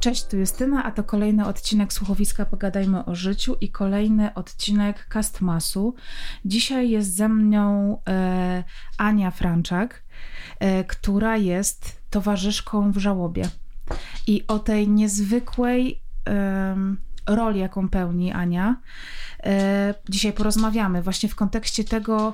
Cześć, 0.00 0.24
tu 0.24 0.36
Justyna, 0.36 0.84
a 0.84 0.90
to 0.90 1.04
kolejny 1.04 1.46
odcinek 1.46 1.92
Słuchowiska 1.92 2.46
Pogadajmy 2.46 3.04
o 3.04 3.14
życiu 3.14 3.56
i 3.60 3.68
kolejny 3.68 4.34
odcinek 4.34 5.06
Castmasu. 5.12 5.94
Dzisiaj 6.44 6.90
jest 6.90 7.16
ze 7.16 7.28
mną 7.28 7.98
e, 8.08 8.64
Ania 8.98 9.30
Franczak, 9.30 10.02
e, 10.58 10.84
która 10.84 11.36
jest 11.36 12.02
towarzyszką 12.10 12.92
w 12.92 12.96
żałobie. 12.96 13.48
I 14.26 14.46
o 14.48 14.58
tej 14.58 14.88
niezwykłej 14.88 16.02
e, 16.28 16.76
roli, 17.26 17.60
jaką 17.60 17.88
pełni 17.88 18.32
Ania, 18.32 18.76
e, 19.44 19.94
dzisiaj 20.08 20.32
porozmawiamy 20.32 21.02
właśnie 21.02 21.28
w 21.28 21.34
kontekście 21.34 21.84
tego, 21.84 22.32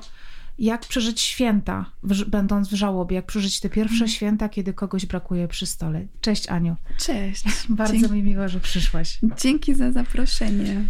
jak 0.59 0.81
przeżyć 0.81 1.21
święta, 1.21 1.85
w, 2.03 2.23
będąc 2.23 2.69
w 2.69 2.73
żałobie, 2.73 3.15
jak 3.15 3.25
przeżyć 3.25 3.59
te 3.59 3.69
pierwsze 3.69 3.95
mm. 3.95 4.07
święta, 4.07 4.49
kiedy 4.49 4.73
kogoś 4.73 5.05
brakuje 5.05 5.47
przy 5.47 5.65
stole. 5.65 6.05
Cześć 6.21 6.49
Aniu. 6.49 6.75
Cześć. 6.97 7.43
Bardzo 7.69 7.93
Dzięki. 7.93 8.13
mi 8.13 8.23
miło, 8.23 8.47
że 8.47 8.59
przyszłaś. 8.59 9.19
Dzięki 9.41 9.75
za 9.75 9.91
zaproszenie. 9.91 10.83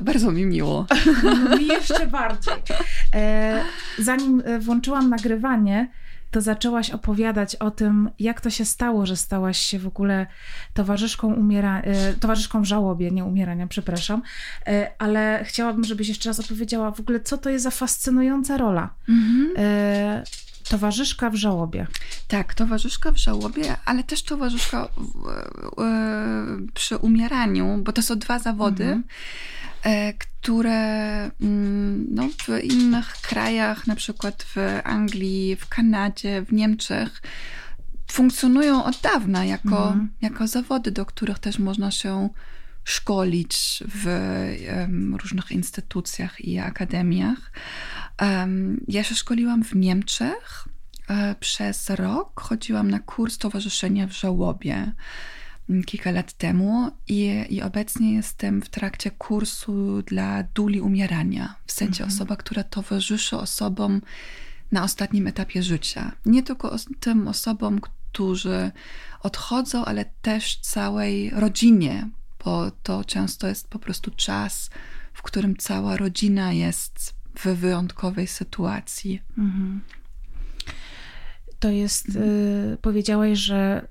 bardzo 0.00 0.32
mi 0.32 0.46
miło. 0.46 0.86
mi 1.58 1.66
jeszcze 1.66 2.06
bardziej. 2.06 2.54
E, 3.14 3.64
zanim 3.98 4.42
e, 4.44 4.58
włączyłam 4.58 5.10
nagrywanie, 5.10 5.90
to 6.32 6.40
zaczęłaś 6.40 6.90
opowiadać 6.90 7.56
o 7.56 7.70
tym, 7.70 8.10
jak 8.18 8.40
to 8.40 8.50
się 8.50 8.64
stało, 8.64 9.06
że 9.06 9.16
stałaś 9.16 9.58
się 9.58 9.78
w 9.78 9.86
ogóle 9.86 10.26
towarzyszką, 10.74 11.34
umiera, 11.34 11.80
e, 11.80 12.14
towarzyszką 12.14 12.62
w 12.62 12.64
żałobie, 12.64 13.10
nie 13.10 13.24
umierania, 13.24 13.66
przepraszam, 13.66 14.22
e, 14.66 14.92
ale 14.98 15.44
chciałabym, 15.44 15.84
żebyś 15.84 16.08
jeszcze 16.08 16.30
raz 16.30 16.40
opowiedziała 16.40 16.90
w 16.90 17.00
ogóle, 17.00 17.20
co 17.20 17.38
to 17.38 17.50
jest 17.50 17.64
za 17.64 17.70
fascynująca 17.70 18.56
rola. 18.56 18.90
Mhm. 19.08 19.54
E, 19.56 20.22
towarzyszka 20.68 21.30
w 21.30 21.34
żałobie. 21.34 21.86
Tak, 22.28 22.54
towarzyszka 22.54 23.10
w 23.10 23.16
żałobie, 23.16 23.76
ale 23.84 24.04
też 24.04 24.22
towarzyszka 24.22 24.88
w, 24.96 25.02
w, 25.76 26.72
przy 26.74 26.96
umieraniu, 26.96 27.78
bo 27.82 27.92
to 27.92 28.02
są 28.02 28.18
dwa 28.18 28.38
zawody. 28.38 28.84
Mhm. 28.84 29.04
E, 29.84 30.12
które 30.12 30.80
mm, 31.40 32.06
no, 32.10 32.28
w 32.28 32.64
innych 32.64 33.12
krajach, 33.22 33.86
na 33.86 33.96
przykład 33.96 34.42
w 34.42 34.56
Anglii, 34.84 35.56
w 35.56 35.68
Kanadzie, 35.68 36.42
w 36.42 36.52
Niemczech, 36.52 37.22
funkcjonują 38.10 38.84
od 38.84 39.00
dawna 39.00 39.44
jako, 39.44 39.86
mhm. 39.86 40.12
jako 40.22 40.46
zawody, 40.46 40.90
do 40.90 41.06
których 41.06 41.38
też 41.38 41.58
można 41.58 41.90
się 41.90 42.28
szkolić 42.84 43.82
w 43.88 44.06
um, 44.76 45.14
różnych 45.14 45.52
instytucjach 45.52 46.40
i 46.40 46.58
akademiach. 46.58 47.52
Um, 48.22 48.84
ja 48.88 49.04
się 49.04 49.14
szkoliłam 49.14 49.64
w 49.64 49.74
Niemczech 49.74 50.68
um, 51.08 51.34
przez 51.40 51.90
rok. 51.90 52.40
Chodziłam 52.40 52.90
na 52.90 52.98
kurs 52.98 53.38
towarzyszenia 53.38 54.06
w 54.06 54.12
żałobie 54.12 54.92
kilka 55.84 56.10
lat 56.10 56.32
temu 56.32 56.90
i, 57.08 57.44
i 57.50 57.62
obecnie 57.62 58.14
jestem 58.14 58.62
w 58.62 58.68
trakcie 58.68 59.10
kursu 59.10 60.02
dla 60.02 60.42
duli 60.42 60.80
umierania, 60.80 61.54
w 61.66 61.72
sensie 61.72 62.04
mhm. 62.04 62.08
osoba, 62.08 62.36
która 62.36 62.64
towarzyszy 62.64 63.36
osobom 63.36 64.00
na 64.72 64.84
ostatnim 64.84 65.26
etapie 65.26 65.62
życia. 65.62 66.12
Nie 66.26 66.42
tylko 66.42 66.76
tym 67.00 67.28
osobom, 67.28 67.80
którzy 67.80 68.70
odchodzą, 69.22 69.84
ale 69.84 70.04
też 70.22 70.56
całej 70.56 71.30
rodzinie, 71.30 72.08
bo 72.44 72.70
to 72.82 73.04
często 73.04 73.46
jest 73.46 73.68
po 73.68 73.78
prostu 73.78 74.10
czas, 74.10 74.70
w 75.12 75.22
którym 75.22 75.56
cała 75.56 75.96
rodzina 75.96 76.52
jest 76.52 77.14
w 77.34 77.46
wyjątkowej 77.46 78.26
sytuacji. 78.26 79.22
Mhm. 79.38 79.80
To 81.62 81.70
jest, 81.70 82.08
y, 82.08 82.78
powiedziałaś, 82.80 83.38
że 83.38 83.88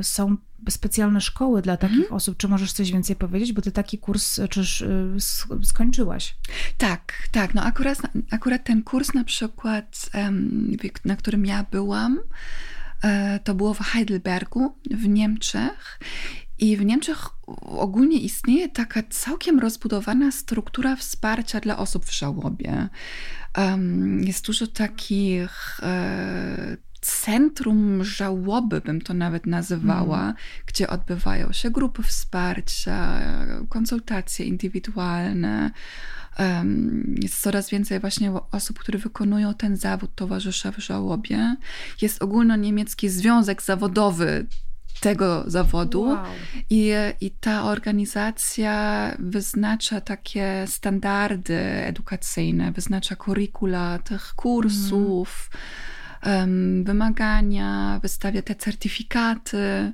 y, 0.00 0.04
są 0.04 0.36
specjalne 0.70 1.20
szkoły 1.20 1.62
dla 1.62 1.76
takich 1.76 1.96
mhm. 1.96 2.14
osób. 2.14 2.36
Czy 2.36 2.48
możesz 2.48 2.72
coś 2.72 2.92
więcej 2.92 3.16
powiedzieć? 3.16 3.52
Bo 3.52 3.62
ty 3.62 3.72
taki 3.72 3.98
kurs 3.98 4.40
czyż 4.50 4.80
y, 4.80 5.16
skończyłaś. 5.62 6.36
Tak, 6.78 7.12
tak. 7.30 7.54
No 7.54 7.62
akurat, 7.62 7.98
akurat 8.30 8.64
ten 8.64 8.82
kurs 8.82 9.14
na 9.14 9.24
przykład, 9.24 10.10
na 11.04 11.16
którym 11.16 11.46
ja 11.46 11.66
byłam, 11.70 12.20
e, 13.02 13.40
to 13.44 13.54
było 13.54 13.74
w 13.74 13.78
Heidelbergu 13.78 14.74
w 14.90 15.08
Niemczech. 15.08 16.00
I 16.58 16.76
w 16.76 16.84
Niemczech 16.84 17.28
ogólnie 17.62 18.16
istnieje 18.16 18.68
taka 18.68 19.02
całkiem 19.10 19.60
rozbudowana 19.60 20.32
struktura 20.32 20.96
wsparcia 20.96 21.60
dla 21.60 21.78
osób 21.78 22.04
w 22.04 22.14
żałobie. 22.14 22.88
Jest 24.20 24.46
dużo 24.46 24.66
takich 24.66 25.80
e, 25.82 26.76
centrum 27.02 28.04
żałoby, 28.04 28.80
bym 28.80 29.00
to 29.00 29.14
nawet 29.14 29.46
nazywała, 29.46 30.22
mm. 30.22 30.34
gdzie 30.66 30.88
odbywają 30.88 31.52
się 31.52 31.70
grupy 31.70 32.02
wsparcia, 32.02 33.20
konsultacje 33.68 34.46
indywidualne. 34.46 35.70
Jest 37.22 37.40
coraz 37.40 37.70
więcej 37.70 38.00
właśnie 38.00 38.32
osób, 38.50 38.78
które 38.78 38.98
wykonują 38.98 39.54
ten 39.54 39.76
zawód 39.76 40.10
towarzysza 40.14 40.72
w 40.72 40.78
żałobie. 40.78 41.56
Jest 42.02 42.22
ogólnoniemiecki 42.22 43.08
związek 43.08 43.62
zawodowy 43.62 44.46
tego 45.00 45.44
zawodu 45.46 46.02
wow. 46.02 46.24
I, 46.70 46.92
i 47.20 47.30
ta 47.30 47.64
organizacja 47.64 49.10
wyznacza 49.18 50.00
takie 50.00 50.64
standardy 50.66 51.58
edukacyjne, 51.60 52.72
wyznacza 52.72 53.16
kurikula 53.16 53.98
tych 53.98 54.34
kursów. 54.34 55.50
Mm 55.52 55.62
wymagania, 56.84 58.00
wystawia 58.02 58.42
te 58.42 58.54
certyfikaty. 58.54 59.92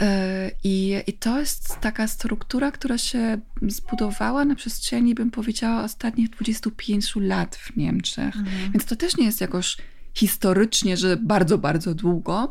E, 0.00 0.50
I, 0.64 1.02
I 1.06 1.12
to 1.12 1.40
jest 1.40 1.80
taka 1.80 2.08
struktura, 2.08 2.70
która 2.70 2.98
się 2.98 3.38
zbudowała 3.62 4.44
na 4.44 4.54
przestrzeni, 4.54 5.14
bym 5.14 5.30
powiedziała, 5.30 5.84
ostatnich 5.84 6.30
25 6.30 7.12
lat 7.16 7.56
w 7.56 7.76
Niemczech. 7.76 8.36
Mhm. 8.36 8.72
Więc 8.72 8.84
to 8.84 8.96
też 8.96 9.16
nie 9.16 9.24
jest 9.24 9.40
jakoś 9.40 9.76
historycznie, 10.14 10.96
że 10.96 11.16
bardzo, 11.16 11.58
bardzo 11.58 11.94
długo. 11.94 12.48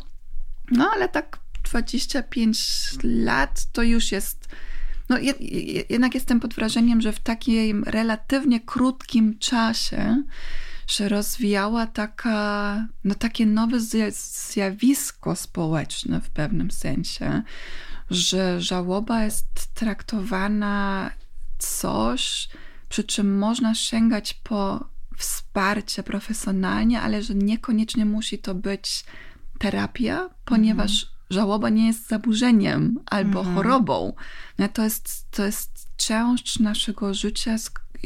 No 0.71 0.89
ale 0.93 1.09
tak 1.09 1.39
25 1.63 2.57
lat 3.03 3.65
to 3.71 3.83
już 3.83 4.11
jest. 4.11 4.47
No, 5.09 5.17
jednak 5.89 6.13
jestem 6.13 6.39
pod 6.39 6.53
wrażeniem, 6.53 7.01
że 7.01 7.13
w 7.13 7.19
takim 7.19 7.83
relatywnie 7.83 8.59
krótkim 8.59 9.37
czasie 9.39 10.23
że 10.87 11.09
rozwijała 11.09 11.87
taka, 11.87 12.87
no 13.03 13.15
takie 13.15 13.45
nowe 13.45 13.79
zjawisko 14.11 15.35
społeczne 15.35 16.21
w 16.21 16.29
pewnym 16.29 16.71
sensie, 16.71 17.43
że 18.09 18.61
żałoba 18.61 19.23
jest 19.23 19.73
traktowana 19.73 21.11
coś, 21.57 22.49
przy 22.89 23.03
czym 23.03 23.37
można 23.37 23.75
sięgać 23.75 24.33
po 24.33 24.89
wsparcie 25.17 26.03
profesjonalnie, 26.03 27.01
ale 27.01 27.23
że 27.23 27.35
niekoniecznie 27.35 28.05
musi 28.05 28.39
to 28.39 28.55
być 28.55 29.05
terapia, 29.59 30.29
ponieważ 30.45 30.91
mhm. 31.03 31.11
żałoba 31.29 31.69
nie 31.69 31.87
jest 31.87 32.07
zaburzeniem 32.07 32.99
albo 33.05 33.39
mhm. 33.39 33.55
chorobą. 33.55 34.13
No, 34.57 34.69
to 34.69 34.83
jest, 34.83 35.31
to 35.31 35.45
jest 35.45 35.87
część 35.97 36.59
naszego 36.59 37.13
życia, 37.13 37.57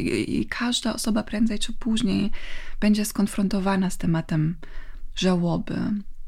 i 0.07 0.45
każda 0.45 0.93
osoba 0.93 1.23
prędzej 1.23 1.59
czy 1.59 1.73
później 1.73 2.31
będzie 2.79 3.05
skonfrontowana 3.05 3.89
z 3.89 3.97
tematem 3.97 4.55
żałoby. 5.15 5.75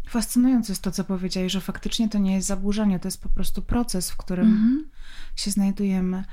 Fascynujące 0.09 0.71
jest 0.71 0.83
to, 0.83 0.91
co 0.91 1.03
powiedziałeś, 1.03 1.51
że 1.51 1.61
faktycznie 1.61 2.09
to 2.09 2.17
nie 2.17 2.33
jest 2.33 2.47
zaburzenie, 2.47 2.99
to 2.99 3.07
jest 3.07 3.23
po 3.23 3.29
prostu 3.29 3.61
proces, 3.61 4.11
w 4.11 4.17
którym 4.17 4.47
mm 4.47 4.59
-hmm. 4.59 5.39
się 5.39 5.51
znajdujemy. 5.51 6.23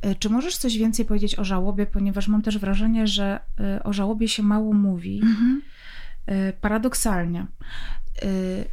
E, 0.00 0.14
czy 0.14 0.30
możesz 0.30 0.56
coś 0.56 0.78
więcej 0.78 1.04
powiedzieć 1.04 1.38
o 1.38 1.44
żałobie, 1.44 1.86
ponieważ 1.86 2.28
mam 2.28 2.42
też 2.42 2.58
wrażenie, 2.58 3.06
że 3.06 3.40
e, 3.60 3.82
o 3.82 3.92
żałobie 3.92 4.28
się 4.28 4.42
mało 4.42 4.72
mówi. 4.72 5.20
Mm 5.22 5.34
-hmm. 5.34 5.60
Paradoksalnie. 6.60 7.46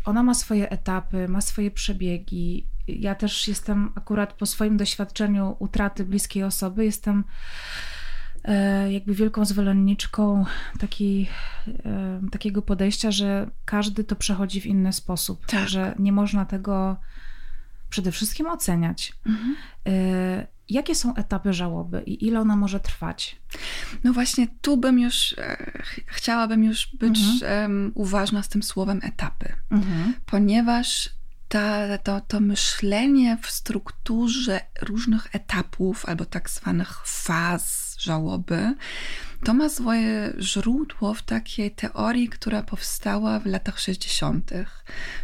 Ona 0.06 0.24
ma 0.24 0.34
swoje 0.34 0.70
etapy, 0.70 1.28
ma 1.28 1.42
swoje 1.42 1.72
przebiegi. 1.72 2.68
Ja 2.88 3.16
też 3.16 3.48
jestem 3.48 3.90
akurat 3.96 4.34
po 4.34 4.46
swoim 4.46 4.78
doświadczeniu 4.78 5.56
utraty 5.60 6.06
bliskiej 6.06 6.44
osoby, 6.44 6.86
jestem 6.86 7.24
jakby 8.90 9.16
wielką 9.16 9.46
zwolenniczką 9.46 10.46
taki, 10.80 11.28
e, 11.86 12.22
takiego 12.32 12.62
podejścia, 12.62 13.12
że 13.12 13.50
każdy 13.66 14.04
to 14.04 14.16
przechodzi 14.16 14.62
w 14.62 14.66
inny 14.66 14.94
sposób, 14.94 15.46
tak. 15.46 15.70
że 15.70 15.96
nie 16.00 16.12
można 16.12 16.46
tego 16.46 16.98
przede 17.90 18.12
wszystkim 18.12 18.48
oceniać. 18.48 19.14
Mhm. 19.26 19.56
E, 19.88 20.48
jakie 20.70 20.96
są 20.96 21.16
etapy 21.16 21.54
żałoby 21.54 22.02
i 22.02 22.26
ile 22.28 22.40
ona 22.40 22.56
może 22.56 22.80
trwać? 22.80 23.42
No 24.04 24.14
właśnie, 24.14 24.48
tu 24.62 24.78
bym 24.78 25.00
już 25.00 25.36
chciałabym 26.06 26.64
już 26.64 26.96
być 26.96 27.20
mhm. 27.20 27.92
uważna 27.96 28.44
z 28.44 28.50
tym 28.50 28.64
słowem 28.64 29.00
etapy, 29.04 29.54
mhm. 29.72 30.14
ponieważ 30.26 31.10
ta, 31.48 31.98
to, 31.98 32.22
to 32.22 32.40
myślenie 32.40 33.38
w 33.42 33.52
strukturze 33.52 34.62
różnych 34.82 35.36
etapów 35.36 36.06
albo 36.06 36.26
tak 36.26 36.50
zwanych 36.50 37.02
faz 37.06 37.81
żałoby 38.02 38.76
to 39.44 39.54
ma 39.54 39.70
swoje 39.70 40.34
źródło 40.40 41.14
w 41.14 41.22
takiej 41.22 41.72
teorii, 41.72 42.30
która 42.30 42.64
powstała 42.64 43.40
w 43.40 43.46
latach 43.46 43.80
60. 43.80 44.52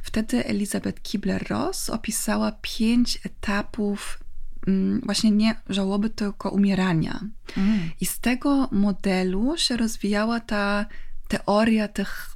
Wtedy 0.04 0.46
Elizabeth 0.46 1.02
Kibler-Ross 1.02 1.94
opisała 1.94 2.52
pięć 2.62 3.20
etapów 3.26 4.20
mm, 4.68 5.02
właśnie 5.06 5.32
nie 5.32 5.56
żałoby, 5.70 6.10
tylko 6.10 6.50
umierania. 6.50 7.20
Mm. 7.58 7.80
I 8.02 8.06
z 8.06 8.20
tego 8.20 8.70
modelu 8.72 9.58
się 9.58 9.78
rozwijała 9.78 10.40
ta 10.40 10.86
teoria 11.28 11.88
tych 11.88 12.36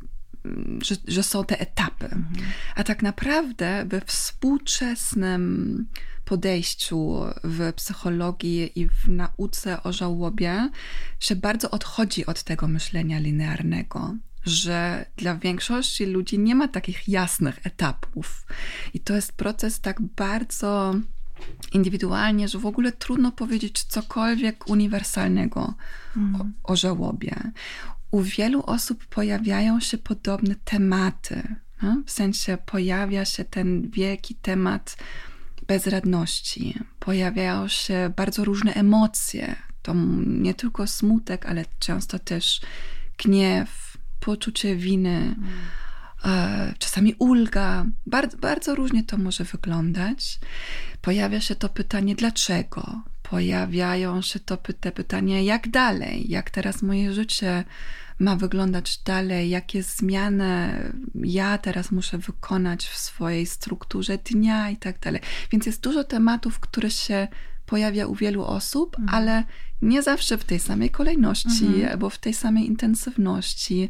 że, 0.81 0.95
że 1.07 1.23
są 1.23 1.45
te 1.45 1.59
etapy. 1.59 2.05
Mhm. 2.05 2.47
A 2.75 2.83
tak 2.83 3.03
naprawdę 3.03 3.85
we 3.85 4.01
współczesnym 4.01 5.85
podejściu 6.25 7.19
w 7.43 7.73
psychologii 7.73 8.79
i 8.79 8.87
w 8.89 9.07
nauce 9.07 9.83
o 9.83 9.93
żałobie 9.93 10.69
się 11.19 11.35
bardzo 11.35 11.71
odchodzi 11.71 12.25
od 12.25 12.43
tego 12.43 12.67
myślenia 12.67 13.19
linearnego 13.19 14.15
że 14.45 15.05
dla 15.17 15.35
większości 15.35 16.05
ludzi 16.05 16.39
nie 16.39 16.55
ma 16.55 16.67
takich 16.67 17.07
jasnych 17.07 17.65
etapów. 17.65 18.45
I 18.93 18.99
to 18.99 19.13
jest 19.13 19.33
proces 19.33 19.79
tak 19.79 20.01
bardzo 20.01 20.95
indywidualnie, 21.71 22.47
że 22.47 22.59
w 22.59 22.65
ogóle 22.65 22.91
trudno 22.91 23.31
powiedzieć 23.31 23.83
cokolwiek 23.83 24.67
uniwersalnego 24.69 25.73
mm. 26.17 26.35
o, 26.41 26.71
o 26.71 26.75
żałobie 26.75 27.51
u 28.11 28.21
wielu 28.21 28.63
osób 28.63 29.05
pojawiają 29.05 29.79
się 29.79 29.97
podobne 29.97 30.55
tematy. 30.65 31.55
No? 31.81 32.03
W 32.05 32.11
sensie 32.11 32.57
pojawia 32.65 33.25
się 33.25 33.45
ten 33.45 33.89
wielki 33.89 34.35
temat 34.35 34.97
bezradności, 35.71 36.79
pojawiają 36.99 37.67
się 37.67 38.11
bardzo 38.15 38.43
różne 38.43 38.73
emocje. 38.73 39.55
To 39.81 39.93
nie 40.25 40.53
tylko 40.53 40.87
smutek, 40.87 41.45
ale 41.45 41.65
często 41.79 42.19
też 42.19 42.61
gniew, 43.17 43.97
poczucie 44.19 44.75
winy, 44.75 45.35
mm. 46.23 46.73
czasami 46.79 47.15
ulga. 47.19 47.85
Bardzo, 48.05 48.37
bardzo 48.37 48.75
różnie 48.75 49.03
to 49.03 49.17
może 49.17 49.43
wyglądać. 49.43 50.39
Pojawia 51.01 51.41
się 51.41 51.55
to 51.55 51.69
pytanie, 51.69 52.15
dlaczego? 52.15 53.01
Pojawiają 53.23 54.21
się 54.21 54.39
to 54.39 54.57
te 54.57 54.91
pytania, 54.91 55.41
jak 55.41 55.69
dalej, 55.69 56.29
jak 56.29 56.49
teraz 56.49 56.81
moje 56.81 57.13
życie 57.13 57.63
ma 58.21 58.35
wyglądać 58.35 58.97
dalej, 58.97 59.49
jakie 59.49 59.83
zmiany 59.83 60.73
ja 61.15 61.57
teraz 61.57 61.91
muszę 61.91 62.17
wykonać 62.17 62.85
w 62.87 62.97
swojej 62.97 63.45
strukturze 63.45 64.17
dnia 64.17 64.69
i 64.69 64.77
tak 64.77 64.99
dalej. 64.99 65.21
Więc 65.51 65.65
jest 65.65 65.81
dużo 65.81 66.03
tematów, 66.03 66.59
które 66.59 66.91
się 66.91 67.27
pojawia 67.65 68.07
u 68.07 68.15
wielu 68.15 68.43
osób, 68.43 68.99
mhm. 68.99 69.15
ale 69.17 69.43
nie 69.81 70.01
zawsze 70.01 70.37
w 70.37 70.43
tej 70.43 70.59
samej 70.59 70.89
kolejności 70.89 71.65
mhm. 71.65 71.91
albo 71.91 72.09
w 72.09 72.17
tej 72.17 72.33
samej 72.33 72.67
intensywności. 72.67 73.89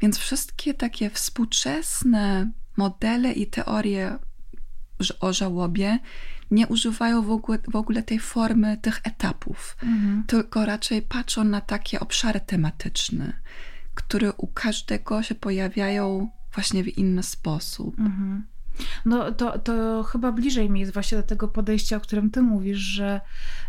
Więc 0.00 0.18
wszystkie 0.18 0.74
takie 0.74 1.10
współczesne 1.10 2.50
modele 2.76 3.32
i 3.32 3.46
teorie 3.46 4.18
o 5.20 5.32
żałobie 5.32 5.98
nie 6.50 6.66
używają 6.66 7.22
w 7.22 7.30
ogóle, 7.30 7.58
w 7.72 7.76
ogóle 7.76 8.02
tej 8.02 8.18
formy 8.18 8.76
tych 8.76 9.00
etapów, 9.04 9.76
mhm. 9.82 10.24
tylko 10.26 10.66
raczej 10.66 11.02
patrzą 11.02 11.44
na 11.44 11.60
takie 11.60 12.00
obszary 12.00 12.40
tematyczne 12.40 13.32
które 13.94 14.32
u 14.32 14.46
każdego 14.46 15.22
się 15.22 15.34
pojawiają 15.34 16.28
właśnie 16.54 16.84
w 16.84 16.98
inny 16.98 17.22
sposób. 17.22 17.98
Mhm. 17.98 18.46
No 19.04 19.32
to, 19.32 19.58
to 19.58 20.02
chyba 20.02 20.32
bliżej 20.32 20.70
mi 20.70 20.80
jest 20.80 20.92
właśnie 20.92 21.18
do 21.18 21.24
tego 21.24 21.48
podejścia, 21.48 21.96
o 21.96 22.00
którym 22.00 22.30
ty 22.30 22.42
mówisz, 22.42 22.78
że 22.78 23.20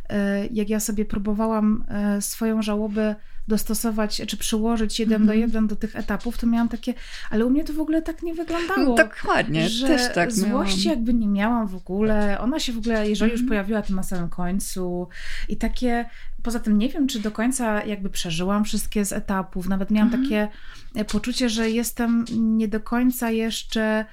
e, 0.10 0.46
jak 0.46 0.70
ja 0.70 0.80
sobie 0.80 1.06
próbowałam 1.06 1.86
e, 1.88 2.22
swoją 2.22 2.62
żałobę 2.62 3.16
dostosować, 3.48 4.22
czy 4.28 4.38
przyłożyć 4.38 5.00
jeden 5.00 5.16
mm 5.16 5.24
-hmm. 5.24 5.28
do 5.28 5.34
mhm. 5.34 5.50
jeden 5.50 5.68
do 5.68 5.76
tych 5.76 5.96
etapów, 5.96 6.38
to 6.38 6.48
miałam 6.48 6.70
takie, 6.70 6.94
ale 7.30 7.46
u 7.46 7.50
mnie 7.50 7.64
to 7.64 7.74
w 7.74 7.80
ogóle 7.80 8.02
tak 8.02 8.24
nie 8.24 8.34
wyglądało. 8.34 8.84
No, 8.84 8.96
dokładnie, 8.96 9.70
że 9.70 9.88
też 9.88 10.16
tak 10.16 10.32
Złości 10.32 10.88
miałam. 10.88 11.00
jakby 11.00 11.14
nie 11.14 11.28
miałam 11.28 11.68
w 11.68 11.76
ogóle. 11.76 12.40
Ona 12.40 12.60
się 12.60 12.74
w 12.74 12.78
ogóle, 12.78 13.10
jeżeli 13.10 13.32
już 13.32 13.42
mhm. 13.42 13.50
pojawiła, 13.50 13.82
to 13.82 13.94
na 13.94 14.04
samym 14.04 14.30
końcu. 14.30 15.08
I 15.50 15.58
takie, 15.58 16.06
poza 16.44 16.60
tym 16.60 16.78
nie 16.78 16.90
wiem, 16.90 17.08
czy 17.08 17.20
do 17.20 17.32
końca 17.32 17.84
jakby 17.84 18.10
przeżyłam 18.10 18.64
wszystkie 18.64 19.06
z 19.06 19.14
etapów. 19.14 19.68
Nawet 19.68 19.92
miałam 19.92 20.14
mm 20.14 20.20
-hmm. 20.20 20.24
takie 20.24 20.48
e, 20.96 21.06
poczucie, 21.06 21.50
że 21.50 21.70
jestem 21.70 22.26
nie 22.38 22.68
do 22.68 22.80
końca 22.80 23.32
jeszcze 23.32 24.06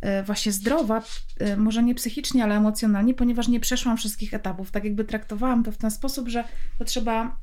e, 0.00 0.22
właśnie 0.22 0.52
zdrowa, 0.52 1.02
e, 1.38 1.56
może 1.56 1.82
nie 1.82 1.94
psychicznie, 1.94 2.44
ale 2.44 2.56
emocjonalnie, 2.56 3.14
ponieważ 3.14 3.48
nie 3.48 3.60
przeszłam 3.60 3.96
wszystkich 3.96 4.34
etapów. 4.34 4.70
Tak 4.70 4.84
jakby 4.84 5.04
traktowałam 5.04 5.64
to 5.64 5.72
w 5.72 5.76
ten 5.76 5.90
sposób, 5.90 6.28
że 6.28 6.44
to 6.78 6.84
trzeba 6.84 7.36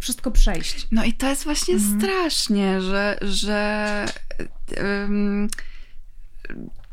wszystko 0.00 0.30
przejść. 0.30 0.86
No 0.90 1.04
i 1.04 1.12
to 1.12 1.28
jest 1.28 1.44
właśnie 1.44 1.74
mhm. 1.74 2.00
strasznie, 2.00 2.80
że, 2.80 3.18
że 3.22 4.06
um, 4.76 5.48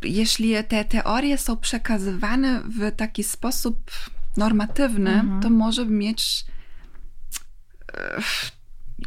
jeśli 0.01 0.63
te 0.63 0.85
teorie 0.85 1.37
są 1.37 1.57
przekazywane 1.57 2.61
w 2.61 2.95
taki 2.95 3.23
sposób 3.23 3.91
normatywny, 4.37 5.13
mhm. 5.13 5.41
to 5.41 5.49
może 5.49 5.85
mieć 5.85 6.45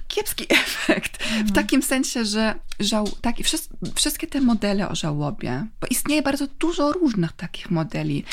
kiepski 0.08 0.46
efekt. 0.64 1.15
W 1.44 1.52
takim 1.52 1.82
sensie, 1.82 2.24
że 2.24 2.54
żał, 2.80 3.08
tak, 3.20 3.36
wszystkie 3.94 4.26
te 4.26 4.40
modele 4.40 4.88
o 4.88 4.94
żałobie, 4.94 5.66
bo 5.80 5.86
istnieje 5.90 6.22
bardzo 6.22 6.46
dużo 6.46 6.92
różnych 6.92 7.32
takich 7.32 7.70
modeli 7.70 8.24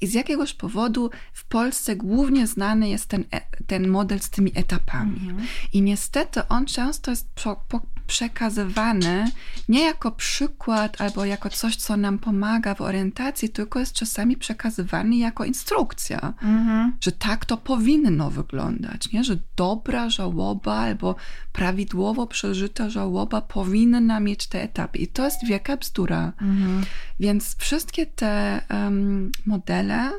i 0.00 0.06
z 0.06 0.14
jakiegoś 0.14 0.52
powodu 0.52 1.10
w 1.32 1.44
Polsce 1.44 1.96
głównie 1.96 2.46
znany 2.46 2.88
jest 2.88 3.06
ten, 3.06 3.24
e, 3.32 3.40
ten 3.66 3.88
model 3.88 4.20
z 4.20 4.30
tymi 4.30 4.52
etapami. 4.54 5.20
Mhm. 5.20 5.46
I 5.72 5.82
niestety 5.82 6.48
on 6.48 6.66
często 6.66 7.10
jest 7.10 7.28
po, 7.44 7.56
po, 7.68 7.80
przekazywany 8.12 9.30
nie 9.68 9.84
jako 9.84 10.10
przykład 10.10 11.00
albo 11.00 11.24
jako 11.24 11.50
coś, 11.50 11.76
co 11.76 11.96
nam 11.96 12.18
pomaga 12.18 12.74
w 12.74 12.80
orientacji, 12.80 13.48
tylko 13.48 13.78
jest 13.78 13.92
czasami 13.92 14.36
przekazywany 14.36 15.16
jako 15.16 15.44
instrukcja, 15.44 16.34
mhm. 16.42 16.96
że 17.00 17.12
tak 17.12 17.44
to 17.44 17.56
powinno 17.56 18.30
wyglądać, 18.30 19.12
nie? 19.12 19.24
że 19.24 19.36
dobra 19.56 20.10
żałoba 20.10 20.74
albo 20.74 21.14
prawidłowo 21.52 22.26
przeżyta 22.26 22.90
żałoba 22.90 23.40
powinna 23.40 24.20
mieć 24.20 24.46
te 24.46 24.62
etapy. 24.62 24.98
I 24.98 25.06
to 25.06 25.24
jest 25.24 25.46
wielka 25.46 25.76
bzdura. 25.76 26.32
Mhm. 26.40 26.84
Więc 27.20 27.56
wszystkie 27.56 28.06
te 28.06 28.60
um, 28.70 29.32
modele, 29.46 30.10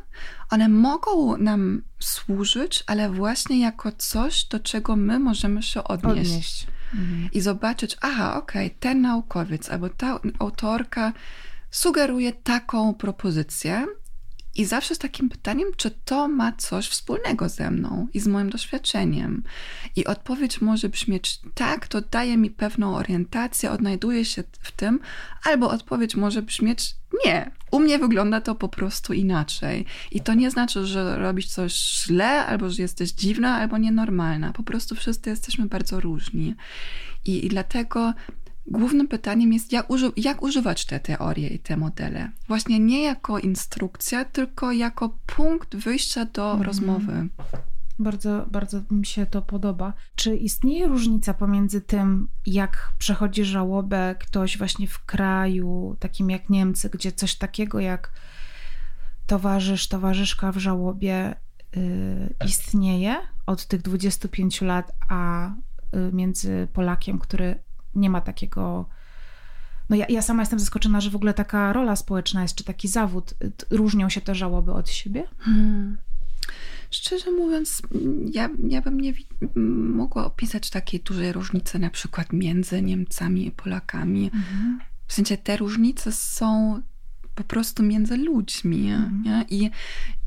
one 0.49 0.69
mogą 0.69 1.37
nam 1.37 1.81
służyć, 1.99 2.83
ale 2.87 3.09
właśnie 3.09 3.59
jako 3.59 3.91
coś, 3.91 4.45
do 4.45 4.59
czego 4.59 4.95
my 4.95 5.19
możemy 5.19 5.63
się 5.63 5.83
odnieść. 5.83 6.31
odnieść 6.31 6.72
i 7.31 7.41
zobaczyć, 7.41 7.97
aha, 8.01 8.37
okej, 8.37 8.67
okay, 8.67 8.79
ten 8.79 9.01
naukowiec 9.01 9.69
albo 9.69 9.89
ta 9.89 10.19
autorka 10.39 11.13
sugeruje 11.71 12.31
taką 12.33 12.93
propozycję. 12.93 13.85
I 14.55 14.65
zawsze 14.65 14.95
z 14.95 14.97
takim 14.97 15.29
pytaniem, 15.29 15.67
czy 15.77 15.91
to 16.05 16.27
ma 16.27 16.51
coś 16.51 16.87
wspólnego 16.87 17.49
ze 17.49 17.71
mną 17.71 18.07
i 18.13 18.19
z 18.19 18.27
moim 18.27 18.49
doświadczeniem. 18.49 19.43
I 19.95 20.05
odpowiedź 20.05 20.61
może 20.61 20.89
brzmieć 20.89 21.39
tak, 21.53 21.87
to 21.87 22.01
daje 22.01 22.37
mi 22.37 22.49
pewną 22.49 22.95
orientację, 22.95 23.71
odnajduję 23.71 24.25
się 24.25 24.43
w 24.59 24.71
tym, 24.71 24.99
albo 25.43 25.69
odpowiedź 25.69 26.15
może 26.15 26.41
brzmieć 26.41 26.95
nie, 27.25 27.51
u 27.71 27.79
mnie 27.79 27.99
wygląda 27.99 28.41
to 28.41 28.55
po 28.55 28.69
prostu 28.69 29.13
inaczej. 29.13 29.85
I 30.11 30.21
to 30.21 30.33
nie 30.33 30.51
znaczy, 30.51 30.85
że 30.85 31.17
robisz 31.17 31.47
coś 31.47 31.73
źle, 31.73 32.45
albo 32.45 32.69
że 32.69 32.81
jesteś 32.81 33.11
dziwna, 33.11 33.55
albo 33.55 33.77
nienormalna. 33.77 34.53
Po 34.53 34.63
prostu 34.63 34.95
wszyscy 34.95 35.29
jesteśmy 35.29 35.65
bardzo 35.65 35.99
różni. 35.99 36.55
I, 37.25 37.45
i 37.45 37.49
dlatego 37.49 38.13
głównym 38.67 39.07
pytaniem 39.07 39.53
jest, 39.53 39.71
jak, 39.71 39.89
uży 39.89 40.11
jak 40.17 40.41
używać 40.41 40.85
te 40.85 40.99
teorie 40.99 41.47
i 41.47 41.59
te 41.59 41.77
modele. 41.77 42.31
Właśnie 42.47 42.79
nie 42.79 43.03
jako 43.03 43.39
instrukcja, 43.39 44.25
tylko 44.25 44.71
jako 44.71 45.17
punkt 45.25 45.75
wyjścia 45.75 46.25
do 46.25 46.51
mm. 46.51 46.63
rozmowy. 46.63 47.27
Bardzo, 47.99 48.45
bardzo 48.51 48.81
mi 48.91 49.05
się 49.05 49.25
to 49.25 49.41
podoba. 49.41 49.93
Czy 50.15 50.35
istnieje 50.35 50.87
różnica 50.87 51.33
pomiędzy 51.33 51.81
tym, 51.81 52.27
jak 52.45 52.93
przechodzi 52.97 53.45
żałobę 53.45 54.15
ktoś 54.19 54.57
właśnie 54.57 54.87
w 54.87 55.05
kraju, 55.05 55.95
takim 55.99 56.29
jak 56.29 56.49
Niemcy, 56.49 56.89
gdzie 56.89 57.11
coś 57.11 57.35
takiego 57.35 57.79
jak 57.79 58.11
towarzysz, 59.27 59.87
towarzyszka 59.87 60.51
w 60.51 60.57
żałobie 60.57 61.35
yy, 61.75 62.35
istnieje 62.45 63.15
od 63.45 63.67
tych 63.67 63.81
25 63.81 64.61
lat, 64.61 64.91
a 65.09 65.51
yy, 65.93 66.11
między 66.13 66.67
Polakiem, 66.73 67.19
który 67.19 67.63
nie 67.95 68.09
ma 68.09 68.21
takiego. 68.21 68.85
No 69.89 69.95
ja, 69.95 70.05
ja 70.09 70.21
sama 70.21 70.41
jestem 70.41 70.59
zaskoczona, 70.59 71.01
że 71.01 71.09
w 71.09 71.15
ogóle 71.15 71.33
taka 71.33 71.73
rola 71.73 71.95
społeczna 71.95 72.41
jest, 72.41 72.55
czy 72.55 72.63
taki 72.63 72.87
zawód. 72.87 73.33
Różnią 73.69 74.09
się 74.09 74.21
te 74.21 74.35
żałoby 74.35 74.73
od 74.73 74.89
siebie? 74.89 75.23
Hmm. 75.39 75.97
Szczerze 76.91 77.31
mówiąc, 77.31 77.81
ja, 78.33 78.49
ja 78.67 78.81
bym 78.81 79.01
nie 79.01 79.13
mogła 79.95 80.25
opisać 80.25 80.69
takiej 80.69 80.99
dużej 80.99 81.31
różnicy 81.31 81.79
na 81.79 81.89
przykład 81.89 82.33
między 82.33 82.81
Niemcami 82.81 83.47
i 83.47 83.51
Polakami. 83.51 84.25
Mhm. 84.25 84.79
W 85.07 85.13
sensie 85.13 85.37
te 85.37 85.57
różnice 85.57 86.11
są 86.11 86.81
po 87.35 87.43
prostu 87.43 87.83
między 87.83 88.17
ludźmi. 88.17 88.91
Mhm. 88.91 89.45
I, 89.49 89.71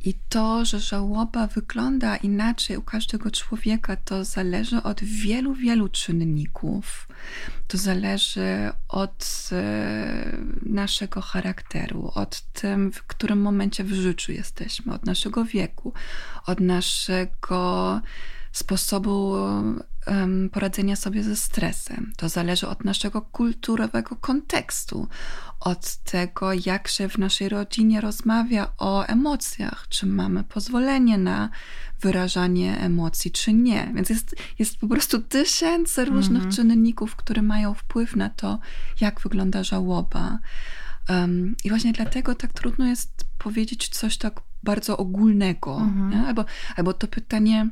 I 0.04 0.14
to, 0.28 0.64
że 0.64 0.80
żałoba 0.80 1.46
wygląda 1.46 2.16
inaczej 2.16 2.76
u 2.76 2.82
każdego 2.82 3.30
człowieka, 3.30 3.96
to 3.96 4.24
zależy 4.24 4.82
od 4.82 5.04
wielu, 5.04 5.54
wielu 5.54 5.88
czynników. 5.88 7.08
To 7.68 7.78
zależy 7.78 8.70
od 8.88 9.48
e, 9.52 10.38
naszego 10.62 11.20
charakteru, 11.20 12.10
od 12.14 12.40
tym, 12.40 12.92
w 12.92 13.02
którym 13.02 13.40
momencie 13.40 13.84
w 13.84 13.92
życiu 13.92 14.32
jesteśmy, 14.32 14.94
od 14.94 15.06
naszego 15.06 15.44
wieku, 15.44 15.92
od 16.46 16.60
naszego 16.60 18.00
sposobu 18.52 19.36
um, 20.06 20.50
poradzenia 20.50 20.96
sobie 20.96 21.22
ze 21.22 21.36
stresem. 21.36 22.12
To 22.16 22.28
zależy 22.28 22.68
od 22.68 22.84
naszego 22.84 23.22
kulturowego 23.22 24.16
kontekstu, 24.16 25.08
od 25.60 25.96
tego, 25.96 26.52
jak 26.66 26.88
się 26.88 27.08
w 27.08 27.18
naszej 27.18 27.48
rodzinie 27.48 28.00
rozmawia 28.00 28.72
o 28.78 29.06
emocjach, 29.06 29.86
czy 29.88 30.06
mamy 30.06 30.44
pozwolenie 30.44 31.18
na 31.18 31.50
wyrażanie 32.00 32.78
emocji, 32.78 33.30
czy 33.30 33.52
nie. 33.52 33.92
Więc 33.94 34.10
jest, 34.10 34.36
jest 34.58 34.78
po 34.78 34.88
prostu 34.88 35.22
tysiące 35.22 36.04
różnych 36.04 36.42
-hmm. 36.42 36.56
czynników, 36.56 37.16
które 37.16 37.42
mają 37.42 37.74
wpływ 37.74 38.16
na 38.16 38.30
to, 38.30 38.58
jak 39.00 39.20
wygląda 39.20 39.64
żałoba. 39.64 40.38
Um, 41.08 41.56
I 41.64 41.68
właśnie 41.68 41.92
dlatego 41.92 42.34
tak 42.34 42.52
trudno 42.52 42.86
jest 42.86 43.26
powiedzieć 43.38 43.88
coś 43.88 44.18
tak 44.18 44.40
bardzo 44.62 44.96
ogólnego. 44.96 45.76
-hmm. 45.76 46.26
Albo, 46.26 46.44
albo 46.76 46.92
to 46.92 47.08
pytanie, 47.08 47.68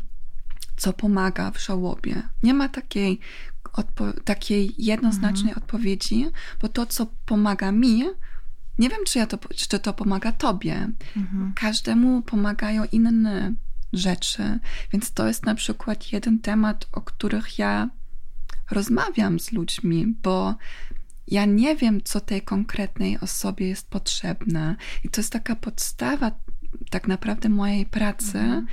co 0.77 0.93
pomaga 0.93 1.51
w 1.51 1.61
żałobie. 1.61 2.23
Nie 2.43 2.55
ma 2.55 2.69
takiej, 2.69 3.21
takiej 4.25 4.75
jednoznacznej 4.79 5.51
mhm. 5.51 5.65
odpowiedzi, 5.65 6.27
bo 6.61 6.69
to, 6.69 6.87
co 6.87 7.07
pomaga 7.27 7.73
mi, 7.73 8.05
nie 8.79 8.89
wiem, 8.89 9.01
czy, 9.07 9.19
ja 9.19 9.27
to, 9.27 9.39
czy 9.55 9.79
to 9.79 9.93
pomaga 9.93 10.33
tobie. 10.33 10.89
Mhm. 11.17 11.53
Każdemu 11.57 12.23
pomagają 12.23 12.85
inne 12.93 13.53
rzeczy, 13.93 14.59
więc 14.93 15.13
to 15.13 15.27
jest 15.27 15.47
na 15.47 15.55
przykład 15.55 16.13
jeden 16.13 16.39
temat, 16.39 16.89
o 16.93 17.01
których 17.01 17.59
ja 17.59 17.91
rozmawiam 18.71 19.41
z 19.41 19.53
ludźmi, 19.53 20.07
bo 20.23 20.55
ja 21.29 21.45
nie 21.45 21.77
wiem, 21.77 22.01
co 22.05 22.21
tej 22.21 22.43
konkretnej 22.43 23.21
osobie 23.21 23.69
jest 23.69 23.91
potrzebne. 23.91 24.77
I 25.05 25.09
to 25.09 25.21
jest 25.21 25.33
taka 25.33 25.57
podstawa 25.57 26.31
tak 26.91 27.09
naprawdę 27.09 27.49
mojej 27.49 27.87
pracy, 27.87 28.39
mhm 28.39 28.67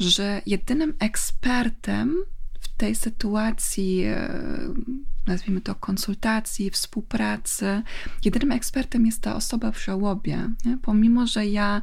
że 0.00 0.42
jedynym 0.46 0.94
ekspertem 0.98 2.16
w 2.60 2.68
tej 2.68 2.94
sytuacji, 2.94 4.02
e, 4.04 4.28
nazwijmy 5.26 5.60
to 5.60 5.74
konsultacji, 5.74 6.70
współpracy, 6.70 7.82
jedynym 8.24 8.52
ekspertem 8.52 9.06
jest 9.06 9.22
ta 9.22 9.36
osoba 9.36 9.72
w 9.72 9.84
żałobie. 9.84 10.48
Nie? 10.64 10.78
Pomimo, 10.82 11.26
że 11.26 11.46
ja 11.46 11.82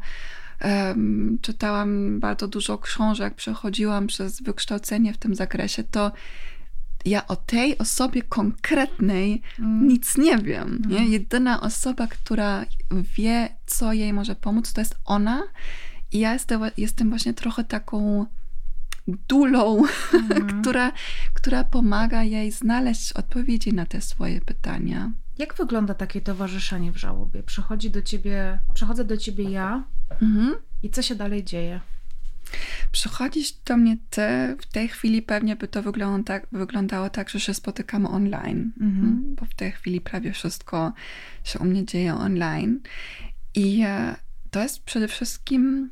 um, 0.64 1.38
czytałam 1.42 2.20
bardzo 2.20 2.48
dużo 2.48 2.78
książek, 2.78 3.36
przechodziłam 3.36 4.08
przez 4.08 4.42
wykształcenie 4.42 5.14
w 5.14 5.18
tym 5.18 5.36
zakresie, 5.36 5.84
to 5.84 6.12
ja 7.06 7.28
o 7.28 7.36
tej 7.36 7.78
osobie 7.78 8.22
konkretnej 8.22 9.42
mm. 9.60 9.88
nic 9.88 10.18
nie 10.18 10.38
wiem. 10.38 10.82
Nie? 10.88 10.98
Mm. 10.98 11.12
Jedyna 11.12 11.62
osoba, 11.62 12.08
która 12.08 12.66
wie, 13.18 13.50
co 13.66 13.94
jej 13.94 14.14
może 14.14 14.36
pomóc, 14.36 14.74
to 14.74 14.82
jest 14.82 14.96
ona 15.06 15.44
i 16.12 16.20
ja 16.20 16.34
jestem, 16.34 16.62
jestem 16.78 17.10
właśnie 17.10 17.34
trochę 17.34 17.64
taką 17.64 18.26
dulą, 19.28 19.84
mhm. 20.14 20.48
która, 20.62 20.92
która 21.34 21.64
pomaga 21.64 22.24
jej 22.24 22.52
znaleźć 22.52 23.14
odpowiedzi 23.14 23.74
na 23.74 23.86
te 23.86 24.02
swoje 24.02 24.42
pytania. 24.42 25.12
Jak 25.38 25.56
wygląda 25.56 25.94
takie 25.94 26.22
towarzyszenie 26.22 26.92
w 26.92 26.98
żałobie? 26.98 27.44
Przychodzi 27.44 27.90
do 27.90 28.02
ciebie, 28.02 28.60
przychodzę 28.74 29.06
do 29.06 29.18
ciebie 29.18 29.44
ja 29.44 29.84
mhm. 30.22 30.56
i 30.84 30.90
co 30.90 31.02
się 31.02 31.16
dalej 31.16 31.44
dzieje? 31.44 31.82
Przychodzisz 32.92 33.54
do 33.66 33.78
mnie 33.78 33.98
ty, 34.10 34.22
w 34.62 34.66
tej 34.66 34.88
chwili 34.88 35.22
pewnie 35.22 35.56
by 35.56 35.68
to 35.68 35.84
wyglądało 35.84 36.24
tak, 36.24 36.48
wyglądało 36.52 37.10
tak 37.10 37.30
że 37.30 37.40
się 37.40 37.54
spotykamy 37.54 38.08
online, 38.08 38.72
mhm. 38.82 39.36
bo 39.36 39.46
w 39.46 39.54
tej 39.54 39.72
chwili 39.72 40.02
prawie 40.02 40.34
wszystko 40.34 40.94
się 41.44 41.60
u 41.60 41.66
mnie 41.66 41.86
dzieje 41.86 42.16
online. 42.16 42.80
I 43.56 43.82
e, 43.86 44.16
to 44.52 44.64
jest 44.64 44.84
przede 44.84 45.08
wszystkim 45.08 45.90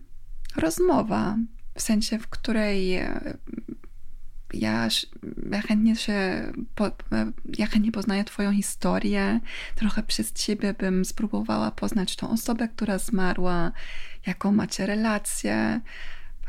rozmowa, 0.58 1.38
w 1.76 1.82
sensie, 1.82 2.20
w 2.20 2.28
której 2.28 2.96
e, 2.96 3.38
ja, 4.54 4.88
ja 5.52 5.62
chętnie 5.62 5.96
się, 5.96 6.52
po, 6.76 6.88
e, 6.88 6.92
ja 7.58 7.68
chętnie 7.68 7.92
poznaję 7.92 8.24
Twoją 8.24 8.54
historię. 8.54 9.40
Trochę 9.76 10.04
przez 10.04 10.34
Ciebie 10.34 10.74
bym 10.74 11.06
spróbowała 11.06 11.72
poznać 11.72 12.16
tą 12.16 12.30
osobę, 12.30 12.68
która 12.68 12.98
zmarła, 12.98 13.72
jaką 14.28 14.52
macie 14.52 14.86
relację. 14.86 15.82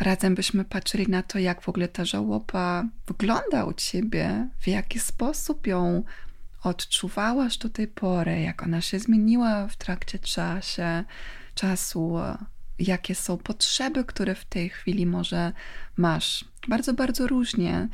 Razem 0.00 0.34
byśmy 0.34 0.64
patrzyli 0.64 1.08
na 1.08 1.22
to, 1.22 1.38
jak 1.38 1.62
w 1.62 1.68
ogóle 1.68 1.88
ta 1.88 2.04
żałoba 2.04 2.84
wygląda 3.06 3.64
u 3.64 3.72
Ciebie, 3.72 4.48
w 4.60 4.68
jaki 4.68 5.00
sposób 5.00 5.66
ją 5.66 6.02
odczuwałaś 6.62 7.58
do 7.58 7.68
tej 7.68 7.88
pory, 7.88 8.40
jak 8.40 8.62
ona 8.62 8.80
się 8.80 8.98
zmieniła 8.98 9.68
w 9.68 9.76
trakcie 9.76 10.18
czasie, 10.18 11.04
czasu, 11.54 12.16
jakie 12.78 13.14
są 13.14 13.36
potrzeby, 13.38 14.04
które 14.04 14.34
w 14.34 14.44
tej 14.44 14.68
chwili 14.68 15.06
może 15.06 15.52
masz. 15.96 16.44
Bardzo, 16.68 16.94
bardzo 16.94 17.26
różnie. 17.26 17.88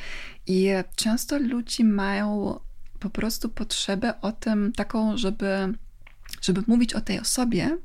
I 0.47 0.69
często 0.97 1.39
ludzie 1.39 1.85
mają 1.85 2.61
po 3.01 3.11
prostu 3.11 3.49
potrzebę 3.49 4.21
o 4.21 4.33
tym 4.33 4.73
taką, 4.73 5.17
żeby, 5.17 5.75
żeby 6.43 6.63
mówić 6.67 6.95
o 6.95 7.01
tej 7.01 7.21
osobie 7.21 7.79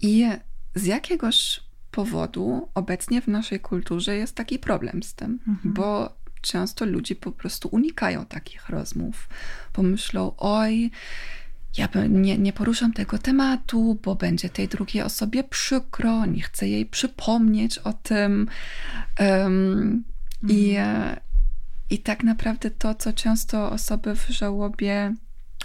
i 0.00 0.26
z 0.74 0.84
jakiegoś 0.84 1.60
powodu 1.90 2.68
obecnie 2.74 3.22
w 3.22 3.26
naszej 3.28 3.60
kulturze 3.60 4.16
jest 4.16 4.34
taki 4.34 4.58
problem 4.58 5.02
z 5.02 5.14
tym, 5.14 5.38
mhm. 5.48 5.74
bo 5.74 6.18
często 6.40 6.84
ludzie 6.84 7.16
po 7.16 7.32
prostu 7.32 7.68
unikają 7.72 8.26
takich 8.26 8.68
rozmów. 8.68 9.28
Pomyślą, 9.72 10.34
oj, 10.36 10.90
ja 11.76 11.88
nie, 12.08 12.38
nie 12.38 12.52
poruszam 12.52 12.92
tego 12.92 13.18
tematu, 13.18 13.98
bo 14.02 14.14
będzie 14.14 14.48
tej 14.48 14.68
drugiej 14.68 15.02
osobie 15.02 15.44
przykro, 15.44 16.26
nie 16.26 16.42
chcę 16.42 16.68
jej 16.68 16.86
przypomnieć 16.86 17.78
o 17.78 17.92
tym. 17.92 18.48
Um, 19.20 20.04
i, 20.48 20.76
mhm. 20.76 21.16
I 21.90 21.98
tak 21.98 22.24
naprawdę 22.24 22.70
to, 22.70 22.94
co 22.94 23.12
często 23.12 23.70
osoby 23.70 24.14
w 24.16 24.28
żałobie 24.28 25.14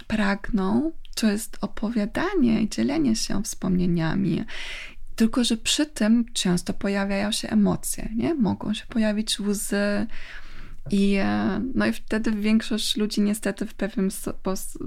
pragną, 0.06 0.92
to 1.14 1.30
jest 1.30 1.58
opowiadanie 1.60 2.62
i 2.62 2.68
dzielenie 2.68 3.16
się 3.16 3.42
wspomnieniami. 3.42 4.44
Tylko, 5.16 5.44
że 5.44 5.56
przy 5.56 5.86
tym 5.86 6.24
często 6.32 6.72
pojawiają 6.72 7.32
się 7.32 7.48
emocje, 7.48 8.08
nie? 8.16 8.34
Mogą 8.34 8.74
się 8.74 8.86
pojawić 8.86 9.40
łzy, 9.40 10.06
i, 10.90 11.14
e, 11.14 11.60
no 11.74 11.86
i 11.86 11.92
wtedy 11.92 12.32
większość 12.32 12.96
ludzi 12.96 13.20
niestety 13.20 13.66
w 13.66 13.74
pewien 13.74 14.10
sposób, 14.10 14.82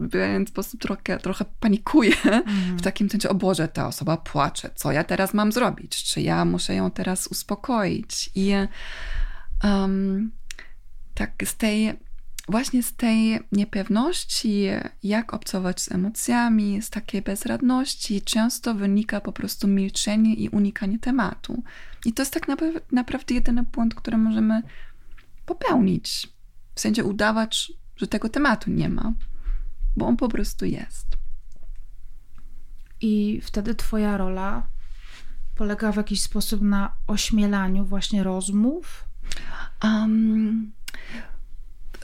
sposób 0.47 0.81
trochę, 0.81 1.19
trochę 1.19 1.45
panikuje 1.59 2.13
mm. 2.23 2.77
w 2.77 2.81
takim 2.81 3.09
sensie, 3.09 3.29
o 3.29 3.35
Boże, 3.35 3.67
ta 3.67 3.87
osoba 3.87 4.17
płacze, 4.17 4.69
co 4.75 4.91
ja 4.91 5.03
teraz 5.03 5.33
mam 5.33 5.51
zrobić? 5.51 6.03
Czy 6.03 6.21
ja 6.21 6.45
muszę 6.45 6.75
ją 6.75 6.91
teraz 6.91 7.27
uspokoić? 7.27 8.29
I 8.35 8.53
um, 9.63 10.31
tak 11.13 11.31
z 11.45 11.55
tej, 11.55 11.93
właśnie 12.49 12.83
z 12.83 12.95
tej 12.95 13.39
niepewności, 13.51 14.65
jak 15.03 15.33
obcować 15.33 15.81
z 15.81 15.91
emocjami, 15.91 16.81
z 16.81 16.89
takiej 16.89 17.21
bezradności, 17.21 18.21
często 18.21 18.73
wynika 18.73 19.21
po 19.21 19.31
prostu 19.31 19.67
milczenie 19.67 20.33
i 20.33 20.49
unikanie 20.49 20.99
tematu. 20.99 21.63
I 22.05 22.13
to 22.13 22.21
jest 22.21 22.33
tak 22.33 22.47
naprawdę 22.91 23.33
jedyny 23.33 23.63
błąd, 23.63 23.95
który 23.95 24.17
możemy 24.17 24.61
popełnić. 25.47 26.27
W 26.75 26.79
sensie 26.79 27.03
udawać, 27.03 27.71
że 27.95 28.07
tego 28.07 28.29
tematu 28.29 28.71
nie 28.71 28.89
ma, 28.89 29.13
bo 29.95 30.05
on 30.07 30.17
po 30.17 30.27
prostu 30.27 30.65
jest. 30.65 31.07
I 33.01 33.41
wtedy 33.43 33.75
Twoja 33.75 34.17
rola 34.17 34.67
polega 35.55 35.91
w 35.91 35.95
jakiś 35.95 36.21
sposób 36.21 36.61
na 36.61 36.93
ośmielaniu 37.07 37.85
właśnie 37.85 38.23
rozmów? 38.23 39.05
Um, 39.83 40.71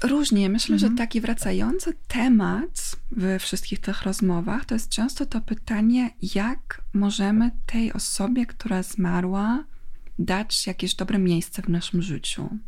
różnie. 0.03 0.49
Myślę, 0.49 0.73
mhm. 0.73 0.91
że 0.91 0.97
taki 0.97 1.21
wracający 1.21 1.93
temat 2.07 2.95
we 3.11 3.39
wszystkich 3.39 3.79
tych 3.79 4.01
rozmowach 4.01 4.65
to 4.65 4.75
jest 4.75 4.89
często 4.89 5.25
to 5.25 5.41
pytanie, 5.41 6.09
jak 6.35 6.81
możemy 6.93 7.51
tej 7.65 7.93
osobie, 7.93 8.45
która 8.45 8.83
zmarła, 8.83 9.63
dać 10.19 10.67
jakieś 10.67 10.95
dobre 10.95 11.19
miejsce 11.19 11.61
w 11.61 11.69
naszym 11.69 12.01
życiu 12.01 12.59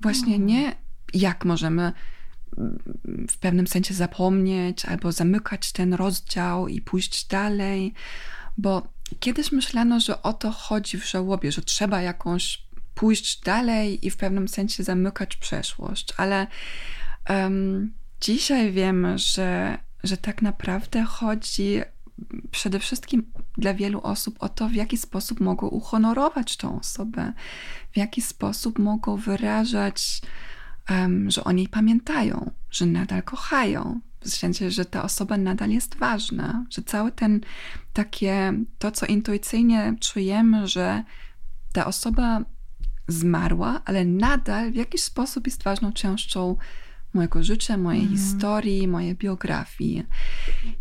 właśnie 0.00 0.38
nie 0.38 0.74
jak 1.14 1.44
możemy 1.44 1.92
w 3.30 3.38
pewnym 3.38 3.66
sensie 3.66 3.94
zapomnieć 3.94 4.84
albo 4.84 5.12
zamykać 5.12 5.72
ten 5.72 5.94
rozdział 5.94 6.68
i 6.68 6.80
pójść 6.80 7.26
dalej, 7.26 7.94
bo 8.58 8.88
kiedyś 9.20 9.52
myślano, 9.52 10.00
że 10.00 10.22
o 10.22 10.32
to 10.32 10.50
chodzi 10.50 10.98
w 10.98 11.10
żałobie, 11.10 11.52
że 11.52 11.62
trzeba 11.62 12.02
jakąś 12.02 12.68
pójść 12.94 13.40
dalej 13.40 14.06
i 14.06 14.10
w 14.10 14.16
pewnym 14.16 14.48
sensie 14.48 14.82
zamykać 14.82 15.36
przeszłość, 15.36 16.14
ale 16.16 16.46
um, 17.28 17.92
dzisiaj 18.20 18.72
wiemy, 18.72 19.18
że, 19.18 19.78
że 20.04 20.16
tak 20.16 20.42
naprawdę 20.42 21.02
chodzi 21.02 21.80
przede 22.50 22.78
wszystkim 22.78 23.32
dla 23.58 23.74
wielu 23.74 24.00
osób 24.00 24.36
o 24.40 24.48
to, 24.48 24.68
w 24.68 24.74
jaki 24.74 24.96
sposób 24.96 25.40
mogą 25.40 25.66
uhonorować 25.68 26.56
tą 26.56 26.78
osobę, 26.78 27.32
w 27.92 27.96
jaki 27.96 28.22
sposób 28.22 28.78
mogą 28.78 29.16
wyrażać, 29.16 30.20
um, 30.90 31.30
że 31.30 31.44
o 31.44 31.52
niej 31.52 31.68
pamiętają, 31.68 32.50
że 32.70 32.86
nadal 32.86 33.22
kochają, 33.22 34.00
w 34.20 34.28
sensie, 34.28 34.70
że 34.70 34.84
ta 34.84 35.02
osoba 35.02 35.36
nadal 35.36 35.70
jest 35.70 35.96
ważna, 35.96 36.64
że 36.70 36.82
cały 36.82 37.12
ten 37.12 37.40
takie, 37.92 38.52
to 38.78 38.90
co 38.90 39.06
intuicyjnie 39.06 39.94
czujemy, 40.00 40.68
że 40.68 41.04
ta 41.72 41.86
osoba 41.86 42.40
zmarła, 43.08 43.82
ale 43.84 44.04
nadal 44.04 44.72
w 44.72 44.74
jakiś 44.74 45.02
sposób 45.02 45.46
jest 45.46 45.62
ważną 45.62 45.92
częścią 45.92 46.56
mojego 47.14 47.42
życia, 47.42 47.76
mojej 47.76 48.02
mm. 48.02 48.16
historii, 48.16 48.88
mojej 48.88 49.14
biografii. 49.14 50.06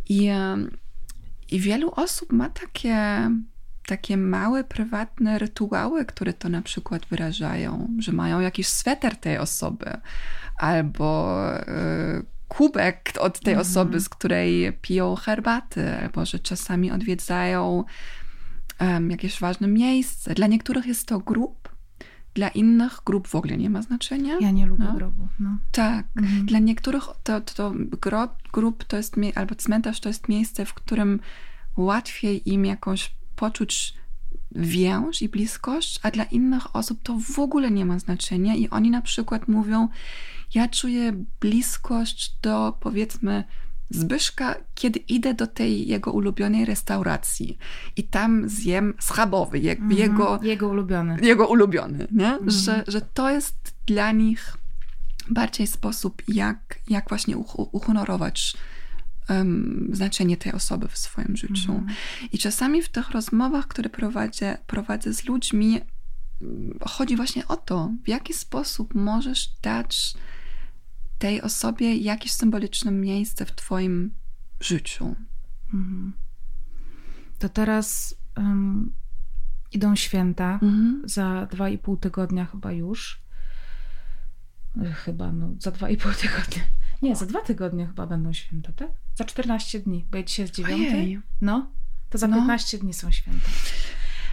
I, 0.10 0.30
I 1.50 1.60
wielu 1.60 1.92
osób 1.92 2.34
ma 2.34 2.50
takie, 2.50 3.30
takie 3.86 4.18
małe, 4.18 4.64
prywatne 4.64 5.40
rytuały, 5.40 6.06
które 6.06 6.34
to 6.34 6.50
na 6.50 6.62
przykład 6.62 7.06
wyrażają, 7.06 7.88
że 8.00 8.12
mają 8.12 8.40
jakiś 8.40 8.68
sweter 8.68 9.16
tej 9.16 9.38
osoby 9.38 9.98
albo 10.58 11.40
y, 11.60 12.26
kubek 12.48 13.14
od 13.20 13.40
tej 13.40 13.54
mm. 13.54 13.62
osoby, 13.62 14.00
z 14.00 14.10
której 14.10 14.74
piją 14.82 15.16
herbaty, 15.16 15.98
albo 15.98 16.26
że 16.26 16.40
czasami 16.40 16.92
odwiedzają 16.92 17.84
um, 18.80 19.12
jakieś 19.12 19.40
ważne 19.40 19.68
miejsce. 19.68 20.34
Dla 20.34 20.48
niektórych 20.48 20.86
jest 20.86 21.08
to 21.08 21.20
grup, 21.20 21.70
dla 22.38 22.50
innych 22.50 23.02
grup 23.06 23.28
w 23.28 23.36
ogóle 23.36 23.58
nie 23.58 23.70
ma 23.70 23.82
znaczenia. 23.82 24.38
Ja 24.42 24.52
nie 24.52 24.66
lubię 24.66 24.84
no. 24.84 24.94
grobu. 24.94 25.28
No. 25.40 25.58
Tak. 25.72 26.06
Mhm. 26.16 26.46
Dla 26.46 26.60
niektórych 26.60 27.04
to, 27.24 27.42
to, 27.42 27.54
to 27.54 27.74
grob, 28.02 28.32
grup 28.54 28.84
to 28.84 28.98
jest, 28.98 29.16
albo 29.36 29.56
cmentarz 29.56 30.00
to 30.00 30.10
jest 30.10 30.30
miejsce, 30.30 30.66
w 30.66 30.74
którym 30.74 31.20
łatwiej 31.78 32.50
im 32.50 32.66
jakoś 32.66 33.16
poczuć 33.36 33.94
więź 34.52 35.22
i 35.22 35.30
bliskość, 35.30 36.00
a 36.04 36.12
dla 36.12 36.24
innych 36.24 36.76
osób 36.76 37.00
to 37.04 37.18
w 37.20 37.40
ogóle 37.40 37.72
nie 37.72 37.86
ma 37.86 38.00
znaczenia 38.00 38.56
i 38.56 38.70
oni 38.70 38.92
na 38.92 39.02
przykład 39.02 39.48
mówią, 39.48 39.88
ja 40.54 40.68
czuję 40.68 41.14
bliskość 41.40 42.36
do 42.42 42.78
powiedzmy 42.80 43.44
Zbyszka, 43.90 44.56
kiedy 44.76 45.00
idę 45.00 45.34
do 45.34 45.48
tej 45.48 45.88
jego 45.88 46.12
ulubionej 46.12 46.66
restauracji 46.66 47.58
i 47.96 48.04
tam 48.04 48.50
zjem 48.50 48.94
schabowy, 49.00 49.60
-hmm. 49.60 49.94
jego, 49.94 50.40
jego 50.44 50.68
ulubiony. 50.68 51.18
Jego 51.22 51.48
ulubiony, 51.48 52.08
nie? 52.12 52.26
-hmm. 52.26 52.50
że, 52.50 52.84
że 52.88 53.02
to 53.02 53.30
jest 53.30 53.74
dla 53.86 54.12
nich 54.12 54.58
bardziej 55.30 55.68
sposób, 55.68 56.22
jak, 56.28 56.80
jak 56.90 57.10
właśnie 57.10 57.38
uhonorować 57.72 58.58
um, 59.30 59.90
znaczenie 59.94 60.38
tej 60.38 60.52
osoby 60.52 60.88
w 60.88 60.98
swoim 60.98 61.38
życiu. 61.38 61.72
-hmm. 61.74 61.94
I 62.32 62.38
czasami 62.38 62.82
w 62.82 62.90
tych 62.90 63.12
rozmowach, 63.12 63.68
które 63.68 63.90
prowadzę, 63.90 64.58
prowadzę 64.68 65.14
z 65.14 65.26
ludźmi, 65.26 65.80
chodzi 66.82 67.16
właśnie 67.16 67.48
o 67.48 67.56
to, 67.56 67.92
w 68.04 68.08
jaki 68.08 68.34
sposób 68.34 68.96
możesz 68.96 69.50
dać 69.62 70.14
tej 71.18 71.42
osobie 71.42 71.96
jakieś 71.96 72.32
symboliczne 72.32 72.92
miejsce 72.92 73.46
w 73.46 73.56
Twoim 73.56 74.16
życiu. 74.60 75.16
Mhm. 75.74 76.14
To 77.40 77.50
teraz 77.50 78.16
um, 78.38 78.94
idą 79.72 79.96
święta 79.96 80.54
mhm. 80.54 81.02
za 81.06 81.48
dwa 81.52 81.70
i 81.70 81.78
pół 81.78 81.98
tygodnia 81.98 82.46
chyba 82.46 82.72
już. 82.72 83.22
Chyba, 84.94 85.32
no, 85.32 85.50
za 85.60 85.72
dwa 85.72 85.90
i 85.90 85.98
pół 85.98 86.12
tygodnia. 86.12 86.64
Nie, 87.02 87.16
za 87.16 87.26
dwa 87.26 87.42
tygodnie 87.42 87.88
chyba 87.88 88.08
będą 88.08 88.34
święta, 88.34 88.72
tak? 88.74 88.90
Za 89.16 89.26
14 89.26 89.80
dni, 89.80 90.06
bo 90.12 90.24
dzisiaj 90.24 90.44
jest 90.44 90.56
dziewiąty. 90.56 91.22
No, 91.42 91.72
to 92.10 92.18
za 92.18 92.28
no. 92.28 92.38
15 92.38 92.78
dni 92.78 92.94
są 92.94 93.12
święta. 93.12 93.48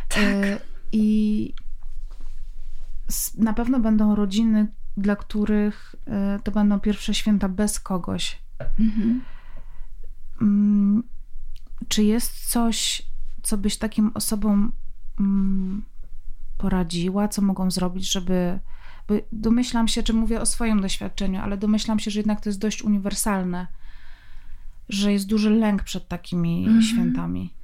Tak. 0.08 0.22
E, 0.22 0.60
I 0.92 1.54
na 3.38 3.52
pewno 3.52 3.80
będą 3.80 4.14
rodziny, 4.14 4.66
dla 4.96 5.16
których 5.16 5.94
e, 6.06 6.38
to 6.44 6.52
będą 6.52 6.80
pierwsze 6.80 7.14
święta 7.14 7.48
bez 7.48 7.80
kogoś. 7.80 8.38
Mhm. 8.80 9.22
Mm, 10.40 11.02
czy 11.88 12.04
jest 12.04 12.50
coś, 12.50 13.02
co 13.42 13.58
byś 13.58 13.76
takim 13.76 14.10
osobom 14.14 14.72
mm, 15.20 15.82
poradziła, 16.58 17.28
co 17.28 17.42
mogą 17.42 17.70
zrobić, 17.70 18.12
żeby. 18.12 18.58
Bo 19.08 19.14
domyślam 19.32 19.88
się, 19.88 20.02
czy 20.02 20.12
mówię 20.12 20.40
o 20.40 20.46
swoim 20.46 20.80
doświadczeniu, 20.80 21.40
ale 21.40 21.56
domyślam 21.56 21.98
się, 21.98 22.10
że 22.10 22.20
jednak 22.20 22.40
to 22.40 22.48
jest 22.48 22.58
dość 22.58 22.82
uniwersalne, 22.82 23.66
że 24.88 25.12
jest 25.12 25.26
duży 25.26 25.50
lęk 25.50 25.82
przed 25.82 26.08
takimi 26.08 26.64
mhm. 26.64 26.82
świętami. 26.82 27.54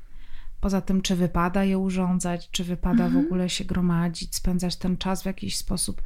Poza 0.60 0.80
tym, 0.80 1.02
czy 1.02 1.16
wypada 1.16 1.64
je 1.64 1.78
urządzać, 1.78 2.50
czy 2.50 2.64
wypada 2.64 3.04
mhm. 3.04 3.12
w 3.12 3.26
ogóle 3.26 3.48
się 3.48 3.64
gromadzić, 3.64 4.34
spędzać 4.34 4.76
ten 4.76 4.96
czas 4.96 5.22
w 5.22 5.26
jakiś 5.26 5.56
sposób. 5.56 6.02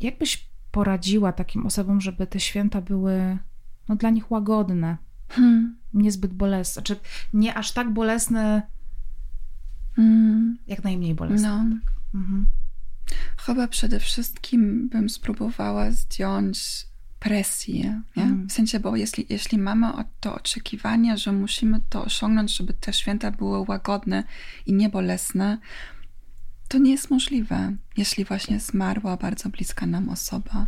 Jak 0.00 0.18
byś 0.18 0.48
poradziła 0.70 1.32
takim 1.32 1.66
osobom, 1.66 2.00
żeby 2.00 2.26
te 2.26 2.40
święta 2.40 2.80
były 2.80 3.38
no, 3.88 3.96
dla 3.96 4.10
nich 4.10 4.30
łagodne, 4.30 4.96
hmm. 5.28 5.76
niezbyt 5.94 6.34
bolesne, 6.34 6.82
czy 6.82 6.96
nie 7.32 7.54
aż 7.54 7.72
tak 7.72 7.92
bolesne, 7.92 8.62
hmm. 9.96 10.58
jak 10.66 10.84
najmniej 10.84 11.14
bolesne? 11.14 11.48
No. 11.48 11.76
Tak. 11.76 11.92
Mhm. 12.14 12.46
Chyba 13.38 13.68
przede 13.68 14.00
wszystkim 14.00 14.88
bym 14.88 15.08
spróbowała 15.08 15.90
zdjąć 15.90 16.86
presję, 17.24 18.02
nie? 18.16 18.22
Mm. 18.22 18.48
w 18.48 18.52
sensie, 18.52 18.80
bo 18.80 18.96
jeśli, 18.96 19.26
jeśli 19.28 19.58
mamy 19.58 19.86
to 20.20 20.34
oczekiwanie, 20.34 21.16
że 21.16 21.32
musimy 21.32 21.80
to 21.88 22.04
osiągnąć, 22.04 22.56
żeby 22.56 22.72
te 22.72 22.92
święta 22.92 23.30
były 23.30 23.64
łagodne 23.68 24.24
i 24.66 24.72
niebolesne, 24.72 25.58
to 26.68 26.78
nie 26.78 26.90
jest 26.90 27.10
możliwe, 27.10 27.76
jeśli 27.96 28.24
właśnie 28.24 28.60
zmarła 28.60 29.16
bardzo 29.16 29.48
bliska 29.48 29.86
nam 29.86 30.08
osoba. 30.08 30.66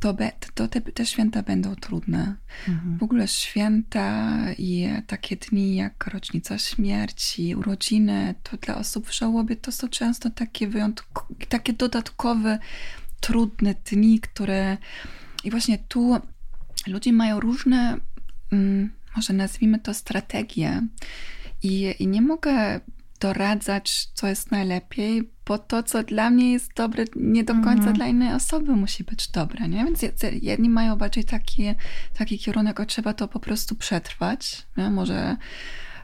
To, 0.00 0.14
be, 0.14 0.32
to 0.54 0.68
te, 0.68 0.80
te 0.80 1.06
święta 1.06 1.42
będą 1.42 1.74
trudne. 1.74 2.36
Mhm. 2.68 2.98
W 2.98 3.02
ogóle 3.02 3.28
święta 3.28 4.36
i 4.58 4.88
takie 5.06 5.36
dni 5.36 5.76
jak 5.76 6.06
rocznica 6.06 6.58
śmierci, 6.58 7.54
urodziny, 7.54 8.34
to 8.42 8.56
dla 8.56 8.76
osób 8.76 9.08
w 9.08 9.14
żałobie 9.14 9.56
to 9.56 9.72
są 9.72 9.88
często 9.88 10.30
takie 10.30 10.68
wyjątkowe, 10.68 11.34
takie 11.48 11.72
dodatkowe, 11.72 12.58
trudne 13.20 13.74
dni, 13.90 14.20
które 14.20 14.76
i 15.44 15.50
właśnie 15.50 15.78
tu 15.78 16.20
ludzie 16.86 17.12
mają 17.12 17.40
różne, 17.40 17.98
mm, 18.52 18.92
może 19.16 19.32
nazwijmy 19.32 19.78
to 19.78 19.94
strategie 19.94 20.82
i, 21.62 21.94
i 21.98 22.06
nie 22.06 22.22
mogę 22.22 22.80
doradzać, 23.24 24.08
co 24.14 24.26
jest 24.26 24.50
najlepiej, 24.50 25.30
bo 25.46 25.58
to, 25.58 25.82
co 25.82 26.02
dla 26.02 26.30
mnie 26.30 26.52
jest 26.52 26.74
dobre, 26.74 27.04
nie 27.16 27.44
do 27.44 27.54
końca 27.54 27.72
mhm. 27.72 27.96
dla 27.96 28.06
innej 28.06 28.34
osoby 28.34 28.76
musi 28.76 29.04
być 29.04 29.28
dobre, 29.28 29.68
nie? 29.68 29.84
Więc 29.84 30.02
jedni 30.42 30.68
mają 30.68 30.96
bardziej 30.96 31.24
taki, 31.24 31.74
taki 32.18 32.38
kierunek, 32.38 32.80
o 32.80 32.86
trzeba 32.86 33.14
to 33.14 33.28
po 33.28 33.40
prostu 33.40 33.74
przetrwać, 33.74 34.66
nie? 34.76 34.90
może 34.90 35.36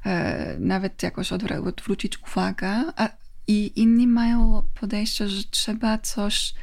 e, 0.07 0.57
nawet 0.59 1.03
jakoś 1.03 1.33
odwrócić 1.33 2.19
uwagę, 2.23 2.69
a, 2.97 3.09
i 3.47 3.73
inni 3.81 4.07
mają 4.07 4.63
podejście, 4.81 5.29
że 5.29 5.45
trzeba 5.51 5.99
coś 5.99 6.55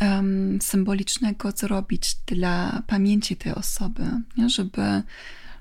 um, 0.00 0.58
symbolicznego 0.62 1.50
zrobić 1.50 2.16
dla 2.26 2.82
pamięci 2.86 3.36
tej 3.36 3.54
osoby, 3.54 4.02
nie? 4.36 4.48
żeby 4.48 5.02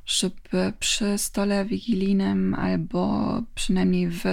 żeby 0.06 0.74
przy 0.80 1.18
stole 1.18 1.66
wigilijnym 1.66 2.54
albo 2.54 3.42
przynajmniej 3.56 4.10
w 4.10 4.24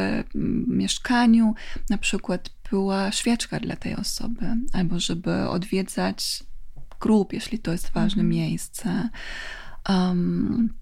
mieszkaniu 0.67 1.55
na 1.91 1.99
przykład 1.99 2.51
była 2.71 3.13
świeczka 3.13 3.61
dla 3.61 3.77
tej 3.77 3.97
osoby, 3.97 4.47
albo 4.73 5.01
żeby 5.01 5.49
odwiedzać 5.49 6.45
grób, 7.01 7.33
jeśli 7.33 7.59
to 7.59 7.73
jest 7.73 7.91
ważne 7.91 8.23
mhm. 8.23 8.29
miejsce. 8.29 9.09
Um, 9.89 10.75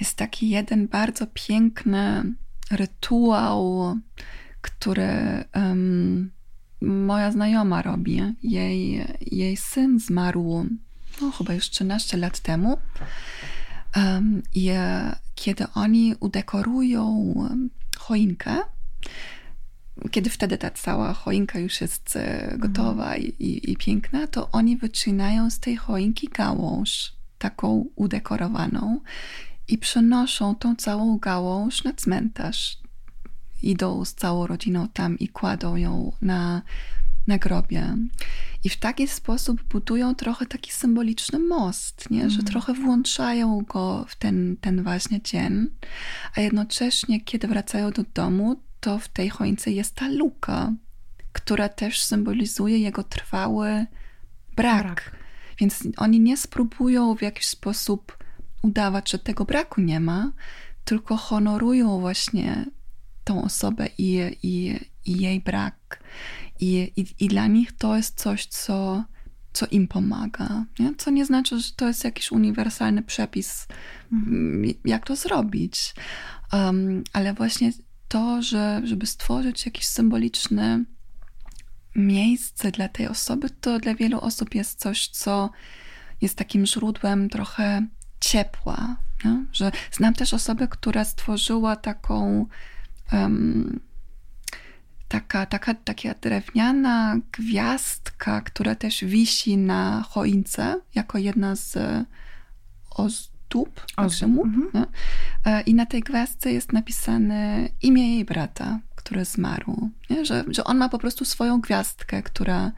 jest 0.00 0.16
taki 0.16 0.48
jeden 0.48 0.88
bardzo 0.88 1.26
piękny 1.34 2.34
rytuał, 2.70 3.96
który 4.60 5.44
um, 5.54 6.30
moja 6.80 7.32
znajoma 7.32 7.82
robi. 7.82 8.22
Jej, 8.42 9.06
jej 9.20 9.56
syn 9.56 9.98
zmarł 10.00 10.66
no, 11.20 11.30
chyba 11.30 11.54
już 11.54 11.70
13 11.70 12.16
lat 12.16 12.40
temu. 12.40 12.78
I 14.54 14.70
kiedy 15.34 15.64
oni 15.74 16.14
udekorują 16.20 17.34
choinkę, 17.98 18.56
kiedy 20.10 20.30
wtedy 20.30 20.58
ta 20.58 20.70
cała 20.70 21.12
choinka 21.12 21.58
już 21.58 21.80
jest 21.80 22.16
e, 22.16 22.54
gotowa 22.58 23.16
i, 23.16 23.24
i, 23.24 23.72
i, 23.72 23.76
piękna, 23.76 24.26
to 24.26 24.50
oni 24.50 24.76
wycinają 24.76 25.50
z 25.50 25.60
tej 25.60 25.76
choinki 25.76 26.28
gałąź, 26.28 27.12
taką 27.38 27.84
udekorowaną, 27.96 29.00
i 29.68 29.78
przenoszą 29.78 30.54
tą 30.54 30.76
całą 30.76 31.18
gałąź 31.18 31.84
na 31.84 31.92
cmentarz. 31.92 32.78
Idą 33.62 34.04
z 34.04 34.14
całą 34.14 34.46
rodziną 34.46 34.88
tam 34.88 35.18
i 35.18 35.28
kładą 35.28 35.76
ją 35.76 36.12
na, 36.22 36.62
na 37.30 37.38
grobie. 37.38 37.96
I 38.64 38.68
w 38.68 38.76
taki 38.76 39.08
sposób 39.08 39.62
budują 39.62 40.14
trochę 40.14 40.46
taki 40.46 40.72
symboliczny 40.72 41.38
most, 41.38 42.10
nie? 42.10 42.20
że 42.30 42.40
mhm. 42.40 42.44
trochę 42.44 42.74
włączają 42.74 43.64
go 43.68 44.04
w 44.08 44.16
ten, 44.16 44.56
ten 44.60 44.82
właśnie 44.82 45.22
dzień, 45.22 45.66
a 46.36 46.40
jednocześnie, 46.40 47.20
kiedy 47.20 47.48
wracają 47.48 47.90
do 47.90 48.04
domu, 48.14 48.60
to 48.80 48.98
w 48.98 49.08
tej 49.08 49.28
choince 49.28 49.70
jest 49.70 49.94
ta 49.94 50.08
luka, 50.08 50.72
która 51.32 51.68
też 51.68 52.02
symbolizuje 52.02 52.78
jego 52.78 53.02
trwały 53.02 53.86
brak. 54.56 54.82
brak. 54.82 55.16
Więc 55.58 55.82
oni 55.96 56.20
nie 56.20 56.36
spróbują 56.36 57.14
w 57.14 57.22
jakiś 57.22 57.46
sposób 57.46 58.18
udawać, 58.62 59.10
że 59.10 59.18
tego 59.18 59.44
braku 59.44 59.80
nie 59.80 60.00
ma, 60.00 60.32
tylko 60.84 61.16
honorują 61.16 62.00
właśnie 62.00 62.66
tą 63.24 63.44
osobę 63.44 63.88
i, 63.98 64.38
i, 64.42 64.80
i 65.06 65.20
jej 65.20 65.40
brak. 65.40 66.02
I, 66.60 66.92
i, 66.96 67.06
I 67.20 67.28
dla 67.28 67.46
nich 67.46 67.72
to 67.72 67.96
jest 67.96 68.20
coś, 68.20 68.46
co, 68.46 69.04
co 69.52 69.66
im 69.66 69.88
pomaga. 69.88 70.64
Nie? 70.78 70.94
Co 70.98 71.10
nie 71.10 71.24
znaczy, 71.24 71.60
że 71.60 71.72
to 71.76 71.88
jest 71.88 72.04
jakiś 72.04 72.32
uniwersalny 72.32 73.02
przepis, 73.02 73.66
mhm. 74.12 74.62
jak 74.84 75.06
to 75.06 75.16
zrobić. 75.16 75.94
Um, 76.52 77.04
ale 77.12 77.34
właśnie 77.34 77.72
to, 78.08 78.42
że, 78.42 78.80
żeby 78.84 79.06
stworzyć 79.06 79.66
jakieś 79.66 79.86
symboliczne 79.86 80.84
miejsce 81.96 82.70
dla 82.70 82.88
tej 82.88 83.08
osoby, 83.08 83.50
to 83.50 83.78
dla 83.78 83.94
wielu 83.94 84.20
osób 84.20 84.54
jest 84.54 84.80
coś, 84.80 85.08
co 85.08 85.50
jest 86.20 86.34
takim 86.38 86.66
źródłem 86.66 87.28
trochę 87.28 87.86
ciepła. 88.20 88.96
Nie? 89.24 89.44
Że 89.52 89.72
znam 89.92 90.14
też 90.14 90.34
osobę, 90.34 90.68
która 90.68 91.04
stworzyła 91.04 91.76
taką 91.76 92.46
um, 93.12 93.80
taka, 95.10 95.46
taka, 95.46 95.74
taka 95.74 96.14
drewniana 96.14 97.18
gwiazdka, 97.32 98.40
która 98.40 98.74
też 98.74 99.04
wisi 99.04 99.56
na 99.56 100.02
choince, 100.02 100.80
jako 100.94 101.18
jedna 101.18 101.56
z 101.56 101.78
ozdób, 102.90 103.86
ozdób. 103.96 104.44
Mhm. 104.44 104.86
E, 105.44 105.60
I 105.60 105.74
na 105.74 105.86
tej 105.86 106.00
gwiazdce 106.00 106.52
jest 106.52 106.72
napisane 106.72 107.68
imię 107.82 108.14
jej 108.14 108.24
brata, 108.24 108.78
który 108.94 109.24
zmarł. 109.24 109.90
Nie? 110.10 110.24
Że, 110.24 110.44
że 110.48 110.64
on 110.64 110.78
ma 110.78 110.88
po 110.88 110.98
prostu 110.98 111.24
swoją 111.24 111.60
gwiazdkę, 111.60 112.22
która, 112.22 112.72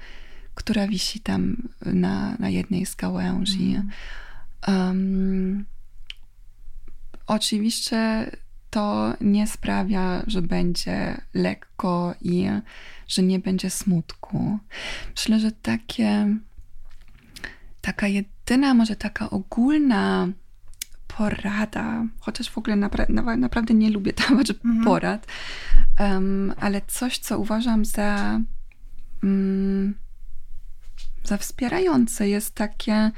która 0.54 0.88
wisi 0.88 1.20
tam 1.20 1.68
na, 1.86 2.36
na 2.38 2.48
jednej 2.48 2.86
z 2.86 2.94
gałęzi. 2.94 3.74
Mhm. 3.74 3.90
Um, 4.68 5.64
oczywiście 7.26 8.30
to 8.72 9.14
nie 9.20 9.46
sprawia, 9.46 10.22
że 10.26 10.42
będzie 10.42 11.20
lekko 11.34 12.14
i 12.20 12.48
że 13.08 13.22
nie 13.22 13.38
będzie 13.38 13.70
smutku. 13.70 14.58
Myślę, 15.16 15.40
że 15.40 15.52
takie, 15.52 16.36
taka 17.80 18.08
jedyna, 18.08 18.74
może 18.74 18.96
taka 18.96 19.30
ogólna 19.30 20.28
porada, 21.08 22.04
chociaż 22.20 22.50
w 22.50 22.58
ogóle 22.58 22.76
napra 22.76 23.06
naprawdę 23.36 23.74
nie 23.74 23.90
lubię 23.90 24.12
dawać 24.28 24.50
mhm. 24.50 24.84
porad, 24.84 25.26
um, 26.00 26.54
ale 26.60 26.80
coś, 26.86 27.18
co 27.18 27.38
uważam 27.38 27.84
za, 27.84 28.40
um, 29.22 29.94
za 31.24 31.36
wspierające, 31.36 32.28
jest 32.28 32.54
takie, 32.54 33.10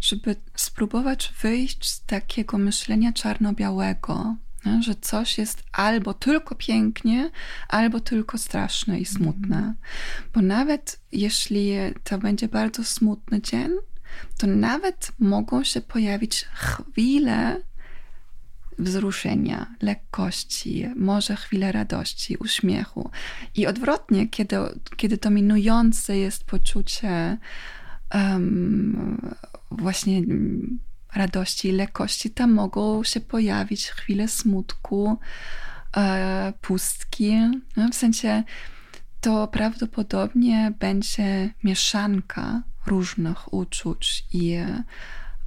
żeby 0.00 0.36
spróbować 0.54 1.34
wyjść 1.42 1.88
z 1.88 2.04
takiego 2.04 2.58
myślenia 2.58 3.12
czarno-białego, 3.12 4.36
że 4.80 4.94
coś 5.00 5.38
jest 5.38 5.62
albo 5.72 6.14
tylko 6.14 6.54
pięknie, 6.54 7.30
albo 7.68 8.00
tylko 8.00 8.38
straszne 8.38 9.00
i 9.00 9.04
smutne. 9.04 9.56
Mm. 9.56 9.74
Bo 10.34 10.42
nawet 10.42 11.00
jeśli 11.12 11.72
to 12.04 12.18
będzie 12.18 12.48
bardzo 12.48 12.84
smutny 12.84 13.40
dzień, 13.42 13.70
to 14.38 14.46
nawet 14.46 15.12
mogą 15.18 15.64
się 15.64 15.80
pojawić 15.80 16.44
chwile 16.44 17.56
wzruszenia, 18.78 19.74
lekkości, 19.82 20.88
może 20.96 21.36
chwile 21.36 21.72
radości, 21.72 22.36
uśmiechu. 22.36 23.10
I 23.54 23.66
odwrotnie, 23.66 24.28
kiedy, 24.28 24.56
kiedy 24.96 25.16
dominujące 25.16 26.16
jest 26.16 26.44
poczucie 26.44 27.38
um, 28.14 29.34
właśnie 29.70 30.22
radości 31.14 31.68
i 31.68 31.72
lekkości, 31.72 32.30
tam 32.30 32.52
mogą 32.52 33.04
się 33.04 33.20
pojawić 33.20 33.86
chwile 33.86 34.28
smutku, 34.28 35.18
e, 35.96 36.52
pustki. 36.60 37.32
No, 37.76 37.88
w 37.88 37.94
sensie 37.94 38.42
to 39.20 39.48
prawdopodobnie 39.48 40.72
będzie 40.78 41.54
mieszanka 41.64 42.62
różnych 42.86 43.54
uczuć 43.54 44.24
i, 44.32 44.58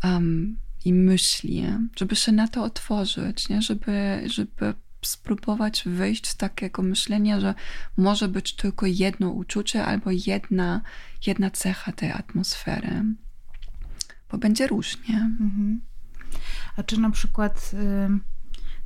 um, 0.04 0.58
i 0.86 0.94
myśli, 0.94 1.66
żeby 1.96 2.16
się 2.16 2.32
na 2.32 2.48
to 2.48 2.64
otworzyć, 2.64 3.50
nie? 3.50 3.62
Żeby, 3.62 4.24
żeby 4.26 4.74
spróbować 5.02 5.84
wyjść 5.86 6.28
z 6.28 6.36
takiego 6.36 6.82
myślenia, 6.82 7.40
że 7.40 7.54
może 7.98 8.28
być 8.28 8.56
tylko 8.56 8.86
jedno 8.86 9.30
uczucie 9.30 9.86
albo 9.86 10.10
jedna, 10.12 10.82
jedna 11.28 11.52
cecha 11.52 11.92
tej 11.92 12.12
atmosfery 12.12 13.04
bo 14.34 14.38
będzie 14.38 14.68
różnie. 14.68 15.16
Mhm. 15.16 15.82
A 16.78 16.84
czy 16.84 17.00
na 17.00 17.10
przykład, 17.10 17.72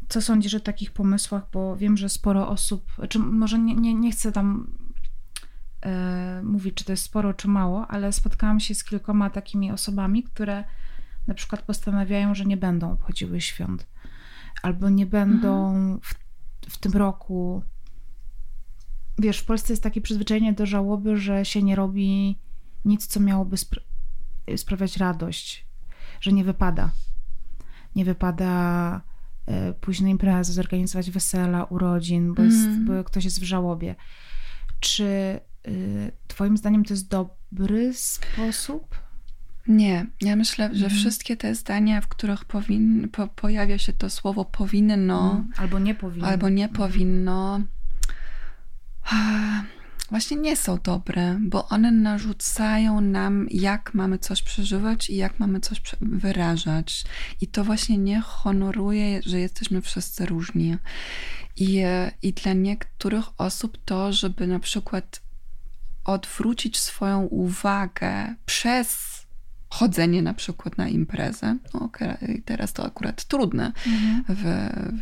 co 0.10 0.22
sądzisz 0.22 0.54
o 0.54 0.60
takich 0.60 0.92
pomysłach, 0.92 1.44
bo 1.54 1.76
wiem, 1.76 1.98
że 1.98 2.10
sporo 2.10 2.50
osób, 2.50 2.92
czy 3.10 3.20
może 3.20 3.60
nie, 3.60 3.76
nie, 3.76 3.96
nie 3.96 4.12
chcę 4.12 4.32
tam 4.32 4.72
e, 5.82 6.42
mówić, 6.44 6.76
czy 6.76 6.86
to 6.86 6.92
jest 6.94 7.04
sporo, 7.04 7.34
czy 7.34 7.48
mało, 7.48 7.88
ale 7.88 8.12
spotkałam 8.12 8.60
się 8.60 8.76
z 8.76 8.84
kilkoma 8.84 9.30
takimi 9.30 9.72
osobami, 9.72 10.24
które 10.24 10.64
na 11.28 11.34
przykład 11.34 11.62
postanawiają, 11.62 12.36
że 12.36 12.46
nie 12.46 12.58
będą 12.58 12.92
obchodziły 12.92 13.42
świąt, 13.42 13.88
albo 14.64 14.90
nie 14.90 15.06
będą 15.06 15.70
mhm. 15.70 16.00
w, 16.02 16.14
w 16.70 16.78
tym 16.78 16.92
roku. 16.92 17.64
Wiesz, 19.20 19.40
w 19.40 19.46
Polsce 19.46 19.74
jest 19.74 19.84
takie 19.84 20.02
przyzwyczajenie 20.02 20.54
do 20.54 20.66
żałoby, 20.66 21.18
że 21.18 21.46
się 21.46 21.64
nie 21.64 21.76
robi 21.76 22.38
nic, 22.86 23.08
co 23.08 23.20
miałoby 23.20 23.58
sprawiać 24.58 24.98
radość, 24.98 25.66
że 26.22 26.32
nie 26.32 26.44
wypada. 26.44 26.92
Nie 27.96 28.06
wypada 28.06 29.02
e, 29.46 29.74
późnej 29.74 30.12
imprezy, 30.12 30.54
zorganizować 30.54 31.12
wesela, 31.12 31.64
urodzin, 31.64 32.34
bo, 32.34 32.44
jest, 32.44 32.66
mm. 32.66 32.86
bo 32.86 33.04
ktoś 33.04 33.24
jest 33.26 33.40
w 33.40 33.44
żałobie. 33.44 33.96
Czy 34.80 35.40
y, 35.68 36.12
Twoim 36.28 36.58
zdaniem 36.58 36.86
to 36.86 36.94
jest 36.94 37.08
dobry 37.08 37.94
sposób? 37.94 38.96
Nie, 39.68 40.06
ja 40.22 40.36
myślę, 40.36 40.70
że 40.76 40.86
mm. 40.86 40.98
wszystkie 40.98 41.38
te 41.38 41.56
zdania, 41.56 42.02
w 42.02 42.08
których 42.08 42.46
powin, 42.46 43.10
po, 43.10 43.28
pojawia 43.28 43.78
się 43.78 43.94
to 43.94 44.10
słowo 44.10 44.46
powinno, 44.46 45.32
mm. 45.32 45.52
albo 45.58 45.80
nie 45.80 45.96
powinno, 45.96 46.28
albo 46.28 46.50
nie 46.50 46.70
powinno, 46.70 47.62
właśnie 50.10 50.38
nie 50.38 50.56
są 50.56 50.78
dobre, 50.84 51.40
bo 51.42 51.68
one 51.68 51.92
narzucają 51.92 53.02
nam, 53.02 53.48
jak 53.52 53.94
mamy 53.94 54.20
coś 54.20 54.42
przeżywać 54.42 55.10
i 55.10 55.16
jak 55.16 55.40
mamy 55.40 55.60
coś 55.60 55.82
wyrażać. 56.02 57.06
I 57.42 57.48
to 57.48 57.64
właśnie 57.64 57.98
nie 57.98 58.22
honoruje, 58.22 59.22
że 59.26 59.40
jesteśmy 59.40 59.82
wszyscy 59.82 60.26
różni. 60.26 60.78
I, 61.56 61.82
i 62.22 62.34
dla 62.34 62.54
niektórych 62.54 63.26
osób 63.38 63.78
to, 63.86 64.14
żeby 64.14 64.48
na 64.48 64.60
przykład 64.60 65.22
odwrócić 66.06 66.78
swoją 66.78 67.22
uwagę 67.22 68.36
przez 68.46 69.18
chodzenie 69.70 70.22
na 70.22 70.34
przykład 70.34 70.78
na 70.78 70.88
imprezę. 70.88 71.58
No, 71.74 71.80
okay, 71.80 72.42
teraz 72.46 72.74
to 72.74 72.86
akurat 72.86 73.26
trudne 73.26 73.72
mhm. 73.88 74.24
w, 74.30 74.44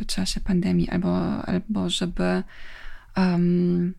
w 0.00 0.06
czasie 0.06 0.40
pandemii, 0.40 0.90
albo, 0.90 1.42
albo 1.46 1.90
żeby 1.90 2.42
um, 3.16 3.94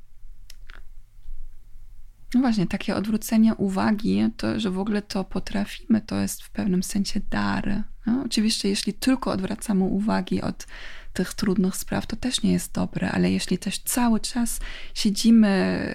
no 2.33 2.41
właśnie, 2.41 2.67
takie 2.67 2.95
odwrócenie 2.95 3.55
uwagi, 3.55 4.29
to, 4.37 4.59
że 4.59 4.71
w 4.71 4.79
ogóle 4.79 5.01
to 5.01 5.23
potrafimy, 5.23 6.01
to 6.01 6.15
jest 6.15 6.43
w 6.43 6.49
pewnym 6.49 6.83
sensie 6.83 7.19
dar. 7.29 7.83
No, 8.05 8.23
oczywiście, 8.25 8.69
jeśli 8.69 8.93
tylko 8.93 9.31
odwracamy 9.31 9.83
uwagi 9.83 10.41
od 10.41 10.67
tych 11.13 11.33
trudnych 11.33 11.75
spraw, 11.75 12.07
to 12.07 12.15
też 12.15 12.43
nie 12.43 12.51
jest 12.51 12.73
dobre, 12.73 13.11
ale 13.11 13.31
jeśli 13.31 13.57
też 13.57 13.79
cały 13.79 14.19
czas 14.19 14.59
siedzimy 14.93 15.93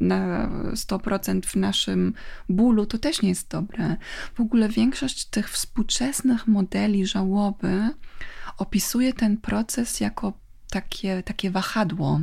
na 0.00 0.50
100% 0.72 1.46
w 1.46 1.56
naszym 1.56 2.14
bólu, 2.48 2.86
to 2.86 2.98
też 2.98 3.22
nie 3.22 3.28
jest 3.28 3.50
dobre. 3.50 3.96
W 4.34 4.40
ogóle 4.40 4.68
większość 4.68 5.24
tych 5.24 5.50
współczesnych 5.50 6.46
modeli 6.46 7.06
żałoby 7.06 7.88
opisuje 8.58 9.12
ten 9.12 9.36
proces 9.36 10.00
jako 10.00 10.32
takie, 10.70 11.22
takie 11.22 11.50
wahadło 11.50 12.20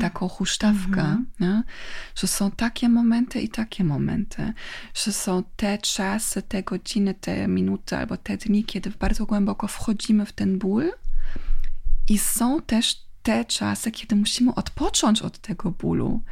taką 0.00 0.28
huśtawkę, 0.28 1.16
mm-hmm. 1.40 1.62
że 2.14 2.26
są 2.26 2.50
takie 2.50 2.88
momenty 2.88 3.40
i 3.40 3.48
takie 3.48 3.84
momenty, 3.84 4.52
że 4.94 5.12
są 5.12 5.42
te 5.56 5.78
czasy, 5.78 6.42
te 6.42 6.62
godziny, 6.62 7.14
te 7.14 7.48
minuty 7.48 7.96
albo 7.96 8.16
te 8.16 8.36
dni, 8.36 8.64
kiedy 8.64 8.90
bardzo 8.90 9.26
głęboko 9.26 9.68
wchodzimy 9.68 10.26
w 10.26 10.32
ten 10.32 10.58
ból. 10.58 10.92
I 12.08 12.18
są 12.18 12.62
też 12.62 13.02
te 13.22 13.44
czasy, 13.44 13.90
kiedy 13.90 14.16
musimy 14.16 14.54
odpocząć 14.54 15.22
od 15.22 15.38
tego 15.38 15.70
bólu. 15.70 16.22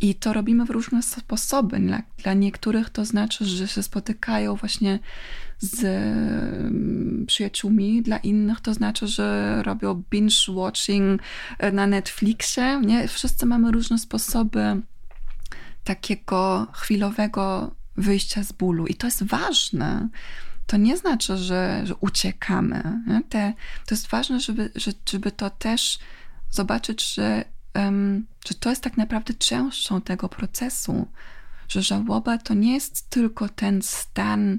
I 0.00 0.14
to 0.14 0.32
robimy 0.32 0.64
w 0.64 0.70
różne 0.70 1.02
sposoby. 1.02 1.80
Dla, 1.80 2.02
dla 2.18 2.34
niektórych 2.34 2.90
to 2.90 3.04
znaczy, 3.04 3.44
że 3.44 3.68
się 3.68 3.82
spotykają 3.82 4.56
właśnie 4.56 4.98
z 5.64 7.26
przyjaciółmi, 7.26 8.02
dla 8.02 8.16
innych 8.16 8.60
to 8.60 8.74
znaczy, 8.74 9.06
że 9.06 9.60
robią 9.62 10.02
binge-watching 10.10 11.18
e, 11.58 11.72
na 11.72 11.86
Netflixie. 11.86 12.80
Nie? 12.80 13.08
Wszyscy 13.08 13.46
mamy 13.46 13.72
różne 13.72 13.98
sposoby 13.98 14.82
takiego 15.84 16.66
chwilowego 16.72 17.74
wyjścia 17.96 18.42
z 18.42 18.52
bólu. 18.52 18.86
I 18.86 18.94
to 18.94 19.06
jest 19.06 19.22
ważne. 19.22 20.08
To 20.66 20.76
nie 20.76 20.96
znaczy, 20.96 21.36
że, 21.36 21.80
że 21.84 21.94
uciekamy. 21.94 23.00
Te, 23.28 23.52
to 23.86 23.94
jest 23.94 24.06
ważne, 24.06 24.40
żeby, 24.40 24.70
żeby 25.06 25.32
to 25.32 25.50
też 25.50 25.98
zobaczyć, 26.50 27.14
że, 27.14 27.44
um, 27.74 28.26
że 28.48 28.54
to 28.54 28.70
jest 28.70 28.82
tak 28.82 28.96
naprawdę 28.96 29.34
częścią 29.34 30.00
tego 30.00 30.28
procesu. 30.28 31.08
Że 31.68 31.82
żałoba 31.82 32.38
to 32.38 32.54
nie 32.54 32.74
jest 32.74 33.10
tylko 33.10 33.48
ten 33.48 33.82
stan 33.82 34.58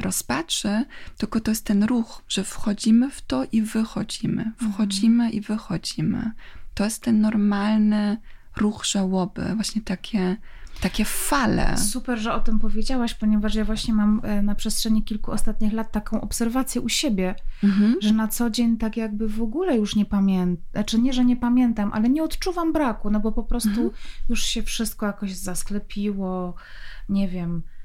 rozpaczy, 0.00 0.84
tylko 1.16 1.40
to 1.40 1.50
jest 1.50 1.64
ten 1.64 1.84
ruch, 1.84 2.22
że 2.28 2.44
wchodzimy 2.44 3.10
w 3.10 3.22
to 3.22 3.44
i 3.52 3.62
wychodzimy. 3.62 4.52
Wchodzimy 4.72 5.24
mhm. 5.24 5.32
i 5.32 5.40
wychodzimy. 5.40 6.32
To 6.74 6.84
jest 6.84 7.02
ten 7.02 7.20
normalny 7.20 8.16
ruch 8.56 8.84
żałoby, 8.84 9.54
właśnie 9.54 9.82
takie 9.82 10.36
takie 10.80 11.04
fale. 11.04 11.76
Super, 11.76 12.18
że 12.18 12.34
o 12.34 12.40
tym 12.40 12.58
powiedziałaś, 12.58 13.14
ponieważ 13.14 13.54
ja 13.54 13.64
właśnie 13.64 13.94
mam 13.94 14.20
e, 14.24 14.42
na 14.42 14.54
przestrzeni 14.54 15.04
kilku 15.04 15.32
ostatnich 15.32 15.72
lat 15.72 15.92
taką 15.92 16.20
obserwację 16.20 16.80
u 16.80 16.88
siebie, 16.88 17.34
mhm. 17.64 17.96
że 18.00 18.12
na 18.12 18.28
co 18.28 18.50
dzień 18.50 18.76
tak 18.76 18.96
jakby 18.96 19.28
w 19.28 19.42
ogóle 19.42 19.76
już 19.76 19.96
nie 19.96 20.04
pamiętam, 20.04 20.64
znaczy 20.72 20.98
nie, 20.98 21.12
że 21.12 21.24
nie 21.24 21.36
pamiętam, 21.36 21.90
ale 21.92 22.08
nie 22.08 22.22
odczuwam 22.22 22.72
braku, 22.72 23.10
no 23.10 23.20
bo 23.20 23.32
po 23.32 23.42
prostu 23.42 23.68
mhm. 23.68 23.90
już 24.28 24.42
się 24.42 24.62
wszystko 24.62 25.06
jakoś 25.06 25.32
zasklepiło, 25.32 26.54
nie 27.08 27.28
wiem, 27.28 27.62
e, 27.66 27.77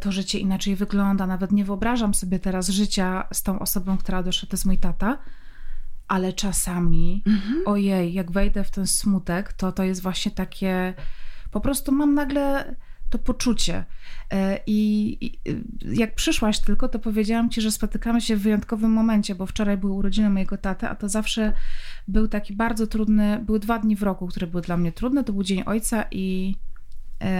to 0.00 0.12
życie 0.12 0.38
inaczej 0.38 0.76
wygląda, 0.76 1.26
nawet 1.26 1.52
nie 1.52 1.64
wyobrażam 1.64 2.14
sobie 2.14 2.38
teraz 2.38 2.68
życia 2.68 3.28
z 3.32 3.42
tą 3.42 3.58
osobą, 3.58 3.98
która 3.98 4.22
doszła, 4.22 4.48
to 4.48 4.54
jest 4.54 4.66
mój 4.66 4.78
tata, 4.78 5.18
ale 6.08 6.32
czasami, 6.32 7.22
mhm. 7.26 7.62
ojej, 7.66 8.12
jak 8.12 8.30
wejdę 8.30 8.64
w 8.64 8.70
ten 8.70 8.86
smutek, 8.86 9.52
to 9.52 9.72
to 9.72 9.82
jest 9.82 10.02
właśnie 10.02 10.30
takie 10.30 10.94
po 11.50 11.60
prostu 11.60 11.92
mam 11.92 12.14
nagle 12.14 12.74
to 13.10 13.18
poczucie. 13.18 13.84
E, 14.32 14.60
I, 14.66 15.18
jak 15.92 16.14
przyszłaś 16.14 16.60
tylko, 16.60 16.88
to 16.88 16.98
powiedziałam 16.98 17.50
ci, 17.50 17.60
że 17.60 17.72
spotykamy 17.72 18.20
się 18.20 18.36
w 18.36 18.42
wyjątkowym 18.42 18.90
momencie, 18.90 19.34
bo 19.34 19.46
wczoraj 19.46 19.76
były 19.76 19.92
urodziny 19.92 20.30
mojego 20.30 20.58
taty, 20.58 20.88
a 20.88 20.94
to 20.94 21.08
zawsze 21.08 21.52
był 22.08 22.28
taki 22.28 22.56
bardzo 22.56 22.86
trudny, 22.86 23.42
były 23.46 23.58
dwa 23.58 23.78
dni 23.78 23.96
w 23.96 24.02
roku, 24.02 24.26
które 24.26 24.46
były 24.46 24.62
dla 24.62 24.76
mnie 24.76 24.92
trudne. 24.92 25.24
To 25.24 25.32
był 25.32 25.42
Dzień 25.42 25.62
Ojca 25.66 26.04
i 26.10 26.56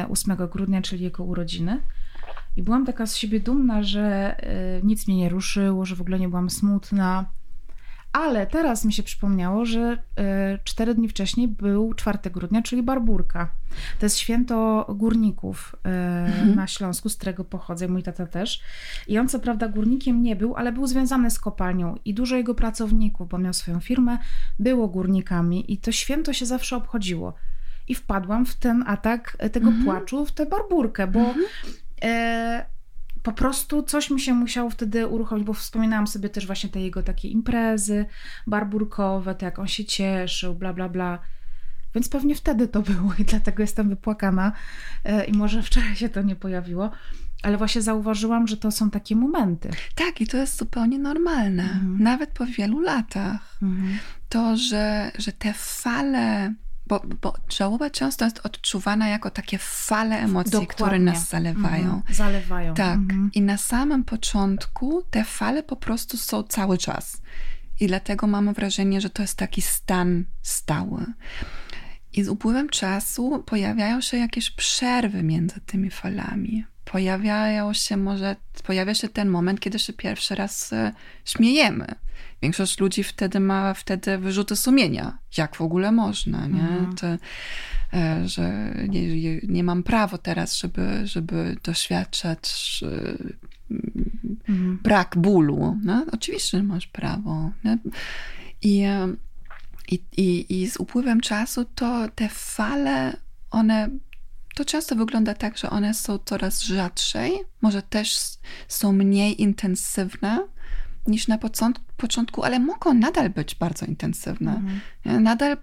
8 0.09 0.33
e, 0.33 0.49
grudnia, 0.49 0.83
czyli 0.83 1.05
jego 1.05 1.25
urodziny. 1.25 1.81
I 2.57 2.63
byłam 2.63 2.87
taka 2.87 3.07
z 3.07 3.17
siebie 3.17 3.41
dumna, 3.41 3.83
że 3.83 4.37
e, 4.39 4.83
nic 4.83 5.09
mnie 5.09 5.17
nie 5.17 5.29
ruszyło, 5.29 5.85
że 5.85 5.97
w 5.97 6.01
ogóle 6.01 6.19
nie 6.19 6.29
byłam 6.29 6.51
smutna. 6.51 7.27
Ale 8.13 8.47
teraz 8.47 8.85
mi 8.85 8.93
się 8.93 9.03
przypomniało, 9.03 9.65
że 9.65 10.03
e, 10.17 10.59
cztery 10.65 10.95
dni 10.95 11.09
wcześniej 11.09 11.49
był 11.49 11.95
4 11.95 12.19
grudnia, 12.31 12.63
czyli 12.63 12.83
Barburka. 12.83 13.51
To 13.99 14.07
jest 14.07 14.19
święto 14.19 14.87
górników 14.95 15.77
e, 15.85 15.89
mhm. 16.27 16.55
na 16.55 16.67
Śląsku, 16.67 17.09
z 17.09 17.17
którego 17.17 17.45
pochodzę, 17.45 17.89
mój 17.89 18.03
tata 18.03 18.27
też. 18.27 18.63
I 19.09 19.19
on 19.19 19.29
co 19.29 19.39
prawda 19.39 19.69
górnikiem 19.69 20.23
nie 20.23 20.37
był, 20.37 20.57
ale 20.57 20.73
był 20.73 20.87
związany 20.87 21.31
z 21.31 21.41
kopalnią 21.41 21.95
i 22.05 22.15
dużo 22.15 22.37
jego 22.37 22.55
pracowników, 22.55 23.29
bo 23.29 23.39
miał 23.39 23.53
swoją 23.53 23.81
firmę, 23.81 24.19
było 24.59 24.89
górnikami 24.89 25.73
i 25.73 25.79
to 25.79 25.93
święto 25.93 26.33
się 26.33 26.47
zawsze 26.47 26.77
obchodziło. 26.77 27.35
I 27.89 27.95
wpadłam 27.95 28.47
w 28.47 28.57
ten 28.57 28.85
atak 28.87 29.37
tego 29.53 29.69
mhm. 29.69 29.85
płaczu, 29.85 30.27
w 30.27 30.33
tę 30.33 30.47
Barburkę, 30.47 31.07
bo... 31.07 31.21
Mhm. 31.21 31.47
E, 32.03 32.67
po 33.23 33.33
prostu 33.33 33.83
coś 33.83 34.11
mi 34.11 34.21
się 34.21 34.35
musiało 34.35 34.71
wtedy 34.71 35.07
uruchomić, 35.07 35.45
bo 35.45 35.53
wspominałam 35.53 36.07
sobie 36.07 36.29
też 36.29 36.47
właśnie 36.47 36.71
te 36.71 36.81
jego 36.81 37.03
takie 37.03 37.29
imprezy 37.29 38.07
barburkowe, 38.47 39.35
to 39.35 39.45
jak 39.45 39.59
on 39.59 39.69
się 39.69 39.85
cieszył, 39.85 40.55
bla, 40.55 40.73
bla, 40.73 40.89
bla. 40.89 41.19
Więc 41.95 42.09
pewnie 42.09 42.35
wtedy 42.35 42.69
to 42.69 42.83
było 42.83 43.15
i 43.19 43.25
dlatego 43.25 43.63
jestem 43.63 43.89
wypłakana 43.89 44.53
e, 45.05 45.25
i 45.25 45.33
może 45.33 45.63
wczoraj 45.63 45.97
się 45.97 46.09
to 46.09 46.23
nie 46.23 46.37
pojawiło. 46.37 46.91
Ale 47.43 47.57
właśnie 47.57 47.83
zauważyłam, 47.83 48.49
że 48.49 48.57
to 48.57 48.71
są 48.71 48.91
takie 48.91 49.17
momenty. 49.17 49.71
Tak, 49.95 50.21
i 50.21 50.27
to 50.27 50.37
jest 50.37 50.59
zupełnie 50.59 50.99
normalne, 50.99 51.63
mhm. 51.63 52.03
nawet 52.03 52.31
po 52.31 52.47
wielu 52.47 52.81
latach. 52.81 53.59
Mhm. 53.63 53.99
To, 54.29 54.57
że, 54.57 55.13
że 55.19 55.33
te 55.33 55.53
fale 55.57 56.55
bo, 56.89 57.03
bo 57.23 57.35
żałoba 57.49 57.91
często 57.91 58.25
jest 58.25 58.47
odczuwana 58.47 59.09
jako 59.09 59.31
takie 59.31 59.59
fale 59.59 60.19
emocji, 60.19 60.53
Dokładnie. 60.53 60.75
które 60.75 60.99
nas 60.99 61.29
zalewają. 61.29 61.85
Mhm. 61.85 62.03
Zalewają. 62.15 62.75
Tak. 62.75 62.95
Mhm. 62.99 63.31
I 63.35 63.43
na 63.43 63.57
samym 63.57 64.05
początku 64.05 65.03
te 65.11 65.25
fale 65.25 65.63
po 65.63 65.77
prostu 65.77 66.17
są 66.17 66.43
cały 66.43 66.79
czas. 66.79 67.23
I 67.81 67.87
dlatego 67.87 68.27
mamy 68.27 68.53
wrażenie, 68.53 69.01
że 69.01 69.11
to 69.11 69.23
jest 69.23 69.37
taki 69.37 69.63
stan 69.63 70.25
stały. 70.43 71.07
I 72.13 72.25
z 72.25 72.29
upływem 72.29 72.69
czasu 72.69 73.43
pojawiają 73.47 74.01
się 74.01 74.17
jakieś 74.17 74.51
przerwy 74.51 75.23
między 75.23 75.61
tymi 75.61 75.91
falami. 75.91 76.65
Pojawiają 76.93 77.73
się 77.73 77.97
może, 77.97 78.37
pojawia 78.65 78.95
się 78.95 79.09
ten 79.09 79.29
moment, 79.29 79.61
kiedy 79.61 79.79
się 79.79 79.93
pierwszy 79.93 80.35
raz 80.35 80.73
e, 80.73 80.93
śmiejemy 81.25 81.95
Większość 82.43 82.81
ludzi 82.81 83.05
wtedy 83.05 83.41
ma 83.41 83.75
wtedy 83.75 84.19
wyrzuty 84.19 84.57
sumienia. 84.57 85.19
Jak 85.37 85.57
w 85.57 85.61
ogóle 85.61 85.93
można, 85.93 86.47
nie? 86.47 86.61
Mhm. 86.61 86.95
To, 86.97 87.07
e, 87.97 88.29
że 88.29 88.75
nie, 88.89 89.41
nie 89.43 89.65
mam 89.65 89.83
prawa 89.83 90.19
teraz, 90.19 90.57
żeby, 90.57 91.07
żeby 91.07 91.57
doświadczać 91.65 92.81
mhm. 94.49 94.79
brak 94.83 95.17
bólu. 95.17 95.79
No? 95.85 96.07
Oczywiście, 96.13 96.59
że 96.59 96.65
masz 96.65 96.87
prawo. 96.87 97.51
Nie? 97.65 97.79
I, 98.63 98.83
e, 98.83 99.09
i, 99.91 100.03
i, 100.17 100.63
I 100.63 100.71
z 100.71 100.77
upływem 100.77 101.21
czasu 101.21 101.65
to 101.65 102.09
te 102.15 102.29
fale, 102.29 103.17
one 103.51 103.89
to 104.59 104.65
często 104.65 104.97
wygląda 104.97 105.35
tak, 105.35 105.59
że 105.59 105.71
one 105.71 105.95
są 105.95 106.19
coraz 106.19 106.61
rzadszej, 106.61 107.33
może 107.61 107.83
też 107.83 108.19
są 108.69 108.93
mniej 108.93 109.43
intensywne, 109.43 110.47
niż 111.07 111.29
na 111.29 111.39
początku, 111.97 112.45
ale 112.45 112.59
mogą 112.59 112.95
nadal 112.95 113.31
być 113.31 113.55
bardzo 113.55 113.87
intensywne. 113.87 114.55
Mhm. 114.55 115.23
Nadal, 115.23 115.57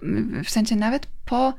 w 0.45 0.49
sensie 0.49 0.75
nawet 0.75 1.07
po 1.25 1.53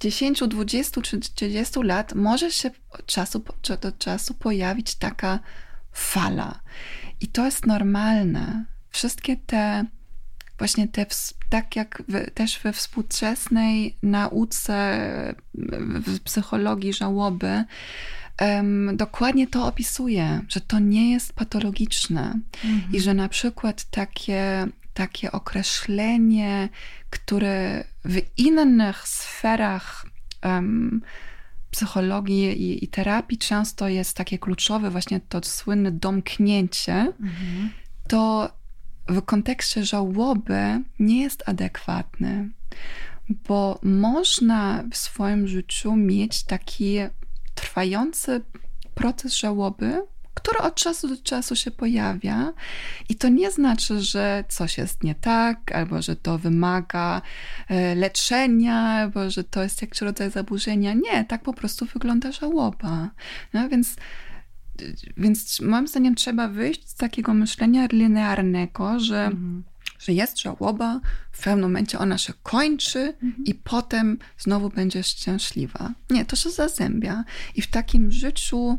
10, 0.00 0.42
20 0.48 1.00
czy 1.00 1.20
30 1.20 1.82
lat 1.82 2.14
może 2.14 2.52
się 2.52 2.70
od 2.90 3.06
czasu 3.06 3.44
do 3.80 3.92
czasu 3.92 4.34
pojawić 4.34 4.94
taka 4.94 5.40
fala. 5.92 6.60
I 7.20 7.28
to 7.28 7.44
jest 7.44 7.66
normalne. 7.66 8.64
Wszystkie 8.90 9.36
te, 9.36 9.84
właśnie 10.58 10.88
te, 10.88 11.06
tak 11.54 11.76
jak 11.76 12.02
w, 12.08 12.30
też 12.30 12.58
we 12.58 12.72
współczesnej 12.72 13.96
nauce 14.02 14.74
w 16.06 16.20
psychologii 16.20 16.92
żałoby, 16.92 17.64
um, 18.40 18.96
dokładnie 18.96 19.46
to 19.46 19.66
opisuje, 19.66 20.40
że 20.48 20.60
to 20.60 20.78
nie 20.78 21.10
jest 21.10 21.32
patologiczne 21.32 22.40
mhm. 22.64 22.92
i 22.92 23.00
że 23.00 23.14
na 23.14 23.28
przykład 23.28 23.84
takie, 23.84 24.66
takie 24.94 25.32
określenie, 25.32 26.68
które 27.10 27.84
w 28.04 28.20
innych 28.36 29.08
sferach 29.08 30.06
um, 30.44 31.02
psychologii 31.70 32.62
i, 32.62 32.84
i, 32.84 32.88
terapii 32.88 33.38
często 33.38 33.88
jest 33.88 34.16
takie 34.16 34.38
kluczowe, 34.38 34.90
właśnie 34.90 35.20
to 35.20 35.40
słynne 35.42 35.92
domknięcie, 35.92 36.94
mhm. 37.20 37.70
to 38.08 38.50
w 39.08 39.22
kontekście 39.22 39.84
żałoby 39.84 40.80
nie 40.98 41.22
jest 41.22 41.48
adekwatne, 41.48 42.48
bo 43.28 43.78
można 43.82 44.84
w 44.90 44.96
swoim 44.96 45.48
życiu 45.48 45.96
mieć 45.96 46.44
taki 46.44 46.98
trwający 47.54 48.40
proces 48.94 49.34
żałoby, 49.34 50.02
który 50.34 50.58
od 50.58 50.74
czasu 50.74 51.08
do 51.08 51.16
czasu 51.22 51.56
się 51.56 51.70
pojawia. 51.70 52.52
I 53.08 53.14
to 53.14 53.28
nie 53.28 53.50
znaczy, 53.50 54.00
że 54.00 54.44
coś 54.48 54.78
jest 54.78 55.04
nie 55.04 55.14
tak, 55.14 55.72
albo 55.72 56.02
że 56.02 56.16
to 56.16 56.38
wymaga 56.38 57.22
e, 57.68 57.94
leczenia, 57.94 58.76
albo 58.76 59.30
że 59.30 59.44
to 59.44 59.62
jest 59.62 59.82
jakiś 59.82 60.00
rodzaj 60.00 60.30
zaburzenia. 60.30 60.94
Nie, 60.94 61.24
tak 61.24 61.42
po 61.42 61.54
prostu 61.54 61.86
wygląda 61.86 62.32
żałoba. 62.32 63.10
No, 63.52 63.68
więc 63.68 63.96
więc 65.16 65.60
moim 65.60 65.88
zdaniem 65.88 66.14
trzeba 66.14 66.48
wyjść 66.48 66.88
z 66.88 66.94
takiego 66.94 67.34
myślenia 67.34 67.86
linearnego, 67.92 69.00
że 69.00 69.24
mhm 69.24 69.64
że 69.98 70.12
jest 70.12 70.40
żałoba, 70.40 71.00
w 71.32 71.42
pewnym 71.42 71.62
momencie 71.62 71.98
ona 71.98 72.18
się 72.18 72.32
kończy 72.42 73.00
mhm. 73.00 73.44
i 73.44 73.54
potem 73.54 74.18
znowu 74.38 74.70
będziesz 74.70 75.06
szczęśliwa. 75.06 75.92
Nie, 76.10 76.24
to 76.24 76.36
się 76.36 76.50
zazębia. 76.50 77.24
I 77.54 77.62
w 77.62 77.66
takim 77.66 78.12
życiu, 78.12 78.78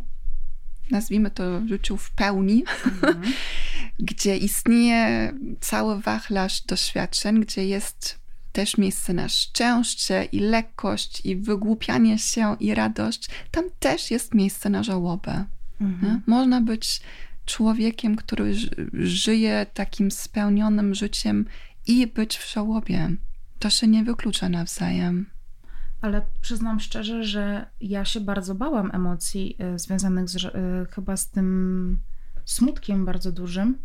nazwijmy 0.91 1.31
to 1.31 1.67
życiu 1.67 1.97
w 1.97 2.11
pełni, 2.11 2.63
mhm. 2.85 3.21
gdzie 3.99 4.37
istnieje 4.37 5.33
cały 5.61 6.01
wachlarz 6.01 6.61
doświadczeń, 6.61 7.39
gdzie 7.39 7.67
jest 7.67 8.19
też 8.51 8.77
miejsce 8.77 9.13
na 9.13 9.29
szczęście 9.29 10.27
i 10.31 10.39
lekkość, 10.39 11.25
i 11.25 11.35
wygłupianie 11.35 12.17
się, 12.17 12.55
i 12.59 12.75
radość. 12.75 13.29
Tam 13.51 13.63
też 13.79 14.11
jest 14.11 14.33
miejsce 14.33 14.69
na 14.69 14.83
żałobę. 14.83 15.45
Mhm. 15.81 16.21
Można 16.27 16.61
być 16.61 17.01
człowiekiem, 17.45 18.15
który 18.15 18.53
żyje 18.93 19.65
takim 19.73 20.11
spełnionym 20.11 20.95
życiem 20.95 21.45
i 21.87 22.07
być 22.07 22.37
w 22.37 22.53
żałobie. 22.53 23.11
To 23.59 23.69
się 23.69 23.87
nie 23.87 24.03
wyklucza 24.03 24.49
nawzajem. 24.49 25.25
Ale 26.01 26.21
przyznam 26.41 26.79
szczerze, 26.79 27.23
że 27.23 27.65
ja 27.81 28.05
się 28.05 28.21
bardzo 28.21 28.55
bałam 28.55 28.91
emocji 28.93 29.57
y, 29.75 29.79
związanych 29.79 30.29
z, 30.29 30.35
y, 30.35 30.49
chyba 30.91 31.17
z 31.17 31.29
tym 31.29 31.99
smutkiem 32.45 33.05
bardzo 33.05 33.31
dużym, 33.31 33.77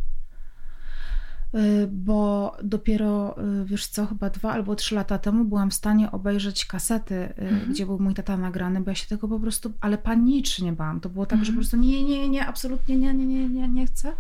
bo 1.89 2.57
dopiero, 2.63 3.37
wiesz 3.65 3.87
co, 3.87 4.07
chyba 4.07 4.31
dwa 4.31 4.53
albo 4.53 4.75
trzy 4.75 4.95
lata 4.95 5.19
temu 5.19 5.45
byłam 5.45 5.71
w 5.71 5.75
stanie 5.75 6.11
obejrzeć 6.11 6.65
kasety, 6.65 7.35
mhm. 7.37 7.73
gdzie 7.73 7.87
był 7.87 7.99
mój 7.99 8.15
tata 8.15 8.37
nagrany, 8.37 8.81
bo 8.81 8.91
ja 8.91 8.95
się 8.95 9.07
tego 9.07 9.29
po 9.29 9.41
prostu, 9.41 9.73
ale 9.81 9.99
panicznie 9.99 10.73
bałam. 10.73 11.01
To 11.01 11.09
było 11.09 11.27
tak, 11.27 11.39
mhm. 11.39 11.45
że 11.45 11.53
po 11.53 11.57
prostu 11.57 11.77
nie, 11.77 12.05
nie, 12.05 12.29
nie, 12.29 12.47
absolutnie 12.47 12.97
nie, 12.97 13.15
nie, 13.15 13.27
nie, 13.27 13.49
nie, 13.49 13.69
nie 13.69 13.87
chcę. 13.87 14.13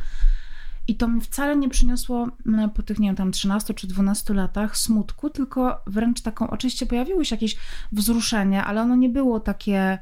I 0.88 0.94
to 0.94 1.08
mi 1.08 1.20
wcale 1.20 1.56
nie 1.56 1.68
przyniosło 1.68 2.28
po 2.74 2.82
tych, 2.82 2.98
nie 2.98 3.08
wiem, 3.08 3.16
tam 3.16 3.32
13 3.32 3.74
czy 3.74 3.86
12 3.86 4.34
latach 4.34 4.76
smutku, 4.76 5.30
tylko 5.30 5.82
wręcz 5.86 6.20
taką, 6.20 6.50
oczywiście 6.50 6.86
pojawiły 6.86 7.24
się 7.24 7.36
jakieś 7.36 7.56
wzruszenie, 7.92 8.64
ale 8.64 8.82
ono 8.82 8.96
nie 8.96 9.08
było 9.08 9.40
takie 9.40 9.98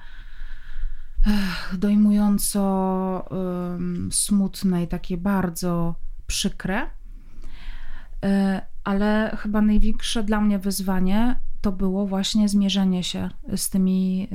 ech, 1.27 1.79
dojmująco 1.79 3.29
um, 3.31 4.09
smutne 4.13 4.83
i 4.83 4.89
takie 4.89 5.17
bardzo 5.17 5.95
przykre. 6.27 6.91
E, 8.25 8.63
ale 8.85 9.37
chyba 9.39 9.61
największe 9.63 10.25
dla 10.25 10.41
mnie 10.41 10.59
wyzwanie 10.59 11.41
to 11.61 11.73
było 11.73 12.07
właśnie 12.07 12.49
zmierzenie 12.49 13.05
się 13.05 13.31
z 13.57 13.71
tymi, 13.71 14.29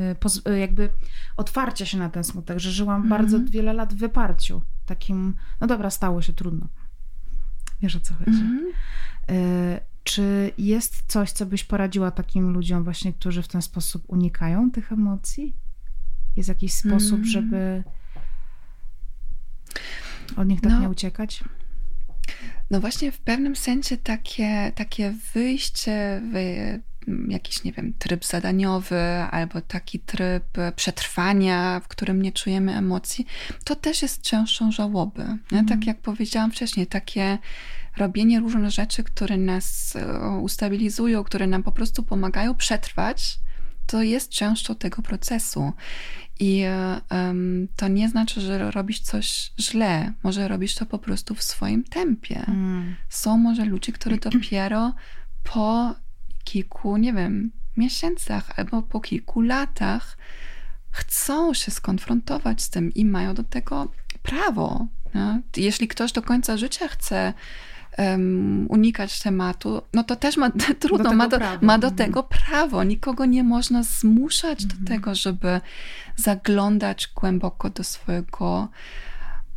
y, 0.45 0.51
y, 0.51 0.59
jakby 0.59 0.89
otwarcie 1.37 1.85
się 1.85 1.97
na 1.97 2.09
ten 2.09 2.23
smutek, 2.23 2.59
że 2.59 2.71
żyłam 2.71 2.95
mm 2.95 3.07
-hmm. 3.07 3.09
bardzo 3.09 3.39
wiele 3.39 3.73
lat 3.73 3.93
w 3.93 3.97
wyparciu. 3.97 4.61
Takim, 4.85 5.35
no 5.61 5.67
dobra, 5.67 5.89
stało 5.89 6.21
się 6.21 6.33
trudno. 6.33 6.67
Wiesz 7.81 7.95
o 7.95 7.99
co 7.99 8.13
chodzi. 8.13 8.41
Mm 8.41 8.71
-hmm. 9.27 9.79
Czy 10.03 10.51
jest 10.57 11.03
coś, 11.07 11.31
co 11.31 11.45
byś 11.45 11.63
poradziła 11.63 12.11
takim 12.11 12.49
ludziom 12.49 12.83
właśnie, 12.83 13.13
którzy 13.13 13.41
w 13.41 13.47
ten 13.47 13.61
sposób 13.61 14.03
unikają 14.07 14.71
tych 14.71 14.91
emocji? 14.91 15.55
Jest 16.35 16.49
jakiś 16.49 16.73
sposób, 16.73 17.13
mm 17.13 17.23
-hmm. 17.23 17.31
żeby 17.31 17.83
od 20.35 20.47
nich 20.47 20.61
tak 20.61 20.71
no. 20.71 20.79
nie 20.79 20.89
uciekać? 20.89 21.43
No 22.73 22.79
właśnie 22.79 23.11
w 23.11 23.19
pewnym 23.19 23.55
sensie 23.55 23.97
takie, 23.97 24.71
takie 24.75 25.13
wyjście 25.33 26.21
w 26.33 26.35
jakiś, 27.27 27.63
nie 27.63 27.71
wiem, 27.71 27.93
tryb 27.99 28.25
zadaniowy 28.25 29.01
albo 29.31 29.61
taki 29.61 29.99
tryb 29.99 30.43
przetrwania, 30.75 31.79
w 31.79 31.87
którym 31.87 32.21
nie 32.21 32.31
czujemy 32.31 32.77
emocji, 32.77 33.25
to 33.63 33.75
też 33.75 34.01
jest 34.01 34.21
częścią 34.21 34.71
żałoby. 34.71 35.23
Mm. 35.51 35.65
Tak 35.65 35.87
jak 35.87 36.01
powiedziałam 36.01 36.51
wcześniej, 36.51 36.87
takie 36.87 37.37
robienie 37.97 38.39
różnych 38.39 38.71
rzeczy, 38.71 39.03
które 39.03 39.37
nas 39.37 39.95
e, 39.95 40.29
ustabilizują, 40.41 41.23
które 41.23 41.47
nam 41.47 41.63
po 41.63 41.71
prostu 41.71 42.03
pomagają 42.03 42.55
przetrwać, 42.55 43.39
to 43.87 44.01
jest 44.01 44.29
częścią 44.29 44.75
tego 44.75 45.01
procesu. 45.01 45.73
I 46.39 46.63
um, 47.11 47.67
to 47.75 47.87
nie 47.87 48.09
znaczy, 48.09 48.41
że 48.41 48.71
robisz 48.71 48.99
coś 48.99 49.51
źle. 49.59 50.13
Może 50.23 50.47
robisz 50.47 50.75
to 50.75 50.85
po 50.85 50.99
prostu 50.99 51.35
w 51.35 51.43
swoim 51.43 51.83
tempie. 51.83 52.45
Mm. 52.47 52.95
Są 53.09 53.37
może 53.37 53.65
ludzie, 53.65 53.91
którzy 53.91 54.17
dopiero 54.17 54.93
po 55.43 55.95
kilku, 56.43 56.97
nie 56.97 57.13
wiem, 57.13 57.51
miesiącach 57.77 58.59
albo 58.59 58.81
po 58.81 59.01
kilku 59.01 59.41
latach 59.41 60.17
chcą 60.91 61.53
się 61.53 61.71
skonfrontować 61.71 62.61
z 62.61 62.69
tym 62.69 62.93
i 62.93 63.05
mają 63.05 63.33
do 63.33 63.43
tego 63.43 63.91
prawo. 64.23 64.87
No? 65.13 65.39
Jeśli 65.57 65.87
ktoś 65.87 66.11
do 66.11 66.21
końca 66.21 66.57
życia 66.57 66.87
chce 66.87 67.33
um, 67.97 68.65
unikać 68.69 69.19
tematu, 69.19 69.81
no 69.93 70.03
to 70.03 70.15
też 70.15 70.37
ma 70.37 70.51
trudno, 70.79 71.09
do 71.09 71.15
ma, 71.15 71.27
do, 71.27 71.37
ma 71.61 71.77
do 71.77 71.87
mhm. 71.87 71.95
tego 71.95 72.23
prawo. 72.23 72.83
Nikogo 72.83 73.25
nie 73.25 73.43
można 73.43 73.83
zmuszać 73.83 74.63
mhm. 74.63 74.83
do 74.83 74.87
tego, 74.87 75.15
żeby 75.15 75.61
zaglądać 76.15 77.09
głęboko 77.15 77.69
do 77.69 77.83
swojego 77.83 78.67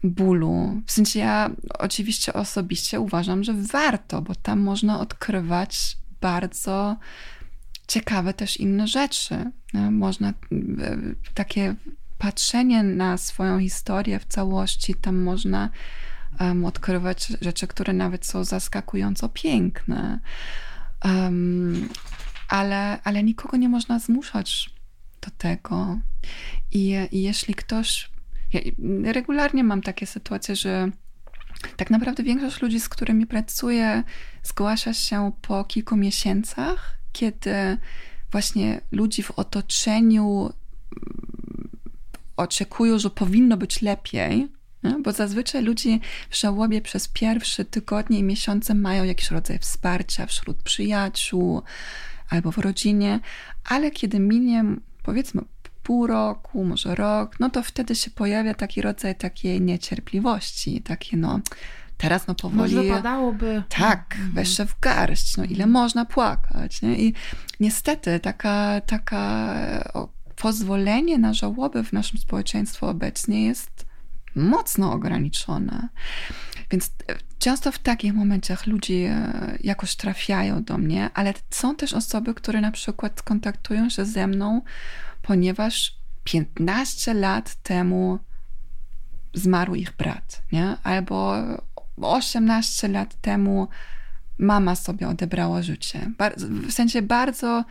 bólu. 0.04 0.82
W 0.86 0.92
sensie 0.92 1.18
ja 1.18 1.50
oczywiście 1.78 2.32
osobiście 2.32 3.00
uważam, 3.00 3.44
że 3.44 3.52
warto, 3.54 4.22
bo 4.22 4.34
tam 4.34 4.60
można 4.60 5.00
odkrywać 5.00 5.96
bardzo 6.20 6.96
ciekawe 7.86 8.34
też 8.34 8.56
inne 8.56 8.88
rzeczy. 8.88 9.50
Można 9.90 10.28
e, 10.28 10.34
takie 11.34 11.74
patrzenie 12.18 12.82
na 12.82 13.18
swoją 13.18 13.60
historię 13.60 14.18
w 14.18 14.24
całości, 14.24 14.94
tam 14.94 15.22
można 15.22 15.70
um, 16.40 16.64
odkrywać 16.64 17.32
rzeczy, 17.40 17.66
które 17.66 17.92
nawet 17.92 18.26
są 18.26 18.44
zaskakująco 18.44 19.28
piękne. 19.28 20.20
Um, 21.04 21.88
ale, 22.48 23.02
ale 23.02 23.22
nikogo 23.22 23.56
nie 23.56 23.68
można 23.68 23.98
zmuszać 23.98 24.70
do 25.20 25.30
tego. 25.38 25.98
I, 26.72 26.96
i 27.12 27.22
jeśli 27.22 27.54
ktoś. 27.54 28.10
Ja 28.52 28.60
regularnie 29.12 29.64
mam 29.64 29.82
takie 29.82 30.06
sytuacje, 30.06 30.56
że 30.56 30.90
tak 31.76 31.90
naprawdę 31.90 32.22
większość 32.22 32.62
ludzi, 32.62 32.80
z 32.80 32.88
którymi 32.88 33.26
pracuję, 33.26 34.02
zgłasza 34.42 34.94
się 34.94 35.32
po 35.42 35.64
kilku 35.64 35.96
miesiącach, 35.96 36.98
kiedy 37.12 37.78
właśnie 38.32 38.80
ludzi 38.92 39.22
w 39.22 39.30
otoczeniu 39.30 40.40
mm, 40.42 41.68
oczekują, 42.36 42.98
że 42.98 43.10
powinno 43.10 43.56
być 43.56 43.82
lepiej, 43.82 44.48
bo 45.02 45.12
zazwyczaj 45.12 45.62
ludzie 45.62 45.98
w 46.30 46.36
żałobie 46.36 46.80
przez 46.80 47.08
pierwsze 47.08 47.64
tygodnie 47.64 48.18
i 48.18 48.22
miesiące 48.22 48.74
mają 48.74 49.04
jakiś 49.04 49.30
rodzaj 49.30 49.58
wsparcia 49.58 50.26
wśród 50.26 50.62
przyjaciół 50.62 51.62
albo 52.30 52.52
w 52.52 52.58
rodzinie, 52.58 53.20
ale 53.64 53.90
kiedy 53.90 54.18
minie 54.18 54.64
powiedzmy 55.02 55.42
pół 55.82 56.06
roku, 56.06 56.64
może 56.64 56.94
rok, 56.94 57.40
no 57.40 57.50
to 57.50 57.62
wtedy 57.62 57.94
się 57.94 58.10
pojawia 58.10 58.54
taki 58.54 58.82
rodzaj 58.82 59.14
takiej 59.14 59.60
niecierpliwości, 59.60 60.82
takie 60.82 61.16
no 61.16 61.40
teraz 61.96 62.26
no 62.26 62.34
powoli... 62.34 62.74
Może 62.74 62.82
wypadałoby... 62.82 63.62
Tak, 63.68 64.12
mhm. 64.12 64.32
weź 64.32 64.56
się 64.56 64.66
w 64.66 64.80
garść, 64.80 65.36
no 65.36 65.44
ile 65.44 65.64
mhm. 65.64 65.70
można 65.70 66.04
płakać, 66.04 66.82
nie? 66.82 66.98
I 66.98 67.14
niestety 67.60 68.20
taka, 68.20 68.80
taka 68.80 69.54
pozwolenie 70.36 71.18
na 71.18 71.34
żałobę 71.34 71.84
w 71.84 71.92
naszym 71.92 72.18
społeczeństwie 72.18 72.86
obecnie 72.86 73.46
jest 73.46 73.85
mocno 74.36 74.92
ograniczone. 74.92 75.88
Więc 76.70 76.86
e, 76.86 77.16
często 77.38 77.72
w 77.72 77.78
takich 77.78 78.14
momentach 78.14 78.66
ludzie 78.66 78.94
e, 78.94 79.58
jakoś 79.60 79.96
trafiają 79.96 80.64
do 80.64 80.78
mnie, 80.78 81.10
ale 81.14 81.34
są 81.50 81.76
też 81.76 81.92
osoby, 81.92 82.34
które 82.34 82.60
na 82.60 82.70
przykład 82.70 83.22
kontaktują 83.22 83.90
się 83.90 84.04
ze 84.04 84.26
mną 84.26 84.62
ponieważ 85.26 85.96
15 86.24 87.14
lat 87.14 87.54
temu 87.54 88.18
zmarł 89.34 89.74
ich 89.74 89.96
brat, 89.96 90.42
nie? 90.52 90.76
albo 90.82 91.34
18 91.96 92.88
lat 92.88 93.20
temu 93.20 93.68
mama 94.38 94.74
sobie 94.74 95.08
odebrała 95.08 95.62
życie. 95.62 96.10
w 96.40 96.72
sensie 96.72 97.02
bardzo 97.02 97.64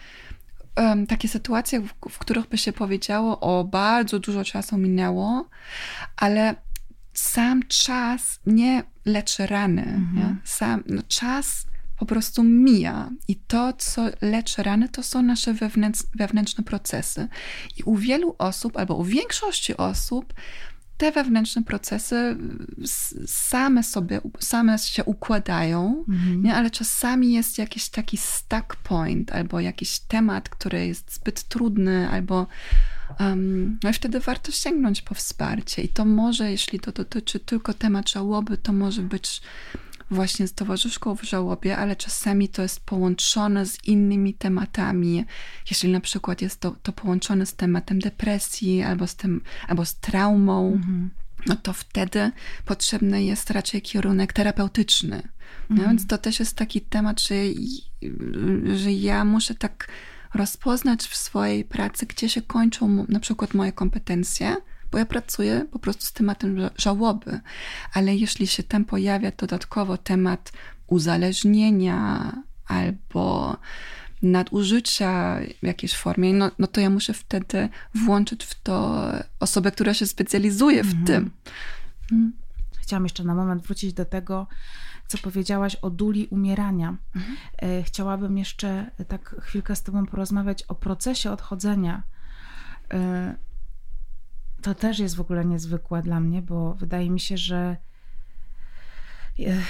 um, 0.78 1.08
takie 1.08 1.28
sytuacje, 1.28 1.82
w, 1.82 1.90
w, 2.10 2.18
których 2.18 2.48
by 2.48 2.58
się 2.58 2.74
powiedziało, 2.74 3.40
o 3.40 3.64
bardzo 3.64 4.20
dużo 4.20 4.44
czasu 4.44 4.78
minęło, 4.78 5.50
ale 6.18 6.56
sam 7.14 7.64
czas 7.68 8.40
nie 8.46 8.84
leczy 9.06 9.48
rany. 9.48 9.82
Mhm. 9.82 10.42
Sam, 10.44 10.84
no, 10.88 11.02
czas 11.08 11.66
po 12.00 12.06
prostu 12.06 12.44
mija. 12.44 13.10
I 13.28 13.36
to, 13.36 13.74
co 13.74 14.06
leczy 14.22 14.64
rany, 14.64 14.90
to 14.90 15.04
są 15.04 15.22
nasze 15.22 15.54
wewnętrz, 15.54 16.04
wewnętrzne 16.16 16.64
procesy. 16.64 17.28
I 17.78 17.84
u 17.84 17.96
wielu 17.96 18.36
osób, 18.38 18.78
albo 18.78 18.96
u 18.96 19.04
większości 19.04 19.78
osób, 19.78 20.34
te 20.97 21.12
wewnętrzne 21.12 21.63
procesy 21.63 22.38
same 23.25 23.84
sobie, 23.84 24.21
same 24.39 24.77
się 24.77 25.03
układają, 25.03 26.05
mhm. 26.10 26.43
nie? 26.43 26.55
ale 26.55 26.71
czasami 26.71 27.34
jest 27.34 27.58
jakiś 27.58 27.89
taki 27.89 28.17
stuck 28.17 28.75
point, 28.75 29.31
albo 29.31 29.60
jakiś 29.60 30.00
temat, 30.00 30.50
który 30.50 30.87
jest 30.87 31.15
zbyt 31.15 31.43
trudny, 31.43 32.10
albo 32.10 32.48
um, 33.19 33.79
no 33.83 33.89
i 33.89 33.93
wtedy 33.93 34.19
warto 34.19 34.52
sięgnąć 34.52 35.02
po 35.02 35.15
wsparcie. 35.15 35.81
I 35.81 35.89
to 35.89 36.06
może, 36.06 36.52
jeśli 36.52 36.79
to 36.79 36.91
dotyczy 36.91 37.39
tylko 37.39 37.73
temat 37.73 38.10
żałoby, 38.10 38.58
to 38.58 38.73
może 38.73 39.02
być 39.02 39.41
właśnie 40.12 40.47
z 40.47 40.53
towarzyszką 40.53 41.15
w 41.15 41.23
żałobie, 41.23 41.77
ale 41.77 41.95
czasami 41.95 42.49
to 42.49 42.62
jest 42.62 42.79
połączone 42.79 43.65
z 43.65 43.83
innymi 43.83 44.33
tematami. 44.33 45.25
Jeśli 45.69 45.91
na 45.91 45.99
przykład 45.99 46.41
jest 46.41 46.60
to, 46.60 46.75
to 46.83 46.91
połączone 46.91 47.45
z 47.45 47.53
tematem 47.53 47.99
depresji 47.99 48.83
albo 48.83 49.08
z, 49.08 49.15
tym, 49.15 49.41
albo 49.67 49.85
z 49.85 49.95
traumą, 49.95 50.73
mhm. 50.73 51.10
no 51.47 51.56
to 51.56 51.73
wtedy 51.73 52.31
potrzebny 52.65 53.23
jest 53.23 53.51
raczej 53.51 53.81
kierunek 53.81 54.33
terapeutyczny. 54.33 55.27
No 55.69 55.75
mhm. 55.75 55.89
więc 55.89 56.08
to 56.08 56.17
też 56.17 56.39
jest 56.39 56.56
taki 56.56 56.81
temat, 56.81 57.21
że, 57.21 57.35
że 58.75 58.91
ja 58.91 59.25
muszę 59.25 59.56
tak 59.56 59.87
rozpoznać 60.33 61.03
w 61.03 61.15
swojej 61.15 61.63
pracy, 61.63 62.06
gdzie 62.06 62.29
się 62.29 62.41
kończą 62.41 63.06
na 63.10 63.19
przykład 63.19 63.53
moje 63.53 63.71
kompetencje, 63.71 64.56
bo 64.96 65.00
ja 65.00 65.06
pracuję 65.06 65.65
po 65.71 65.79
prostu 65.79 66.06
z 66.06 66.13
tematem 66.13 66.69
żałoby. 66.77 67.39
Ale 67.93 68.15
jeśli 68.15 68.48
się 68.48 68.63
tam 68.63 68.85
pojawia 68.85 69.31
dodatkowo 69.37 69.98
temat 69.98 70.52
uzależnienia 70.87 72.31
albo 72.67 73.58
nadużycia 74.21 75.39
w 75.63 75.65
jakiejś 75.65 75.96
formie, 75.96 76.33
no, 76.33 76.52
no 76.60 76.67
to 76.67 76.81
ja 76.81 76.89
muszę 76.89 77.13
wtedy 77.13 77.69
włączyć 77.96 78.43
w 78.43 78.62
to 78.62 79.06
osobę, 79.39 79.71
która 79.71 79.93
się 79.93 80.08
specjalizuje 80.08 80.83
w 80.83 80.87
mhm. 80.87 81.06
tym. 81.06 81.31
Mhm. 82.12 82.33
Chciałam 82.79 83.04
jeszcze 83.04 83.23
na 83.23 83.35
moment 83.35 83.63
wrócić 83.63 83.93
do 83.93 84.06
tego, 84.06 84.48
co 85.08 85.17
powiedziałaś 85.17 85.75
o 85.75 85.89
duli 85.89 86.27
umierania. 86.27 86.96
Mhm. 87.15 87.37
E, 87.62 87.83
chciałabym 87.83 88.37
jeszcze 88.37 88.91
tak 89.08 89.35
chwilkę 89.41 89.75
z 89.75 89.83
Tobą 89.83 90.06
porozmawiać 90.06 90.63
o 90.63 90.75
procesie 90.75 91.31
odchodzenia. 91.31 92.04
To 94.62 94.75
też 94.75 94.99
jest 94.99 95.15
w 95.15 95.21
ogóle 95.21 95.45
niezwykłe 95.45 96.01
dla 96.01 96.19
mnie, 96.19 96.41
bo 96.41 96.73
wydaje 96.73 97.10
mi 97.10 97.19
się, 97.19 97.37
że 97.37 97.77
e, 99.39 99.62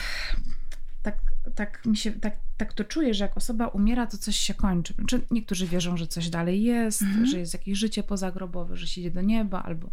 tak, 1.03 1.17
tak 1.55 1.85
mi 1.85 1.97
się, 1.97 2.11
tak, 2.11 2.35
tak 2.57 2.73
to 2.73 2.83
czuję, 2.83 3.13
że 3.13 3.23
jak 3.23 3.37
osoba 3.37 3.67
umiera, 3.67 4.07
to 4.07 4.17
coś 4.17 4.35
się 4.35 4.53
kończy. 4.53 4.93
Znaczy, 4.93 5.21
niektórzy 5.31 5.67
wierzą, 5.67 5.97
że 5.97 6.07
coś 6.07 6.29
dalej 6.29 6.63
jest, 6.63 7.01
mhm. 7.01 7.25
że 7.25 7.39
jest 7.39 7.53
jakieś 7.53 7.77
życie 7.79 8.03
pozagrobowe, 8.03 8.77
że 8.77 8.87
się 8.87 9.01
idzie 9.01 9.11
do 9.11 9.21
nieba, 9.21 9.63
albo 9.63 9.89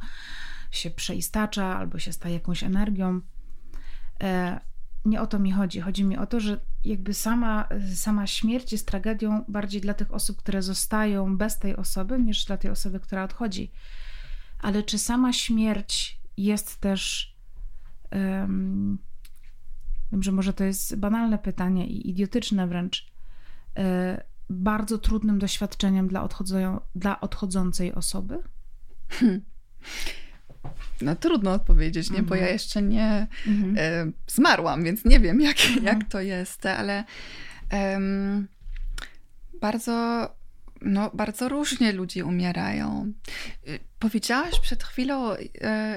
się 0.70 0.90
przeistacza, 0.90 1.78
albo 1.78 1.98
się 1.98 2.12
staje 2.12 2.34
jakąś 2.34 2.62
energią. 2.62 3.20
E, 4.22 4.60
nie 5.04 5.20
o 5.20 5.26
to 5.26 5.38
mi 5.38 5.52
chodzi. 5.52 5.80
Chodzi 5.80 6.04
mi 6.04 6.16
o 6.16 6.26
to, 6.26 6.40
że 6.40 6.60
jakby 6.84 7.14
sama, 7.14 7.68
sama 7.94 8.26
śmierć 8.26 8.72
jest 8.72 8.86
tragedią 8.86 9.44
bardziej 9.48 9.80
dla 9.80 9.94
tych 9.94 10.14
osób, 10.14 10.36
które 10.36 10.62
zostają 10.62 11.36
bez 11.36 11.58
tej 11.58 11.76
osoby, 11.76 12.18
niż 12.18 12.44
dla 12.44 12.56
tej 12.56 12.70
osoby, 12.70 13.00
która 13.00 13.24
odchodzi. 13.24 13.72
Ale 14.62 14.82
czy 14.82 14.98
sama 14.98 15.32
śmierć 15.32 16.20
jest 16.36 16.76
też. 16.80 17.34
Um, 18.12 18.98
Wiem, 20.12 20.22
że 20.22 20.32
może 20.32 20.52
to 20.52 20.64
jest 20.64 20.96
banalne 20.96 21.38
pytanie 21.38 21.86
i 21.86 22.10
idiotyczne 22.10 22.66
wręcz, 22.66 23.06
e, 23.76 24.24
bardzo 24.50 24.98
trudnym 24.98 25.38
doświadczeniem 25.38 26.08
dla, 26.08 26.28
dla 26.94 27.20
odchodzącej 27.20 27.94
osoby? 27.94 28.38
Hmm. 29.08 29.40
No 31.00 31.16
trudno 31.16 31.52
odpowiedzieć, 31.52 32.10
nie? 32.10 32.22
bo 32.22 32.34
ja 32.34 32.40
mhm. 32.40 32.52
jeszcze 32.52 32.82
nie 32.82 33.26
mhm. 33.46 33.74
e, 33.78 34.12
zmarłam, 34.26 34.84
więc 34.84 35.04
nie 35.04 35.20
wiem, 35.20 35.40
jak, 35.40 35.56
mhm. 35.60 35.84
jak 35.84 36.08
to 36.08 36.20
jest, 36.20 36.66
ale 36.66 37.04
bardzo 39.60 40.28
no, 40.84 41.10
bardzo 41.14 41.48
różnie 41.48 41.92
ludzie 41.92 42.24
umierają. 42.24 43.12
Y, 43.68 43.78
powiedziałaś 43.98 44.60
przed 44.60 44.82
chwilą, 44.82 45.32
y, 45.32 45.40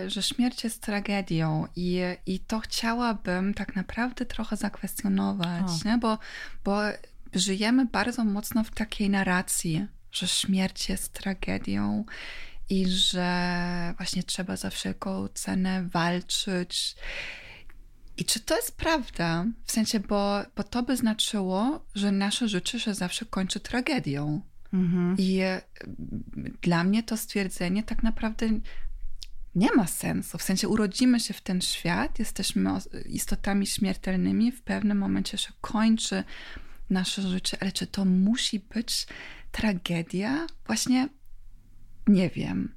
że 0.08 0.24
śmierć 0.24 0.64
jest 0.64 0.82
tragedią, 0.82 1.68
i, 1.76 2.02
i 2.26 2.40
to 2.40 2.60
chciałabym 2.60 3.54
tak 3.54 3.76
naprawdę 3.76 4.26
trochę 4.26 4.58
zakwestionować, 4.58 5.84
nie? 5.86 5.98
Bo, 5.98 6.18
bo 6.64 6.82
żyjemy 7.34 7.86
bardzo 7.86 8.26
mocno 8.26 8.64
w 8.64 8.72
takiej 8.72 9.10
narracji, 9.10 9.88
że 10.12 10.28
śmierć 10.28 10.90
jest 10.90 11.14
tragedią 11.14 12.06
i 12.70 12.88
że 12.88 13.94
właśnie 13.98 14.24
trzeba 14.24 14.56
za 14.56 14.70
wszelką 14.70 15.28
cenę 15.28 15.84
walczyć. 15.84 16.96
I 18.18 18.26
czy 18.26 18.40
to 18.40 18.56
jest 18.56 18.78
prawda? 18.78 19.46
W 19.66 19.72
sensie, 19.72 20.00
bo, 20.00 20.42
bo 20.56 20.64
to 20.64 20.84
by 20.84 20.98
znaczyło, 20.98 21.86
że 21.96 22.12
nasze 22.12 22.48
życie 22.48 22.80
się 22.80 22.94
zawsze 22.94 23.26
kończy 23.26 23.60
tragedią. 23.60 24.42
Mhm. 24.74 25.16
I 25.18 25.40
e, 25.40 25.62
dla 26.62 26.84
mnie 26.84 27.04
to 27.04 27.18
stwierdzenie 27.18 27.84
tak 27.84 28.04
naprawdę 28.04 28.50
nie 29.56 29.72
ma 29.76 29.88
sensu. 29.88 30.38
W 30.38 30.44
sensie 30.44 30.68
urodzimy 30.68 31.20
się 31.20 31.34
w 31.34 31.42
ten 31.42 31.62
świat, 31.62 32.20
jesteśmy 32.20 32.72
istotami 33.06 33.68
śmiertelnymi, 33.68 34.52
w 34.52 34.62
pewnym 34.62 34.98
momencie 34.98 35.38
się 35.38 35.50
kończy 35.62 36.24
nasze 36.90 37.22
życie, 37.22 37.58
ale 37.62 37.72
czy 37.72 37.88
to 37.88 38.06
musi 38.06 38.60
być 38.60 39.08
tragedia? 39.52 40.48
Właśnie 40.66 41.10
nie 42.08 42.30
wiem. 42.30 42.76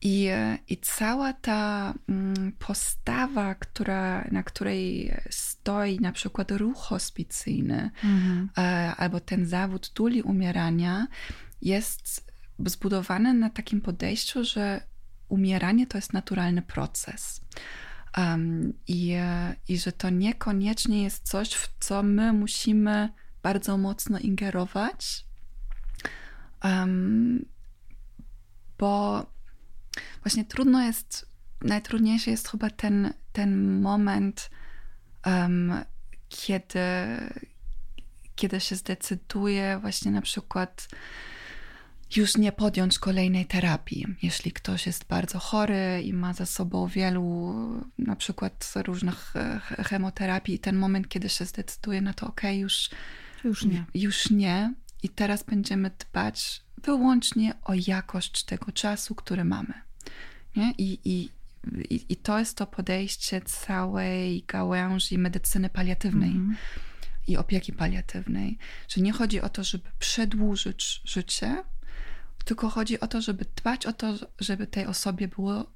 I, 0.00 0.28
i 0.68 0.76
cała 0.76 1.32
ta 1.32 1.94
mm, 2.08 2.52
postawa, 2.58 3.54
która, 3.54 4.28
na 4.30 4.42
której 4.42 5.14
stoi 5.30 6.00
na 6.00 6.12
przykład 6.12 6.50
ruch 6.50 6.78
hospicyjny 6.78 7.90
mhm. 8.04 8.50
E, 8.58 8.94
albo 8.96 9.20
ten 9.20 9.46
zawód 9.46 9.90
tuli 9.90 10.22
umierania, 10.22 11.06
jest 11.62 12.32
zbudowany 12.66 13.34
na 13.34 13.50
takim 13.50 13.80
podejściu, 13.80 14.44
że 14.44 14.80
umieranie 15.28 15.86
to 15.86 15.98
jest 15.98 16.12
naturalny 16.12 16.62
proces. 16.62 17.40
Um, 18.18 18.72
i, 18.88 19.16
I 19.68 19.78
że 19.78 19.92
to 19.92 20.10
niekoniecznie 20.10 21.02
jest 21.02 21.28
coś, 21.28 21.52
w 21.52 21.74
co 21.80 22.02
my 22.02 22.32
musimy 22.32 23.08
bardzo 23.42 23.78
mocno 23.78 24.18
ingerować. 24.18 25.24
Um, 26.64 27.44
bo 28.82 29.26
właśnie 30.22 30.44
trudno 30.44 30.82
jest, 30.82 31.26
najtrudniejszy 31.60 32.30
jest 32.30 32.48
chyba 32.48 32.70
ten, 32.70 33.12
ten 33.32 33.80
moment, 33.80 34.50
um, 35.26 35.74
kiedy, 36.28 36.80
kiedy 38.34 38.60
się 38.60 38.76
zdecyduje 38.76 39.78
właśnie 39.80 40.10
na 40.10 40.22
przykład 40.22 40.88
już 42.16 42.36
nie 42.36 42.52
podjąć 42.52 42.98
kolejnej 42.98 43.46
terapii. 43.46 44.06
Jeśli 44.22 44.52
ktoś 44.52 44.86
jest 44.86 45.04
bardzo 45.04 45.38
chory 45.38 46.02
i 46.04 46.12
ma 46.12 46.34
za 46.34 46.46
sobą 46.46 46.86
wielu 46.86 47.54
na 47.98 48.16
przykład 48.16 48.72
różnych 48.76 49.34
chemoterapii, 49.88 50.58
ten 50.58 50.76
moment, 50.76 51.08
kiedy 51.08 51.28
się 51.28 51.44
zdecyduje 51.44 52.00
na 52.00 52.14
to, 52.14 52.26
ok, 52.26 52.42
już, 52.52 52.90
już 53.44 53.64
nie. 53.64 53.84
Już 53.94 54.30
nie. 54.30 54.74
I 55.02 55.08
teraz 55.08 55.42
będziemy 55.42 55.90
dbać 55.90 56.62
wyłącznie 56.82 57.54
o 57.64 57.72
jakość 57.86 58.44
tego 58.44 58.72
czasu, 58.72 59.14
który 59.14 59.44
mamy. 59.44 59.74
Nie? 60.56 60.72
I, 60.72 60.98
i, 61.04 61.30
i, 61.94 62.06
i 62.08 62.16
to 62.16 62.38
jest 62.38 62.56
to 62.56 62.66
podejście 62.66 63.40
całej 63.40 64.44
gałęzi 64.48 65.18
medycyny 65.18 65.68
paliatywnej. 65.68 66.30
Mm. 66.30 66.56
I 67.26 67.36
opieki 67.36 67.72
paliatywnej, 67.72 68.58
że 68.88 69.00
nie 69.00 69.12
chodzi 69.12 69.40
o 69.40 69.48
to, 69.48 69.64
żeby 69.64 69.88
przedłużyć 69.98 71.02
życie, 71.04 71.64
tylko 72.44 72.68
chodzi 72.68 73.00
o 73.00 73.06
to, 73.06 73.20
żeby 73.20 73.46
dbać 73.56 73.86
o 73.86 73.92
to, 73.92 74.14
żeby 74.40 74.66
tej 74.66 74.86
osobie 74.86 75.28
było 75.28 75.66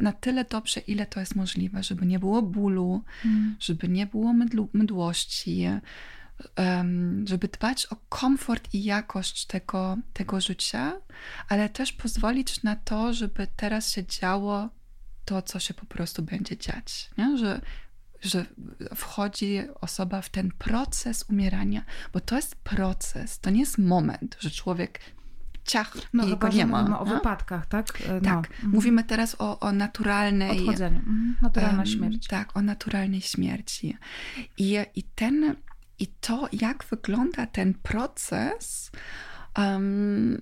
na 0.00 0.12
tyle 0.12 0.44
dobrze, 0.44 0.80
ile 0.80 1.06
to 1.06 1.20
jest 1.20 1.34
możliwe, 1.34 1.82
żeby 1.82 2.06
nie 2.06 2.18
było 2.18 2.42
bólu, 2.42 3.04
mm. 3.24 3.56
żeby 3.60 3.88
nie 3.88 4.06
było 4.06 4.32
mydlu, 4.32 4.68
mydłości, 4.72 5.66
żeby 7.24 7.48
dbać 7.48 7.86
o 7.86 7.96
komfort 8.08 8.74
i 8.74 8.84
jakość 8.84 9.46
tego, 9.46 9.96
tego 10.12 10.40
życia, 10.40 10.92
ale 11.48 11.68
też 11.68 11.92
pozwolić 11.92 12.62
na 12.62 12.76
to, 12.76 13.14
żeby 13.14 13.46
teraz 13.56 13.90
się 13.90 14.06
działo 14.06 14.68
to, 15.24 15.42
co 15.42 15.58
się 15.58 15.74
po 15.74 15.86
prostu 15.86 16.22
będzie 16.22 16.56
dziać. 16.56 17.10
Nie? 17.18 17.38
Że, 17.38 17.60
że 18.22 18.46
wchodzi 18.94 19.60
osoba 19.80 20.22
w 20.22 20.28
ten 20.28 20.50
proces 20.58 21.24
umierania, 21.30 21.84
bo 22.12 22.20
to 22.20 22.36
jest 22.36 22.54
proces, 22.54 23.38
to 23.38 23.50
nie 23.50 23.60
jest 23.60 23.78
moment, 23.78 24.36
że 24.40 24.50
człowiek 24.50 25.00
ciach 25.64 25.96
no, 26.12 26.26
i 26.26 26.36
go 26.36 26.48
nie 26.48 26.66
ma. 26.66 26.78
Mówimy 26.78 26.98
o 26.98 27.04
wypadkach, 27.04 27.66
tak? 27.66 27.86
E, 28.08 28.14
no. 28.14 28.20
Tak. 28.20 28.50
Mhm. 28.50 28.72
Mówimy 28.72 29.04
teraz 29.04 29.36
o, 29.38 29.60
o 29.60 29.72
naturalnej... 29.72 30.60
Odchodzeniu. 30.60 30.98
Mhm. 30.98 31.36
Naturalna 31.42 31.78
um, 31.78 31.86
śmierć. 31.86 32.26
Tak, 32.26 32.56
o 32.56 32.62
naturalnej 32.62 33.20
śmierci. 33.20 33.96
I, 34.58 34.78
i 34.94 35.02
ten 35.02 35.56
i 36.02 36.06
to, 36.06 36.48
jak 36.52 36.84
wygląda 36.84 37.46
ten 37.46 37.74
proces, 37.74 38.90
um, 39.58 40.40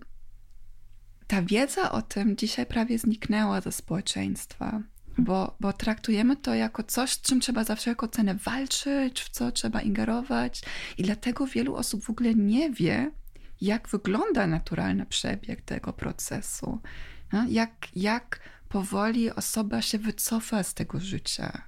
ta 1.26 1.42
wiedza 1.42 1.92
o 1.92 2.02
tym 2.02 2.36
dzisiaj 2.36 2.66
prawie 2.66 2.98
zniknęła 2.98 3.60
ze 3.60 3.72
społeczeństwa. 3.72 4.82
Bo, 5.18 5.56
bo 5.60 5.72
traktujemy 5.72 6.36
to 6.36 6.54
jako 6.54 6.82
coś, 6.82 7.10
z 7.10 7.20
czym 7.20 7.40
trzeba 7.40 7.64
za 7.64 7.76
wszelką 7.76 8.06
cenę 8.06 8.34
walczyć, 8.34 9.20
w 9.20 9.28
co 9.28 9.52
trzeba 9.52 9.80
ingerować, 9.80 10.62
i 10.98 11.02
dlatego 11.02 11.46
wielu 11.46 11.74
osób 11.74 12.04
w 12.04 12.10
ogóle 12.10 12.34
nie 12.34 12.70
wie, 12.70 13.10
jak 13.60 13.88
wygląda 13.88 14.46
naturalny 14.46 15.06
przebieg 15.06 15.62
tego 15.62 15.92
procesu. 15.92 16.80
No, 17.32 17.44
jak, 17.48 17.88
jak 17.96 18.40
powoli 18.70 19.30
osoba 19.30 19.82
się 19.82 19.98
wycofa 19.98 20.62
z 20.62 20.74
tego 20.74 21.00
życia. 21.00 21.62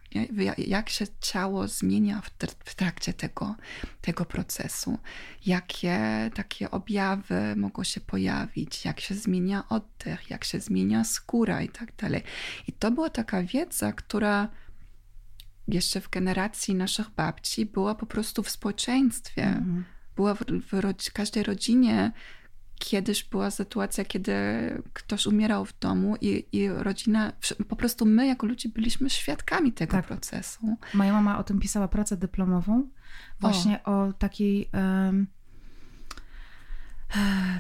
Jak 0.59 0.89
się 0.89 1.07
ciało 1.21 1.69
zmienia 1.69 2.23
w 2.65 2.75
trakcie 2.75 3.13
tego, 3.13 3.55
tego 4.01 4.25
procesu, 4.25 4.99
jakie 5.47 5.99
takie 6.35 6.71
objawy 6.71 7.57
mogą 7.57 7.85
się 7.85 8.01
pojawić, 8.01 8.85
jak 8.85 9.01
się 9.01 9.15
zmienia 9.15 9.69
oddech, 9.69 10.31
jak 10.31 10.45
się 10.45 10.61
zmienia 10.61 11.05
skóra 11.05 11.63
i 11.63 11.69
tak 11.69 11.97
dalej. 11.97 12.23
I 12.69 12.73
to 12.73 12.91
była 12.91 13.11
taka 13.11 13.43
wiedza, 13.43 13.93
która 13.93 14.49
jeszcze 15.69 16.01
w 16.01 16.11
generacji 16.11 16.75
naszych 16.75 17.11
babci 17.11 17.67
była 17.67 17.95
po 17.95 18.07
prostu 18.07 18.43
w 18.43 18.51
społeczeństwie. 18.51 19.43
Mhm. 19.43 19.85
Była 20.17 20.35
w, 20.35 20.45
w 20.73 21.13
każdej 21.13 21.43
rodzinie 21.43 22.13
kiedyś 22.83 23.25
była 23.25 23.51
sytuacja, 23.51 24.05
kiedy 24.05 24.33
ktoś 24.93 25.27
umierał 25.27 25.65
w 25.65 25.79
domu 25.79 26.17
i, 26.21 26.47
i 26.53 26.69
rodzina, 26.69 27.33
po 27.69 27.77
prostu 27.77 28.07
my 28.07 28.27
jako 28.27 28.47
ludzie 28.47 28.69
byliśmy 28.69 29.11
świadkami 29.11 29.73
tego 29.73 29.93
tak. 29.93 30.07
procesu. 30.07 30.77
Moja 30.95 31.13
mama 31.13 31.39
o 31.39 31.45
tym 31.45 31.61
pisała 31.61 31.89
pracę 31.89 32.17
dyplomową, 32.17 32.89
właśnie 33.41 33.85
o, 33.85 34.03
o 34.03 34.13
takiej... 34.13 34.71
Um, 34.75 35.27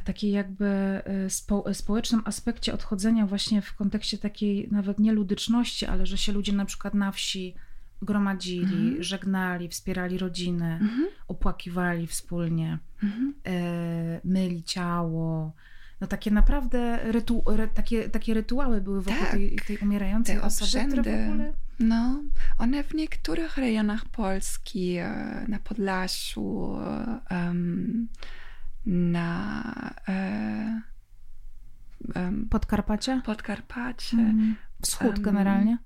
takiej 0.04 0.30
jakby 0.30 0.64
e, 0.64 1.30
spo, 1.30 1.74
społecznym 1.74 2.22
aspekcie 2.24 2.74
odchodzenia 2.74 3.26
właśnie 3.26 3.62
w 3.62 3.74
kontekście 3.74 4.18
takiej 4.18 4.68
nawet 4.70 4.98
nie 4.98 5.12
ludyczności, 5.12 5.86
ale 5.86 6.06
że 6.06 6.18
się 6.18 6.32
ludzie 6.32 6.52
na 6.52 6.64
przykład 6.64 6.94
na 6.94 7.12
wsi 7.12 7.54
gromadzili, 8.02 8.86
mhm. 8.86 9.02
żegnali, 9.02 9.68
wspierali 9.68 10.18
rodziny, 10.18 10.78
mhm. 10.80 11.06
opłakiwali 11.28 12.06
wspólnie, 12.06 12.78
mhm. 13.02 13.34
e, 13.46 14.20
myli 14.24 14.62
ciało. 14.62 15.52
No 16.00 16.06
takie 16.06 16.30
naprawdę 16.30 17.12
rytu, 17.12 17.44
takie, 17.74 18.08
takie 18.08 18.34
rytuały 18.34 18.80
były 18.80 19.02
wokół 19.02 19.20
tak, 19.20 19.30
tej, 19.30 19.58
tej 19.66 19.78
umierającej 19.78 20.40
osoby, 20.40 20.92
które 20.92 21.26
w 21.26 21.30
ogóle... 21.30 21.52
No, 21.78 22.22
one 22.58 22.84
w 22.84 22.94
niektórych 22.94 23.56
rejonach 23.56 24.04
Polski, 24.04 24.96
e, 24.96 25.44
na 25.48 25.58
Podlasiu, 25.58 26.78
um, 27.30 28.08
na... 28.86 29.94
Um, 32.14 32.48
Podkarpacie? 32.50 33.20
Podkarpacie. 33.24 34.16
Mm. 34.16 34.56
Wschód 34.82 35.20
generalnie? 35.20 35.78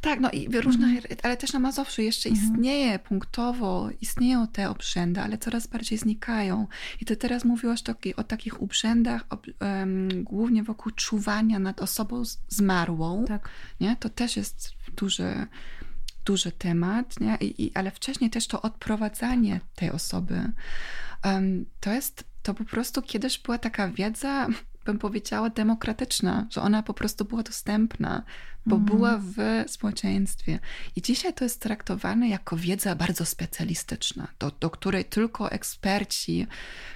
Tak, 0.00 0.20
no 0.20 0.30
i 0.30 0.60
różne, 0.60 0.86
mm. 0.86 1.02
ale 1.22 1.36
też 1.36 1.52
na 1.52 1.58
Mazowszu 1.58 2.02
jeszcze 2.02 2.28
mm. 2.28 2.42
istnieje 2.42 2.98
punktowo, 2.98 3.88
istnieją 4.00 4.46
te 4.48 4.70
obrzędy, 4.70 5.20
ale 5.20 5.38
coraz 5.38 5.66
bardziej 5.66 5.98
znikają. 5.98 6.66
I 7.00 7.04
ty 7.04 7.16
teraz 7.16 7.44
mówiłaś 7.44 7.82
taki, 7.82 8.16
o 8.16 8.24
takich 8.24 8.62
obrzędach, 8.62 9.24
um, 9.60 10.24
głównie 10.24 10.62
wokół 10.62 10.92
czuwania 10.92 11.58
nad 11.58 11.80
osobą 11.80 12.22
zmarłą. 12.48 13.24
Tak. 13.24 13.48
Nie? 13.80 13.96
To 13.96 14.08
też 14.08 14.36
jest 14.36 14.70
duży, 14.96 15.46
duży 16.24 16.52
temat, 16.52 17.20
nie? 17.20 17.36
I, 17.40 17.64
i, 17.64 17.74
ale 17.74 17.90
wcześniej 17.90 18.30
też 18.30 18.46
to 18.46 18.62
odprowadzanie 18.62 19.60
tej 19.74 19.90
osoby. 19.90 20.52
Um, 21.24 21.66
to 21.80 21.92
jest, 21.92 22.24
to 22.42 22.54
po 22.54 22.64
prostu 22.64 23.02
kiedyś 23.02 23.38
była 23.38 23.58
taka 23.58 23.88
wiedza, 23.88 24.48
bym 24.88 24.98
powiedziała, 24.98 25.50
demokratyczna, 25.50 26.46
że 26.50 26.62
ona 26.62 26.82
po 26.82 26.94
prostu 26.94 27.24
była 27.24 27.42
dostępna, 27.42 28.22
bo 28.66 28.76
mm. 28.76 28.86
była 28.86 29.20
w 29.22 29.36
społeczeństwie. 29.66 30.58
I 30.96 31.02
dzisiaj 31.02 31.34
to 31.34 31.44
jest 31.44 31.60
traktowane 31.60 32.28
jako 32.28 32.56
wiedza 32.56 32.94
bardzo 32.94 33.26
specjalistyczna, 33.26 34.28
do, 34.38 34.50
do 34.60 34.70
której 34.70 35.04
tylko 35.04 35.50
eksperci, 35.50 36.46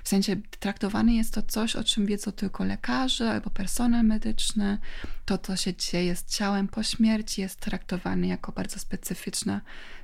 w 0.04 0.08
sensie 0.08 0.36
traktowane 0.60 1.14
jest 1.14 1.34
to 1.34 1.42
coś, 1.42 1.76
o 1.76 1.84
czym 1.84 2.06
wiedzą 2.06 2.32
tylko 2.32 2.64
lekarze 2.64 3.30
albo 3.30 3.50
personel 3.50 4.04
medyczny. 4.04 4.78
To, 5.24 5.38
co 5.38 5.56
się 5.56 5.74
dzieje 5.74 6.16
z 6.16 6.24
ciałem 6.24 6.68
po 6.68 6.82
śmierci, 6.82 7.40
jest 7.40 7.60
traktowane 7.60 8.26
jako 8.26 8.52
bardzo 8.52 8.78
specyficzna 8.78 9.60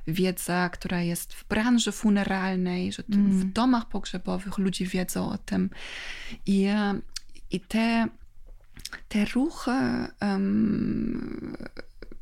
wiedza, 0.07 0.69
która 0.69 1.01
jest 1.01 1.33
w 1.33 1.47
branży 1.47 1.91
funeralnej, 1.91 2.91
że 2.91 3.03
mm. 3.13 3.39
w 3.39 3.45
domach 3.45 3.89
pogrzebowych 3.89 4.57
ludzie 4.57 4.85
wiedzą 4.85 5.29
o 5.29 5.37
tym. 5.37 5.69
I 6.45 6.67
i 7.51 7.59
te, 7.59 8.07
te 9.07 9.25
ruchy 9.25 9.71
um, 10.21 11.57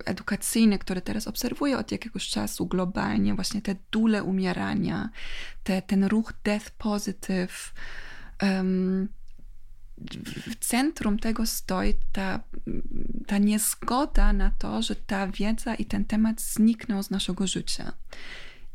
edukacyjne, 0.06 0.80
które 0.80 1.02
teraz 1.02 1.28
obserwuję 1.28 1.78
od 1.78 1.92
jakiegoś 1.92 2.28
czasu 2.28 2.68
globalnie, 2.68 3.36
właśnie 3.36 3.62
te 3.62 3.76
dule 3.92 4.24
umierania, 4.24 5.10
te, 5.64 5.82
ten 5.82 6.04
ruch 6.04 6.34
death 6.44 6.70
positive, 6.70 7.74
um, 8.42 9.08
w 10.52 10.56
centrum 10.56 11.20
tego 11.20 11.46
stoi 11.46 11.94
ta, 12.12 12.40
ta 13.28 13.38
niezgoda 13.38 14.34
na 14.34 14.52
to, 14.52 14.82
że 14.82 14.96
ta 14.96 15.28
wiedza 15.28 15.76
i 15.76 15.86
ten 15.86 16.06
temat 16.06 16.42
znikną 16.42 17.04
z 17.04 17.10
naszego 17.10 17.48
życia. 17.48 17.94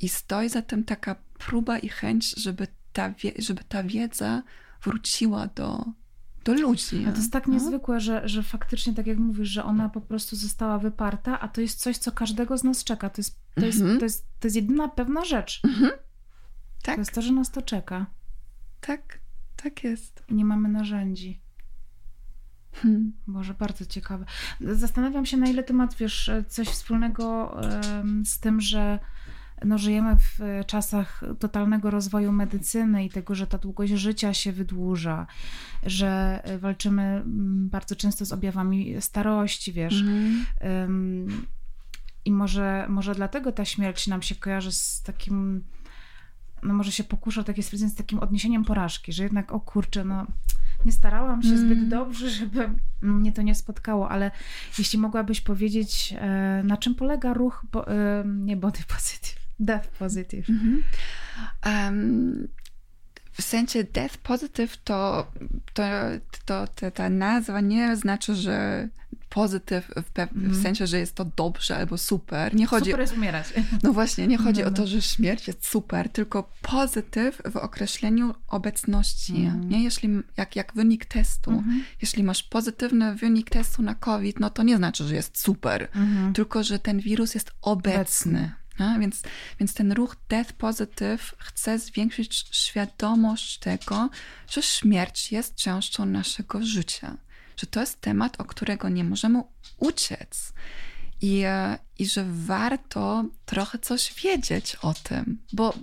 I 0.00 0.08
stoi 0.08 0.48
za 0.48 0.62
tym 0.62 0.84
taka 0.84 1.16
próba 1.38 1.78
i 1.78 1.88
chęć, 1.88 2.34
żeby 2.36 2.66
ta, 2.92 3.14
żeby 3.38 3.64
ta 3.64 3.82
wiedza 3.82 4.42
wróciła 4.82 5.46
do, 5.46 5.84
do 6.44 6.54
ludzi. 6.54 7.06
A 7.08 7.12
to 7.12 7.16
jest 7.16 7.32
tak 7.32 7.46
no? 7.46 7.54
niezwykłe, 7.54 8.00
że, 8.00 8.28
że 8.28 8.42
faktycznie, 8.42 8.94
tak 8.94 9.06
jak 9.06 9.18
mówisz, 9.18 9.48
że 9.48 9.64
ona 9.64 9.88
po 9.88 10.00
prostu 10.00 10.36
została 10.36 10.78
wyparta, 10.78 11.40
a 11.40 11.48
to 11.48 11.60
jest 11.60 11.80
coś, 11.80 11.98
co 11.98 12.12
każdego 12.12 12.58
z 12.58 12.64
nas 12.64 12.84
czeka. 12.84 13.10
To 13.10 13.20
jest, 13.20 13.38
to 13.54 13.66
jest, 13.66 13.80
mhm. 13.80 13.98
to 13.98 14.04
jest, 14.04 14.26
to 14.40 14.46
jest 14.46 14.56
jedyna 14.56 14.88
pewna 14.88 15.24
rzecz. 15.24 15.60
Mhm. 15.64 15.90
Tak. 16.82 16.94
To 16.94 17.00
jest 17.00 17.12
to, 17.12 17.22
że 17.22 17.32
nas 17.32 17.50
to 17.50 17.62
czeka. 17.62 18.06
Tak, 18.80 19.18
tak 19.62 19.84
jest. 19.84 20.22
I 20.28 20.34
nie 20.34 20.44
mamy 20.44 20.68
narzędzi. 20.68 21.40
Hmm. 22.72 23.12
Boże, 23.26 23.54
bardzo 23.54 23.86
ciekawe. 23.86 24.24
Zastanawiam 24.60 25.26
się, 25.26 25.36
na 25.36 25.46
ile 25.46 25.62
ty 25.62 25.72
masz, 25.72 25.96
wiesz, 25.96 26.30
coś 26.48 26.68
wspólnego 26.68 27.56
um, 27.94 28.26
z 28.26 28.38
tym, 28.38 28.60
że 28.60 28.98
no, 29.64 29.78
żyjemy 29.78 30.16
w 30.16 30.38
czasach 30.66 31.22
totalnego 31.38 31.90
rozwoju 31.90 32.32
medycyny 32.32 33.04
i 33.04 33.10
tego, 33.10 33.34
że 33.34 33.46
ta 33.46 33.58
długość 33.58 33.92
życia 33.92 34.34
się 34.34 34.52
wydłuża, 34.52 35.26
że 35.82 36.42
walczymy 36.58 37.02
mm, 37.02 37.68
bardzo 37.68 37.96
często 37.96 38.24
z 38.24 38.32
objawami 38.32 38.94
starości, 39.00 39.72
wiesz. 39.72 40.02
Mm. 40.02 40.44
I 42.24 42.32
może, 42.32 42.86
może 42.88 43.14
dlatego 43.14 43.52
ta 43.52 43.64
śmierć 43.64 44.06
nam 44.06 44.22
się 44.22 44.34
kojarzy 44.34 44.72
z 44.72 45.02
takim, 45.02 45.64
no 46.62 46.74
może 46.74 46.92
się 46.92 47.04
pokusza 47.04 47.44
takie 47.44 47.62
stwierdzenie, 47.62 47.90
z 47.90 47.94
takim 47.94 48.18
odniesieniem 48.18 48.64
porażki, 48.64 49.12
że 49.12 49.22
jednak, 49.22 49.52
o 49.52 49.60
kurczę, 49.60 50.04
no 50.04 50.26
nie 50.84 50.92
starałam 50.92 51.42
się 51.42 51.48
mm. 51.48 51.60
zbyt 51.60 51.88
dobrze, 51.88 52.30
żeby 52.30 52.70
mnie 53.02 53.32
to 53.32 53.42
nie 53.42 53.54
spotkało, 53.54 54.08
ale 54.08 54.30
jeśli 54.78 54.98
mogłabyś 54.98 55.40
powiedzieć, 55.40 56.14
e, 56.18 56.62
na 56.64 56.76
czym 56.76 56.94
polega 56.94 57.34
ruch, 57.34 57.66
bo, 57.72 57.88
e, 57.88 58.24
nie 58.26 58.56
body 58.56 58.80
positive, 58.88 59.41
Death 59.64 59.88
Positive. 59.88 60.50
Mhm. 60.50 60.82
Um, 61.66 62.48
w 63.32 63.42
sensie 63.42 63.84
death 63.84 64.16
positive 64.16 64.76
to, 64.84 65.26
to, 65.74 65.82
to, 66.44 66.66
to, 66.74 66.90
ta 66.90 67.10
nazwa 67.10 67.60
nie 67.60 67.96
znaczy, 67.96 68.34
że 68.34 68.88
pozytyw 69.28 69.86
w, 69.86 70.12
w 70.12 70.18
mhm. 70.18 70.62
sensie, 70.62 70.86
że 70.86 70.98
jest 70.98 71.14
to 71.14 71.24
dobrze 71.24 71.76
albo 71.76 71.98
super. 71.98 72.54
Nie 72.54 72.66
chodzi, 72.66 72.90
super 72.90 73.00
jest 73.00 73.16
umierać. 73.16 73.52
No 73.82 73.92
właśnie, 73.92 74.26
nie 74.26 74.38
chodzi 74.38 74.64
o 74.64 74.70
to, 74.70 74.86
że 74.86 75.02
śmierć 75.02 75.46
jest 75.46 75.66
super, 75.66 76.08
tylko 76.08 76.50
pozytyw 76.62 77.42
w 77.52 77.56
określeniu 77.56 78.34
obecności. 78.48 79.36
Mm. 79.36 79.68
Nie? 79.68 79.84
Jeśli, 79.84 80.08
jak, 80.36 80.56
jak 80.56 80.72
wynik 80.74 81.04
testu, 81.04 81.50
mm 81.50 81.64
-hmm. 81.64 81.80
jeśli 82.02 82.22
masz 82.22 82.42
pozytywny 82.42 83.14
wynik 83.14 83.50
testu 83.50 83.82
na 83.82 83.94
COVID, 83.94 84.40
no 84.40 84.50
to 84.50 84.62
nie 84.62 84.76
znaczy, 84.76 85.04
że 85.04 85.14
jest 85.14 85.38
super, 85.38 85.88
mm 85.94 86.08
-hmm. 86.08 86.34
tylko 86.34 86.62
że 86.62 86.78
ten 86.78 87.00
wirus 87.00 87.34
jest 87.34 87.50
obecny. 87.62 88.52
No, 88.78 88.98
więc, 88.98 89.22
więc 89.60 89.74
ten 89.74 89.92
ruch 89.92 90.16
Death 90.28 90.52
Positive 90.52 91.34
chce 91.38 91.78
zwiększyć 91.78 92.48
świadomość 92.50 93.58
tego, 93.58 94.10
że 94.48 94.62
śmierć 94.62 95.32
jest 95.32 95.54
częścią 95.54 96.06
naszego 96.06 96.62
życia, 96.62 97.16
że 97.56 97.66
to 97.66 97.80
jest 97.80 98.00
temat, 98.00 98.40
o 98.40 98.44
którego 98.44 98.88
nie 98.88 99.04
możemy 99.04 99.42
uciec. 99.78 100.52
I, 101.20 101.44
I 101.98 102.06
że 102.06 102.24
warto 102.28 103.24
trochę 103.46 103.78
coś 103.78 104.14
wiedzieć 104.22 104.76
o 104.82 104.94
tym, 104.94 105.38
bo 105.52 105.74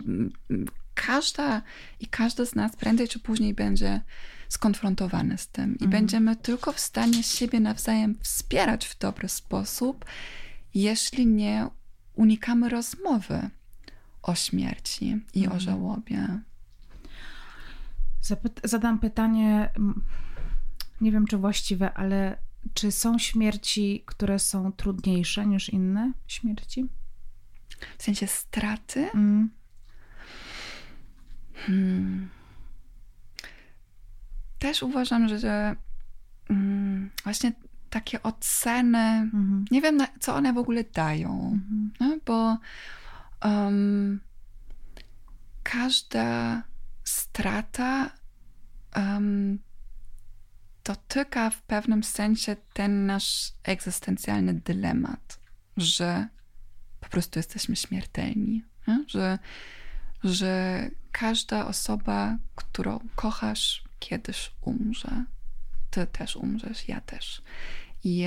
każda 0.94 1.62
i 2.00 2.08
każdy 2.08 2.46
z 2.46 2.56
nas 2.56 2.76
prędzej 2.76 3.08
czy 3.08 3.20
później 3.20 3.54
będzie 3.54 4.02
skonfrontowany 4.50 5.38
z 5.38 5.48
tym 5.48 5.70
i 5.70 5.84
mhm. 5.84 5.92
będziemy 5.92 6.36
tylko 6.36 6.72
w 6.72 6.80
stanie 6.80 7.24
siebie 7.24 7.60
nawzajem 7.60 8.16
wspierać 8.22 8.88
w 8.88 8.98
dobry 8.98 9.30
sposób, 9.30 10.06
jeśli 10.74 11.28
nie 11.28 11.68
unikamy 12.20 12.70
rozmowy 12.70 13.49
o 14.22 14.36
śmierci 14.36 15.17
i 15.34 15.43
mhm. 15.43 15.57
o 15.57 15.59
żałobie. 15.59 16.39
Zapy 18.22 18.49
zadam 18.63 18.99
pytanie, 18.99 19.70
nie 21.01 21.11
wiem 21.11 21.28
czy 21.28 21.38
właściwe, 21.38 21.93
ale 21.93 22.38
czy 22.74 22.91
są 22.91 23.20
śmierci, 23.20 24.03
które 24.05 24.39
są 24.39 24.72
trudniejsze 24.72 25.45
niż 25.45 25.70
inne 25.70 26.13
śmierci? 26.28 26.89
W 27.97 28.03
sensie 28.03 28.28
straty? 28.28 29.11
Mm. 29.11 29.49
Hmm. 31.53 32.30
Też 34.59 34.84
uważam, 34.84 35.28
że, 35.28 35.39
że 35.39 35.76
mm, 36.49 37.09
właśnie 37.24 37.51
takie 37.90 38.24
oceny, 38.24 38.98
mhm. 38.98 39.66
nie 39.72 39.82
wiem, 39.82 40.00
co 40.20 40.36
one 40.36 40.54
w 40.54 40.58
ogóle 40.58 40.84
dają, 40.84 41.30
mhm. 41.54 41.92
no, 42.00 42.18
bo 42.26 42.58
um, 43.50 44.20
każda 45.64 46.64
strata 47.04 48.12
um, 48.96 49.60
dotyka 50.84 51.50
w 51.50 51.62
pewnym 51.62 52.04
sensie 52.04 52.56
ten 52.74 53.06
nasz 53.06 53.54
egzystencjalny 53.64 54.54
dylemat, 54.54 55.40
że 55.78 56.28
po 57.00 57.10
prostu 57.10 57.40
jesteśmy 57.40 57.76
śmiertelni, 57.76 58.64
nie? 58.88 59.04
że 59.08 59.40
że 60.24 60.90
każda 61.12 61.68
osoba, 61.68 62.38
którą 62.56 63.00
kochasz, 63.16 63.84
kiedyś 64.00 64.52
umrze. 64.62 65.26
Ty 65.90 66.08
też 66.08 66.36
umrzesz, 66.36 66.88
ja 66.88 67.02
też. 67.02 67.42
I, 68.04 68.26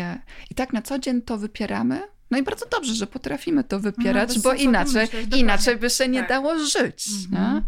I 0.50 0.54
tak 0.54 0.72
na 0.72 0.82
co 0.82 0.98
dzień 0.98 1.22
to 1.22 1.38
wypieramy. 1.38 2.02
No 2.30 2.38
i 2.38 2.42
bardzo 2.42 2.66
dobrze, 2.66 2.94
że 2.94 3.06
potrafimy 3.06 3.64
to 3.64 3.80
wypierać, 3.80 4.36
no, 4.36 4.42
bo 4.42 4.52
inaczej, 4.52 5.08
inaczej 5.36 5.76
by 5.76 5.90
się 5.90 6.08
nie 6.08 6.20
tak. 6.20 6.28
dało 6.28 6.58
żyć. 6.58 7.08
Mhm. 7.24 7.64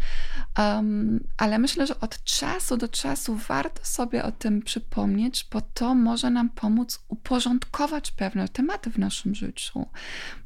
Um, 0.59 1.25
ale 1.37 1.59
myślę, 1.59 1.87
że 1.87 2.01
od 2.01 2.25
czasu 2.25 2.77
do 2.77 2.89
czasu 2.89 3.35
warto 3.49 3.85
sobie 3.85 4.23
o 4.23 4.33
tym 4.33 4.63
przypomnieć, 4.63 5.47
bo 5.53 5.61
to 5.61 5.95
może 5.95 6.31
nam 6.31 6.51
pomóc 6.51 7.05
uporządkować 7.09 8.11
pewne 8.11 8.49
tematy 8.49 8.91
w 8.91 8.99
naszym 8.99 9.35
życiu. 9.35 9.87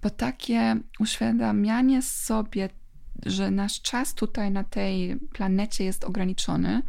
Bo 0.03 0.11
takie 0.11 0.77
uświadamianie 0.99 2.03
sobie 2.03 2.69
że 3.27 3.51
nasz 3.51 3.81
czas 3.81 4.15
tutaj 4.15 4.51
na 4.51 4.65
tej 4.65 5.17
planecie 5.17 5.85
jest 5.85 6.05
ograniczony, 6.05 6.83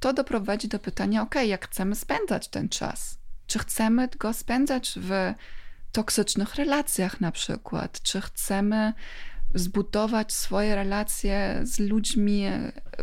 to 0.00 0.12
doprowadzi 0.12 0.68
do 0.68 0.78
pytania: 0.78 1.22
OK, 1.22 1.34
jak 1.46 1.68
chcemy 1.68 1.94
spędzać 1.94 2.48
ten 2.48 2.68
czas? 2.68 3.21
Czy 3.46 3.58
chcemy 3.58 4.08
go 4.18 4.32
spędzać 4.32 4.94
w 4.96 5.10
toksycznych 5.92 6.54
relacjach, 6.54 7.20
na 7.20 7.32
przykład? 7.32 8.02
Czy 8.02 8.20
chcemy 8.20 8.92
zbudować 9.54 10.32
swoje 10.32 10.74
relacje 10.74 11.60
z 11.62 11.78
ludźmi, 11.78 12.44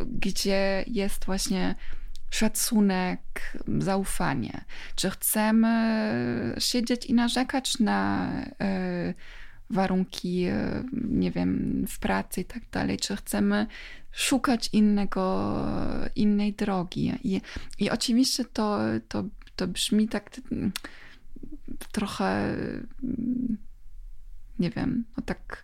gdzie 0.05 0.83
jest 0.87 1.25
właśnie 1.25 1.75
szacunek, 2.29 3.21
zaufanie? 3.79 4.65
Czy 4.95 5.09
chcemy 5.09 6.55
siedzieć 6.59 7.05
i 7.05 7.13
narzekać 7.13 7.79
na. 7.79 8.31
Yy, 8.59 9.13
warunki, 9.69 10.43
e, 10.43 10.83
nie 10.93 11.31
wiem, 11.31 11.85
w 11.89 11.99
pracy 11.99 12.41
i 12.41 12.45
tak 12.45 12.63
dalej, 12.71 12.97
czy 12.97 13.15
chcemy 13.15 13.67
szukać 14.11 14.69
innego, 14.73 15.55
innej 16.15 16.53
drogi. 16.53 17.13
I, 17.23 17.41
i 17.79 17.89
oczywiście 17.89 18.45
to, 18.45 18.79
to, 19.07 19.23
to 19.59 19.67
brzmi 19.67 20.07
tak 20.07 20.29
trochę, 21.91 22.55
nie 24.59 24.69
wiem, 24.69 25.05
no 25.17 25.23
tak, 25.23 25.63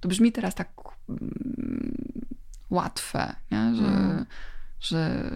to 0.00 0.08
brzmi 0.08 0.32
teraz 0.32 0.54
tak 0.54 0.72
łatwe, 2.70 3.36
nie? 3.50 3.74
Że, 3.74 3.86
mm. 3.86 4.26
że 4.80 5.30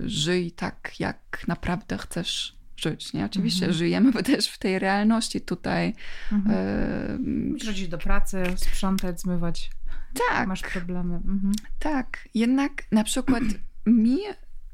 żyj 0.00 0.52
tak, 0.52 1.00
jak 1.00 1.44
naprawdę 1.48 1.98
chcesz 1.98 2.56
żyć. 2.76 3.12
Nie? 3.12 3.24
Oczywiście 3.24 3.64
mhm. 3.64 3.78
żyjemy 3.78 4.12
też 4.22 4.48
w 4.48 4.58
tej 4.58 4.78
realności 4.78 5.40
tutaj. 5.40 5.94
Mhm. 6.32 6.56
E... 7.84 7.88
do 7.88 7.98
pracy, 7.98 8.42
sprzątać, 8.56 9.20
zmywać. 9.20 9.70
Tak. 10.28 10.48
Masz 10.48 10.62
problemy. 10.62 11.14
Mhm. 11.14 11.52
Tak. 11.78 12.28
Jednak 12.34 12.72
na 12.92 13.04
przykład 13.04 13.42
mi 13.86 14.18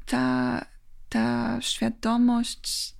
ta, 0.05 0.65
ta 1.09 1.57
świadomość 1.61 2.95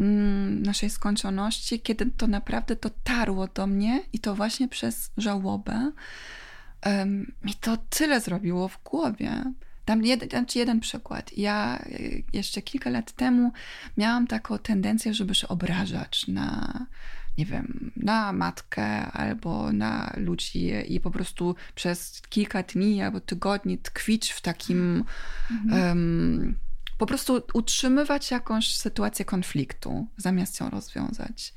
mm, 0.00 0.62
naszej 0.62 0.90
skończoności, 0.90 1.80
kiedy 1.80 2.06
to 2.06 2.26
naprawdę 2.26 2.76
dotarło 2.76 3.46
do 3.46 3.66
mnie 3.66 4.00
i 4.12 4.18
to 4.18 4.34
właśnie 4.34 4.68
przez 4.68 5.10
żałobę, 5.16 5.92
mi 7.44 7.54
to 7.54 7.76
tyle 7.76 8.20
zrobiło 8.20 8.68
w 8.68 8.82
głowie. 8.82 9.44
Dam 9.86 10.04
jeden, 10.04 10.28
znaczy 10.28 10.58
jeden 10.58 10.80
przykład. 10.80 11.38
Ja 11.38 11.78
e, 11.78 11.98
jeszcze 12.32 12.62
kilka 12.62 12.90
lat 12.90 13.12
temu 13.12 13.52
miałam 13.96 14.26
taką 14.26 14.58
tendencję, 14.58 15.14
żeby 15.14 15.34
się 15.34 15.48
obrażać 15.48 16.28
na, 16.28 16.86
nie 17.38 17.46
wiem, 17.46 17.90
na 17.96 18.32
matkę 18.32 18.86
albo 19.02 19.72
na 19.72 20.12
ludzi 20.16 20.72
i 20.88 21.00
po 21.00 21.10
prostu 21.10 21.54
przez 21.74 22.22
kilka 22.28 22.62
dni 22.62 23.02
albo 23.02 23.20
tygodni 23.20 23.78
tkwić 23.78 24.30
w 24.30 24.40
takim. 24.40 25.04
Mhm. 25.50 25.88
Um, 25.88 26.54
po 27.02 27.06
prostu 27.06 27.42
utrzymywać 27.54 28.30
jakąś 28.30 28.76
sytuację 28.76 29.24
konfliktu, 29.24 30.06
zamiast 30.16 30.60
ją 30.60 30.70
rozwiązać. 30.70 31.54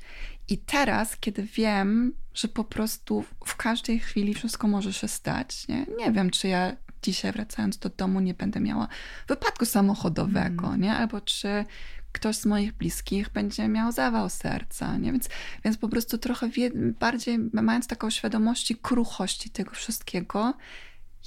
I 0.48 0.58
teraz, 0.58 1.16
kiedy 1.16 1.42
wiem, 1.42 2.12
że 2.34 2.48
po 2.48 2.64
prostu 2.64 3.24
w 3.46 3.56
każdej 3.56 3.98
chwili 3.98 4.34
wszystko 4.34 4.68
może 4.68 4.92
się 4.92 5.08
stać, 5.08 5.68
nie, 5.68 5.86
nie 5.98 6.12
wiem, 6.12 6.30
czy 6.30 6.48
ja 6.48 6.76
dzisiaj 7.02 7.32
wracając 7.32 7.78
do 7.78 7.88
domu 7.88 8.20
nie 8.20 8.34
będę 8.34 8.60
miała 8.60 8.88
wypadku 9.28 9.64
samochodowego, 9.64 10.66
mm. 10.66 10.80
nie? 10.80 10.94
Albo 10.94 11.20
czy 11.20 11.64
ktoś 12.12 12.36
z 12.36 12.46
moich 12.46 12.72
bliskich 12.72 13.28
będzie 13.28 13.68
miał 13.68 13.92
zawał 13.92 14.28
serca, 14.28 14.96
nie? 14.96 15.12
Więc, 15.12 15.28
więc 15.64 15.76
po 15.76 15.88
prostu 15.88 16.18
trochę 16.18 16.48
wie, 16.48 16.70
bardziej 17.00 17.38
mając 17.52 17.86
taką 17.86 18.10
świadomości 18.10 18.76
kruchości 18.76 19.50
tego 19.50 19.70
wszystkiego, 19.70 20.54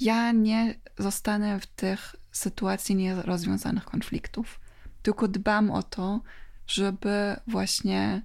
ja 0.00 0.32
nie 0.32 0.74
zostanę 0.98 1.60
w 1.60 1.66
tych 1.66 2.19
sytuacji 2.32 2.96
nierozwiązanych 2.96 3.84
konfliktów, 3.84 4.60
tylko 5.02 5.28
dbam 5.28 5.70
o 5.70 5.82
to, 5.82 6.20
żeby 6.66 7.36
właśnie 7.46 8.22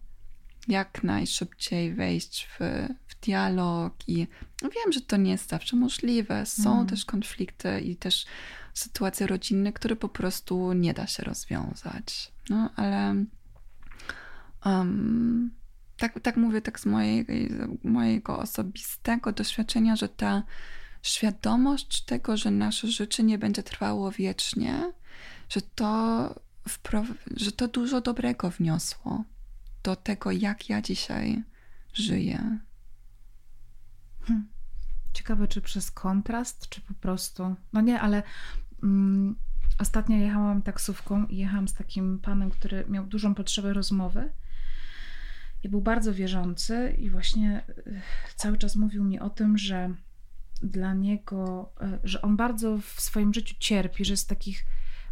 jak 0.67 1.03
najszybciej 1.03 1.93
wejść 1.93 2.47
w, 2.47 2.59
w 3.07 3.25
dialog 3.25 3.93
i 4.07 4.27
no 4.61 4.69
wiem, 4.69 4.93
że 4.93 5.01
to 5.01 5.17
nie 5.17 5.31
jest 5.31 5.49
zawsze 5.49 5.75
możliwe. 5.75 6.45
Są 6.45 6.73
mm. 6.73 6.87
też 6.87 7.05
konflikty 7.05 7.79
i 7.79 7.95
też 7.95 8.25
sytuacje 8.73 9.27
rodzinne, 9.27 9.73
które 9.73 9.95
po 9.95 10.09
prostu 10.09 10.73
nie 10.73 10.93
da 10.93 11.07
się 11.07 11.23
rozwiązać. 11.23 12.31
No, 12.49 12.69
ale 12.75 13.25
um, 14.65 15.51
tak, 15.97 16.19
tak 16.19 16.37
mówię 16.37 16.61
tak 16.61 16.79
z 16.79 16.85
mojej, 16.85 17.25
mojego 17.83 18.39
osobistego 18.39 19.31
doświadczenia, 19.31 19.95
że 19.95 20.09
ta 20.09 20.43
świadomość 21.07 22.01
tego, 22.01 22.37
że 22.37 22.51
nasze 22.51 22.87
życie 22.87 23.23
nie 23.23 23.37
będzie 23.37 23.63
trwało 23.63 24.11
wiecznie, 24.11 24.93
że 25.49 25.61
to, 25.61 26.35
że 27.35 27.51
to 27.51 27.67
dużo 27.67 28.01
dobrego 28.01 28.49
wniosło 28.49 29.23
do 29.83 29.95
tego, 29.95 30.31
jak 30.31 30.69
ja 30.69 30.81
dzisiaj 30.81 31.43
żyję. 31.93 32.59
Hmm. 34.21 34.47
Ciekawe, 35.13 35.47
czy 35.47 35.61
przez 35.61 35.91
kontrast, 35.91 36.69
czy 36.69 36.81
po 36.81 36.93
prostu. 36.93 37.55
No 37.73 37.81
nie, 37.81 38.01
ale 38.01 38.23
mm, 38.83 39.35
ostatnio 39.79 40.17
jechałam 40.17 40.61
taksówką 40.61 41.25
i 41.25 41.37
jechałam 41.37 41.67
z 41.67 41.73
takim 41.73 42.19
panem, 42.19 42.51
który 42.51 42.85
miał 42.89 43.05
dużą 43.05 43.35
potrzebę 43.35 43.73
rozmowy. 43.73 44.29
I 45.63 45.69
był 45.69 45.81
bardzo 45.81 46.13
wierzący, 46.13 46.95
i 46.97 47.09
właśnie 47.09 47.63
y, 47.69 48.01
cały 48.35 48.57
czas 48.57 48.75
mówił 48.75 49.03
mi 49.03 49.19
o 49.19 49.29
tym, 49.29 49.57
że 49.57 49.95
dla 50.61 50.93
niego, 50.93 51.71
y, 51.81 51.99
że 52.03 52.21
on 52.21 52.37
bardzo 52.37 52.77
w 52.77 53.01
swoim 53.01 53.33
życiu 53.33 53.55
cierpi, 53.59 54.05
że 54.05 54.13
jest 54.13 54.25
w 54.25 54.29
takich 54.29 54.65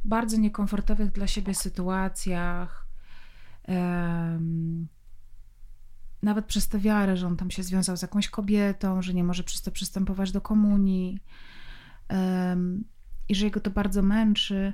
bardzo 0.06 0.38
niekomfortowych 0.38 1.12
dla 1.12 1.28
siebie 1.28 1.54
sytuacjach, 1.54 2.88
nawet 6.24 6.46
przez 6.46 6.68
tę 6.68 6.80
wiarę, 6.80 7.18
że 7.18 7.28
on 7.28 7.38
tam 7.38 7.52
się 7.52 7.64
związał 7.64 7.98
z 7.98 8.02
jakąś 8.02 8.30
kobietą, 8.30 9.02
że 9.02 9.14
nie 9.14 9.24
może 9.24 9.44
przez 9.44 9.62
to 9.62 9.72
przystępować 9.72 10.32
do 10.32 10.42
komunii 10.42 11.20
i 13.30 13.36
że 13.36 13.46
jego 13.46 13.60
to 13.60 13.72
bardzo 13.72 14.02
męczy, 14.02 14.74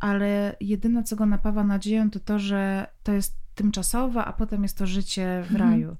ale 0.00 0.56
jedyne, 0.60 1.04
co 1.04 1.16
go 1.16 1.26
napawa 1.26 1.64
nadzieją, 1.64 2.10
to 2.10 2.20
to, 2.20 2.38
że 2.38 2.86
to 3.02 3.12
jest 3.12 3.36
tymczasowe, 3.54 4.24
a 4.24 4.32
potem 4.32 4.62
jest 4.62 4.78
to 4.78 4.86
życie 4.86 5.42
w 5.48 5.52
mhm. 5.52 5.70
raju. 5.70 5.90
E, 5.90 5.96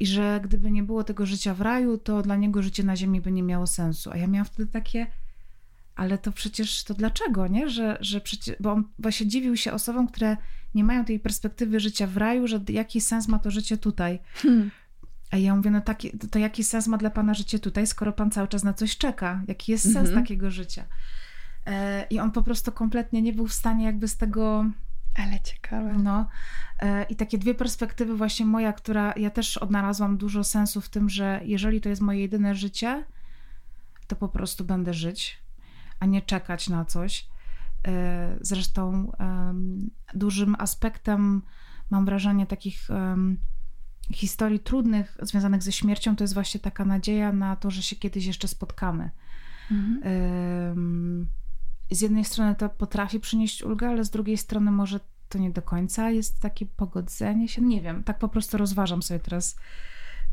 I 0.00 0.06
że 0.06 0.40
gdyby 0.44 0.70
nie 0.70 0.82
było 0.82 1.04
tego 1.04 1.26
życia 1.26 1.54
w 1.54 1.60
raju, 1.60 1.98
to 1.98 2.22
dla 2.22 2.36
niego 2.36 2.62
życie 2.62 2.84
na 2.84 2.96
ziemi 2.96 3.20
by 3.20 3.32
nie 3.32 3.42
miało 3.42 3.66
sensu. 3.66 4.10
A 4.12 4.16
ja 4.16 4.26
miałam 4.26 4.46
wtedy 4.46 4.72
takie, 4.72 5.06
ale 5.96 6.18
to 6.18 6.32
przecież 6.32 6.84
to 6.84 6.94
dlaczego, 6.94 7.46
nie? 7.46 7.70
Że, 7.70 7.98
że 8.00 8.20
przecież, 8.20 8.56
bo 8.60 8.72
on 8.72 8.84
właśnie 8.98 9.26
dziwił 9.26 9.56
się 9.56 9.72
osobom, 9.72 10.08
które 10.08 10.36
nie 10.74 10.84
mają 10.84 11.04
tej 11.04 11.20
perspektywy 11.20 11.80
życia 11.80 12.06
w 12.06 12.16
raju, 12.16 12.46
że 12.46 12.60
jaki 12.68 13.00
sens 13.00 13.28
ma 13.28 13.38
to 13.38 13.50
życie 13.50 13.76
tutaj. 13.76 14.18
Hmm. 14.34 14.70
A 15.30 15.36
ja 15.36 15.56
mówię, 15.56 15.70
no 15.70 15.80
taki, 15.80 16.10
to 16.30 16.38
jaki 16.38 16.64
sens 16.64 16.86
ma 16.86 16.98
dla 16.98 17.10
pana 17.10 17.34
życie 17.34 17.58
tutaj, 17.58 17.86
skoro 17.86 18.12
pan 18.12 18.30
cały 18.30 18.48
czas 18.48 18.64
na 18.64 18.72
coś 18.72 18.96
czeka? 18.96 19.42
Jaki 19.48 19.72
jest 19.72 19.84
sens 19.84 20.08
mhm. 20.08 20.14
takiego 20.14 20.50
życia? 20.50 20.84
E, 21.66 22.06
I 22.10 22.20
on 22.20 22.30
po 22.30 22.42
prostu 22.42 22.72
kompletnie 22.72 23.22
nie 23.22 23.32
był 23.32 23.46
w 23.46 23.54
stanie 23.54 23.84
jakby 23.84 24.08
z 24.08 24.16
tego... 24.16 24.64
Ale 25.18 25.40
ciekawe. 25.40 25.92
No. 25.92 26.28
E, 26.80 27.04
I 27.04 27.16
takie 27.16 27.38
dwie 27.38 27.54
perspektywy 27.54 28.16
właśnie 28.16 28.46
moja, 28.46 28.72
która 28.72 29.14
ja 29.16 29.30
też 29.30 29.56
odnalazłam 29.56 30.16
dużo 30.16 30.44
sensu 30.44 30.80
w 30.80 30.88
tym, 30.88 31.08
że 31.08 31.40
jeżeli 31.44 31.80
to 31.80 31.88
jest 31.88 32.02
moje 32.02 32.20
jedyne 32.20 32.54
życie, 32.54 33.04
to 34.06 34.16
po 34.16 34.28
prostu 34.28 34.64
będę 34.64 34.94
żyć 34.94 35.40
a 36.00 36.06
nie 36.06 36.22
czekać 36.22 36.68
na 36.68 36.84
coś. 36.84 37.26
Zresztą 38.40 39.12
dużym 40.14 40.56
aspektem, 40.58 41.42
mam 41.90 42.04
wrażenie, 42.04 42.46
takich 42.46 42.88
historii 44.12 44.60
trudnych 44.60 45.16
związanych 45.22 45.62
ze 45.62 45.72
śmiercią 45.72 46.16
to 46.16 46.24
jest 46.24 46.34
właśnie 46.34 46.60
taka 46.60 46.84
nadzieja 46.84 47.32
na 47.32 47.56
to, 47.56 47.70
że 47.70 47.82
się 47.82 47.96
kiedyś 47.96 48.26
jeszcze 48.26 48.48
spotkamy. 48.48 49.10
Mhm. 49.70 51.28
Z 51.90 52.00
jednej 52.00 52.24
strony 52.24 52.54
to 52.54 52.68
potrafi 52.68 53.20
przynieść 53.20 53.62
ulgę, 53.62 53.88
ale 53.88 54.04
z 54.04 54.10
drugiej 54.10 54.36
strony 54.36 54.70
może 54.70 55.00
to 55.28 55.38
nie 55.38 55.50
do 55.50 55.62
końca 55.62 56.10
jest 56.10 56.40
takie 56.40 56.66
pogodzenie 56.66 57.48
się. 57.48 57.62
Nie 57.62 57.80
wiem, 57.80 58.04
tak 58.04 58.18
po 58.18 58.28
prostu 58.28 58.58
rozważam 58.58 59.02
sobie 59.02 59.20
teraz 59.20 59.56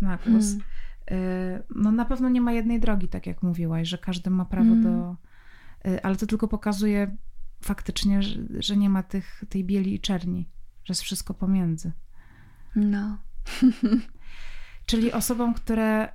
na 0.02 0.18
głos. 0.18 0.46
Hmm. 0.46 1.64
No 1.76 1.92
na 1.92 2.06
pewno 2.06 2.30
nie 2.30 2.42
ma 2.42 2.52
jednej 2.52 2.80
drogi, 2.80 3.08
tak 3.08 3.28
jak 3.28 3.44
mówiłaś, 3.44 3.88
że 3.88 3.98
każdy 3.98 4.30
ma 4.30 4.46
prawo 4.46 4.70
hmm. 4.70 4.84
do. 4.84 5.16
Y, 5.92 6.04
ale 6.04 6.16
to 6.16 6.26
tylko 6.26 6.48
pokazuje 6.48 7.18
faktycznie, 7.62 8.22
że, 8.22 8.40
że 8.60 8.78
nie 8.78 8.90
ma 8.90 9.04
tych, 9.04 9.44
tej 9.50 9.64
bieli 9.64 9.94
i 9.94 10.00
czerni, 10.00 10.50
że 10.84 10.92
jest 10.92 11.02
wszystko 11.02 11.34
pomiędzy. 11.34 11.92
No. 12.76 13.18
Czyli 14.86 15.12
osobom, 15.14 15.54
które 15.54 16.10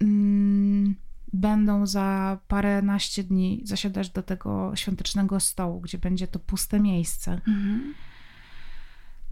mm, 0.00 0.94
będą 1.36 1.86
za 1.86 2.38
paręnaście 2.48 3.24
dni 3.24 3.60
zasiadać 3.64 4.10
do 4.10 4.22
tego 4.22 4.72
świątecznego 4.76 5.40
stołu, 5.40 5.80
gdzie 5.80 5.98
będzie 5.98 6.26
to 6.28 6.38
puste 6.38 6.80
miejsce. 6.80 7.32
Mhm. 7.32 7.94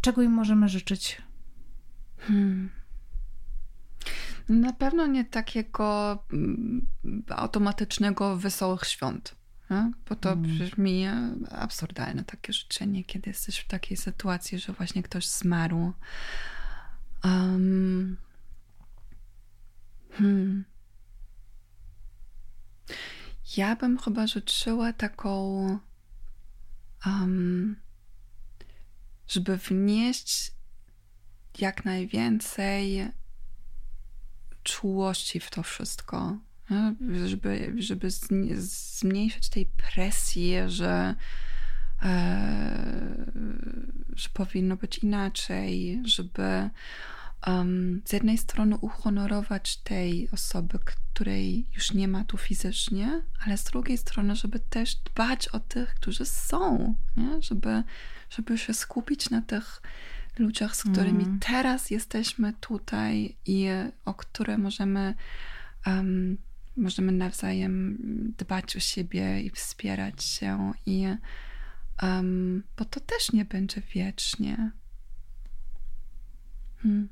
Czego 0.01 0.23
im 0.23 0.33
możemy 0.33 0.69
życzyć? 0.69 1.23
Hmm. 2.19 2.71
Na 4.49 4.73
pewno 4.73 5.07
nie 5.07 5.25
takiego 5.25 6.19
mm, 6.33 6.87
automatycznego 7.29 8.37
wesołych 8.37 8.85
świąt. 8.85 9.35
Nie? 9.71 9.93
Bo 10.09 10.17
to 10.17 10.29
hmm. 10.29 10.59
brzmi 10.59 11.05
absurdalne 11.51 12.25
takie 12.25 12.53
życzenie, 12.53 13.05
kiedy 13.05 13.31
jesteś 13.31 13.59
w 13.59 13.69
takiej 13.69 13.97
sytuacji, 13.97 14.59
że 14.59 14.73
właśnie 14.73 15.03
ktoś 15.03 15.29
zmarł. 15.29 15.93
Um, 17.25 18.17
hmm. 20.13 20.65
Ja 23.57 23.76
bym 23.76 23.99
chyba 23.99 24.26
życzyła 24.26 24.93
taką, 24.93 25.68
um, 27.07 27.76
żeby 29.28 29.57
wnieść 29.57 30.53
jak 31.59 31.85
najwięcej 31.85 33.09
czułości 34.62 35.41
w 35.41 35.51
to 35.51 35.62
wszystko. 35.62 36.39
Żeby, 37.26 37.74
żeby 37.78 38.11
zmniejszyć 38.11 39.49
tej 39.49 39.66
presji, 39.66 40.55
że, 40.66 41.14
e, 42.03 43.26
że 44.16 44.28
powinno 44.32 44.76
być 44.76 44.99
inaczej, 44.99 46.03
żeby 46.05 46.70
um, 47.47 48.03
z 48.05 48.13
jednej 48.13 48.39
strony 48.39 48.77
uhonorować 48.77 49.77
tej 49.77 50.31
osoby, 50.31 50.79
której 50.85 51.67
już 51.75 51.93
nie 51.93 52.09
ma 52.09 52.25
tu 52.25 52.39
fizycznie, 52.39 53.23
ale 53.47 53.59
z 53.59 53.65
drugiej 53.65 53.99
strony, 53.99 54.37
żeby 54.37 54.61
też 54.61 54.95
dbać 54.95 55.49
o 55.49 55.61
tych, 55.61 55.95
którzy 55.95 56.25
są, 56.25 56.95
nie? 57.17 57.43
Żeby, 57.43 57.83
żeby 58.31 58.59
się 58.59 58.75
skupić 58.75 59.31
na 59.31 59.43
tych 59.43 59.83
ludziach, 60.39 60.77
z 60.77 60.83
którymi 60.83 61.25
mm. 61.25 61.39
teraz 61.39 61.91
jesteśmy 61.91 62.53
tutaj 62.53 63.37
i 63.47 63.67
o 64.05 64.15
które 64.15 64.59
możemy, 64.59 65.15
um, 65.87 66.39
możemy 66.77 67.13
nawzajem 67.13 67.99
dbać 68.39 68.77
o 68.77 68.81
siebie 68.81 69.41
i 69.41 69.51
wspierać 69.51 70.25
się 70.25 70.73
i 70.87 71.07
um, 72.03 72.63
bo 72.79 72.85
to 72.85 73.01
też 73.01 73.33
nie 73.33 73.45
będzie 73.45 73.81
wiecznie. 73.81 74.71
Hmm. 76.83 77.09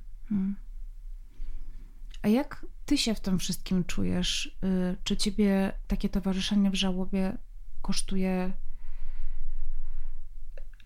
A 2.22 2.28
jak 2.28 2.66
ty 2.87 2.99
się 2.99 3.14
w 3.14 3.20
tym 3.20 3.39
wszystkim 3.39 3.85
czujesz? 3.85 4.47
Y, 4.64 4.97
czy 5.05 5.16
ciebie 5.16 5.72
takie 5.87 6.09
towarzyszenie 6.09 6.70
w 6.70 6.74
żałobie 6.74 7.39
kosztuje? 7.83 8.53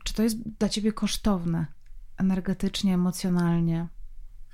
Czy 0.05 0.15
to 0.15 0.23
jest 0.23 0.49
dla 0.59 0.69
ciebie 0.69 0.93
kosztowne 0.93 1.67
energetycznie, 2.17 2.95
emocjonalnie? 2.95 3.87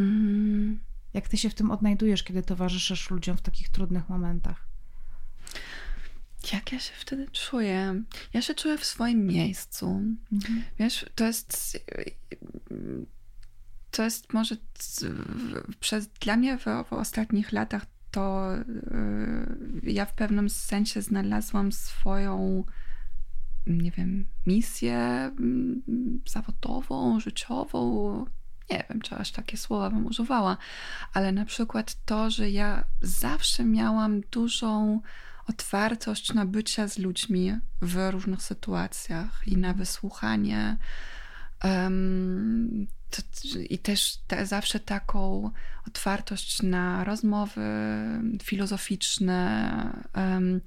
Mm. 0.00 0.80
Jak 1.14 1.28
ty 1.28 1.36
się 1.36 1.50
w 1.50 1.54
tym 1.54 1.70
odnajdujesz, 1.70 2.22
kiedy 2.22 2.42
towarzyszysz 2.42 3.10
ludziom 3.10 3.36
w 3.36 3.42
takich 3.42 3.68
trudnych 3.68 4.08
momentach? 4.08 4.66
Jak 6.52 6.72
ja 6.72 6.78
się 6.78 6.92
wtedy 6.98 7.26
czuję? 7.32 8.02
Ja 8.32 8.42
się 8.42 8.54
czuję 8.54 8.78
w 8.78 8.84
swoim 8.84 9.26
miejscu. 9.26 10.02
Mhm. 10.32 10.64
Wiesz, 10.78 11.06
to 11.14 11.24
jest 11.24 11.78
to 13.92 14.02
jest 14.02 14.32
może 14.32 14.56
przez, 15.80 16.08
dla 16.08 16.36
mnie 16.36 16.58
w, 16.58 16.64
w 16.88 16.92
ostatnich 16.92 17.52
latach 17.52 17.86
to 18.10 18.48
yy, 19.82 19.92
ja 19.92 20.06
w 20.06 20.14
pewnym 20.14 20.50
sensie 20.50 21.02
znalazłam 21.02 21.72
swoją, 21.72 22.64
nie 23.66 23.90
wiem, 23.90 24.26
misję 24.46 24.96
mm, 24.98 25.82
zawodową, 26.26 27.20
życiową. 27.20 28.24
Nie 28.70 28.84
wiem, 28.90 29.00
czy 29.00 29.14
aż 29.14 29.32
takie 29.32 29.56
słowa 29.56 29.90
bym 29.90 30.06
używała, 30.06 30.56
ale 31.12 31.32
na 31.32 31.44
przykład 31.44 32.04
to, 32.04 32.30
że 32.30 32.50
ja 32.50 32.84
zawsze 33.02 33.64
miałam 33.64 34.20
dużą 34.20 35.00
otwartość 35.46 36.34
na 36.34 36.46
bycia 36.46 36.88
z 36.88 36.98
ludźmi 36.98 37.58
w 37.82 38.10
różnych 38.10 38.42
sytuacjach 38.42 39.42
i 39.46 39.56
na 39.56 39.74
wysłuchanie 39.74 40.76
um, 41.64 42.86
to, 43.10 43.22
I 43.70 43.78
też 43.78 44.16
te, 44.26 44.46
zawsze 44.46 44.80
taką 44.80 45.50
otwartość 45.86 46.62
na 46.62 47.04
rozmowy 47.04 47.62
filozoficzne. 48.42 50.02
Um, 50.16 50.60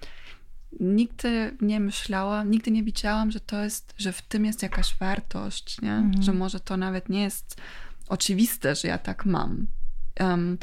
nigdy 0.79 1.57
nie 1.61 1.79
myślałam, 1.79 2.51
nigdy 2.51 2.71
nie 2.71 2.83
widziałam, 2.83 3.31
że 3.31 3.39
to 3.39 3.63
jest, 3.63 3.93
że 3.97 4.13
w 4.13 4.21
tym 4.21 4.45
jest 4.45 4.63
jakaś 4.63 4.95
wartość, 4.99 5.81
nie? 5.81 5.93
Mhm. 5.93 6.23
że 6.23 6.33
może 6.33 6.59
to 6.59 6.77
nawet 6.77 7.09
nie 7.09 7.21
jest 7.23 7.61
oczywiste, 8.07 8.75
że 8.75 8.87
ja 8.87 8.97
tak 8.97 9.25
mam. 9.25 9.67
Um, 10.19 10.57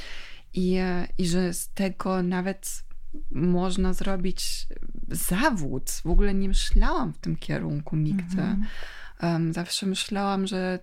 i, 0.54 0.78
I 1.18 1.26
że 1.26 1.54
z 1.54 1.68
tego 1.68 2.22
nawet 2.22 2.84
można 3.30 3.92
zrobić 3.92 4.66
zawód. 5.08 5.90
W 5.90 6.06
ogóle 6.06 6.34
nie 6.34 6.48
myślałam 6.48 7.12
w 7.12 7.18
tym 7.18 7.36
kierunku 7.36 7.96
nigdy. 7.96 8.42
Mhm. 8.42 8.64
Um, 9.22 9.52
zawsze 9.52 9.86
myślałam, 9.86 10.46
że 10.46 10.78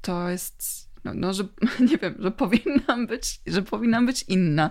to 0.00 0.28
jest, 0.28 0.88
no, 1.04 1.14
no, 1.14 1.32
że 1.32 1.44
nie 1.90 1.98
wiem, 1.98 2.14
że 2.18 2.30
powinnam 2.30 3.06
być, 3.06 3.40
że 3.46 3.62
powinnam 3.62 4.06
być 4.06 4.22
inna. 4.22 4.70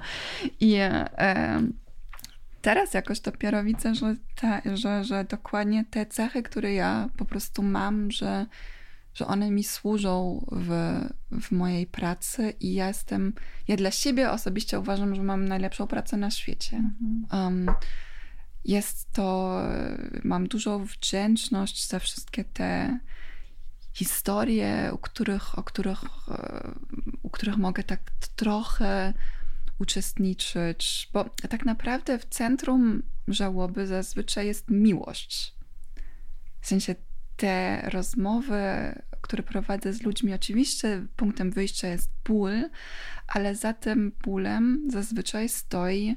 I 0.59 0.75
e, 0.77 1.61
teraz 2.61 2.93
jakoś 2.93 3.19
dopiero 3.19 3.63
widzę, 3.63 3.95
że, 3.95 4.15
te, 4.35 4.61
że, 4.77 5.03
że 5.03 5.23
dokładnie 5.23 5.85
te 5.85 6.05
cechy, 6.05 6.43
które 6.43 6.73
ja 6.73 7.09
po 7.17 7.25
prostu 7.25 7.63
mam, 7.63 8.11
że, 8.11 8.45
że 9.13 9.27
one 9.27 9.51
mi 9.51 9.63
służą 9.63 10.45
w, 10.51 10.99
w 11.41 11.51
mojej 11.51 11.87
pracy 11.87 12.53
i 12.59 12.73
ja 12.73 12.87
jestem, 12.87 13.33
ja 13.67 13.77
dla 13.77 13.91
siebie 13.91 14.31
osobiście 14.31 14.79
uważam, 14.79 15.15
że 15.15 15.23
mam 15.23 15.47
najlepszą 15.47 15.87
pracę 15.87 16.17
na 16.17 16.31
świecie. 16.31 16.77
Mhm. 16.77 17.45
Um, 17.45 17.75
jest 18.65 19.11
to, 19.11 19.59
mam 20.23 20.47
dużą 20.47 20.85
wdzięczność 20.85 21.87
za 21.87 21.99
wszystkie 21.99 22.43
te 22.43 22.99
historie, 23.93 24.91
u 24.93 24.97
których, 24.97 25.59
o 25.59 25.63
których, 25.63 26.03
e, 26.27 26.71
u 27.23 27.29
których 27.29 27.57
mogę 27.57 27.83
tak 27.83 28.11
trochę 28.35 29.13
uczestniczyć, 29.79 31.09
bo 31.13 31.23
tak 31.49 31.65
naprawdę 31.65 32.19
w 32.19 32.25
centrum 32.25 33.03
żałoby 33.27 33.87
zazwyczaj 33.87 34.47
jest 34.47 34.69
miłość. 34.69 35.55
W 36.61 36.67
sensie 36.67 36.95
te 37.37 37.81
rozmowy, 37.89 38.61
które 39.21 39.43
prowadzę 39.43 39.93
z 39.93 40.01
ludźmi, 40.01 40.33
oczywiście 40.33 41.05
punktem 41.15 41.51
wyjścia 41.51 41.87
jest 41.87 42.11
ból, 42.25 42.69
ale 43.27 43.55
za 43.55 43.73
tym 43.73 44.11
bólem 44.23 44.87
zazwyczaj 44.89 45.49
stoi 45.49 46.15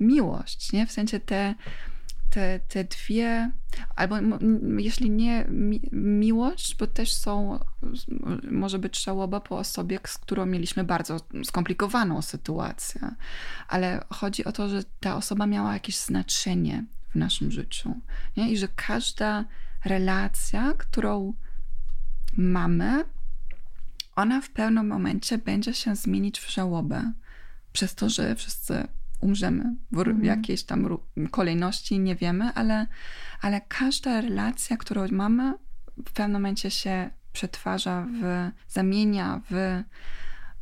miłość, 0.00 0.72
nie? 0.72 0.86
W 0.86 0.92
sensie 0.92 1.20
te 1.20 1.54
te, 2.30 2.60
te 2.68 2.84
dwie, 2.84 3.50
albo 3.96 4.16
jeśli 4.78 5.10
nie 5.10 5.44
mi, 5.48 5.80
miłość, 5.92 6.76
bo 6.76 6.86
też 6.86 7.12
są, 7.12 7.60
może 8.50 8.78
być 8.78 9.04
żałoba 9.04 9.40
po 9.40 9.58
osobie, 9.58 9.98
z 10.06 10.18
którą 10.18 10.46
mieliśmy 10.46 10.84
bardzo 10.84 11.20
skomplikowaną 11.44 12.22
sytuację, 12.22 13.14
ale 13.68 14.04
chodzi 14.10 14.44
o 14.44 14.52
to, 14.52 14.68
że 14.68 14.84
ta 15.00 15.16
osoba 15.16 15.46
miała 15.46 15.72
jakieś 15.72 15.98
znaczenie 15.98 16.84
w 17.10 17.14
naszym 17.14 17.50
życiu 17.50 18.00
nie? 18.36 18.52
i 18.52 18.56
że 18.56 18.68
każda 18.68 19.44
relacja, 19.84 20.74
którą 20.78 21.34
mamy, 22.36 23.04
ona 24.16 24.40
w 24.40 24.50
pewnym 24.50 24.86
momencie 24.86 25.38
będzie 25.38 25.74
się 25.74 25.96
zmienić 25.96 26.40
w 26.40 26.50
żałobę, 26.50 27.12
przez 27.72 27.94
to, 27.94 28.08
że 28.08 28.34
wszyscy 28.34 28.88
umrzemy 29.20 29.76
w 29.92 29.98
mhm. 29.98 30.24
jakiejś 30.24 30.62
tam 30.62 30.98
kolejności, 31.30 31.98
nie 31.98 32.16
wiemy, 32.16 32.52
ale, 32.54 32.86
ale 33.40 33.60
każda 33.60 34.20
relacja, 34.20 34.76
którą 34.76 35.08
mamy, 35.10 35.54
w 36.06 36.12
pewnym 36.12 36.32
momencie 36.32 36.70
się 36.70 37.10
przetwarza 37.32 38.06
w, 38.20 38.50
zamienia 38.68 39.40
w, 39.50 39.82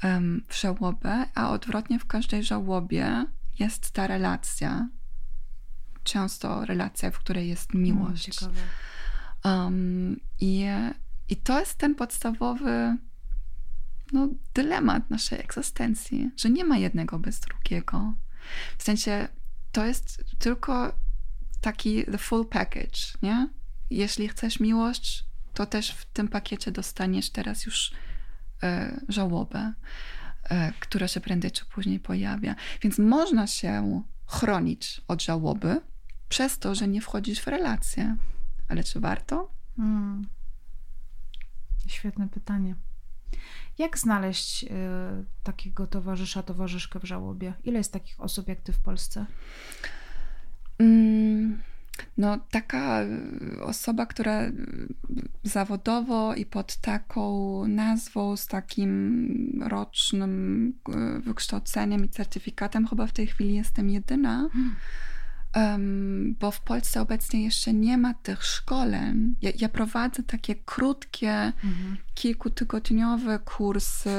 um, 0.04 0.44
w 0.48 0.60
żałobę, 0.60 1.24
a 1.34 1.50
odwrotnie 1.50 1.98
w 1.98 2.06
każdej 2.06 2.42
żałobie 2.42 3.24
jest 3.58 3.90
ta 3.90 4.06
relacja. 4.06 4.88
Często 6.02 6.64
relacja, 6.64 7.10
w 7.10 7.18
której 7.18 7.48
jest 7.48 7.74
miłość. 7.74 8.30
Um, 9.44 10.20
i, 10.40 10.64
I 11.28 11.36
to 11.36 11.60
jest 11.60 11.74
ten 11.74 11.94
podstawowy 11.94 12.96
no, 14.12 14.28
dylemat 14.54 15.10
naszej 15.10 15.40
egzystencji, 15.40 16.30
że 16.36 16.50
nie 16.50 16.64
ma 16.64 16.78
jednego 16.78 17.18
bez 17.18 17.40
drugiego. 17.40 18.14
W 18.78 18.82
sensie 18.82 19.28
to 19.72 19.86
jest 19.86 20.24
tylko 20.38 20.92
taki 21.60 22.04
the 22.04 22.18
full 22.18 22.46
package, 22.46 22.98
nie? 23.22 23.48
Jeśli 23.90 24.28
chcesz 24.28 24.60
miłość, 24.60 25.24
to 25.54 25.66
też 25.66 25.90
w 25.90 26.04
tym 26.04 26.28
pakiecie 26.28 26.72
dostaniesz 26.72 27.30
teraz 27.30 27.66
już 27.66 27.92
e, 28.62 29.00
żałobę, 29.08 29.72
e, 30.44 30.72
która 30.80 31.08
się 31.08 31.20
prędzej 31.20 31.50
czy 31.50 31.64
później 31.64 32.00
pojawia. 32.00 32.54
Więc 32.82 32.98
można 32.98 33.46
się 33.46 34.02
chronić 34.26 35.00
od 35.08 35.22
żałoby 35.22 35.80
przez 36.28 36.58
to, 36.58 36.74
że 36.74 36.88
nie 36.88 37.00
wchodzisz 37.00 37.40
w 37.40 37.46
relację. 37.46 38.16
Ale 38.68 38.84
czy 38.84 39.00
warto? 39.00 39.50
Hmm. 39.76 40.28
Świetne 41.86 42.28
pytanie. 42.28 42.74
Jak 43.78 43.98
znaleźć 43.98 44.64
y, 44.64 44.68
takiego 45.42 45.86
towarzysza, 45.86 46.42
towarzyszkę 46.42 47.00
w 47.00 47.04
żałobie? 47.04 47.54
Ile 47.64 47.78
jest 47.78 47.92
takich 47.92 48.20
osób 48.20 48.48
jak 48.48 48.60
ty 48.60 48.72
w 48.72 48.78
Polsce? 48.78 49.26
Mm, 50.78 51.62
no, 52.18 52.38
taka 52.50 53.00
osoba, 53.62 54.06
która 54.06 54.42
zawodowo 55.42 56.34
i 56.34 56.46
pod 56.46 56.76
taką 56.76 57.64
nazwą, 57.68 58.36
z 58.36 58.46
takim 58.46 59.62
rocznym 59.66 60.72
y, 60.88 61.20
wykształceniem 61.20 62.04
i 62.04 62.08
certyfikatem, 62.08 62.86
chyba 62.86 63.06
w 63.06 63.12
tej 63.12 63.26
chwili 63.26 63.54
jestem 63.54 63.90
jedyna. 63.90 64.48
Hmm 64.52 64.76
um, 65.56 66.36
bo 66.40 66.50
w 66.50 66.60
Polsce 66.60 67.00
obecnie 67.00 67.44
jeszcze 67.44 67.72
nie 67.72 67.98
ma 67.98 68.14
tych 68.14 68.44
szkoleń. 68.44 69.36
Ja, 69.42 69.50
ja 69.58 69.68
prowadzę 69.68 70.22
takie 70.22 70.54
krótkie, 70.54 71.32
mhm. 71.64 71.96
kilkutygodniowe 72.14 73.38
kursy 73.38 74.10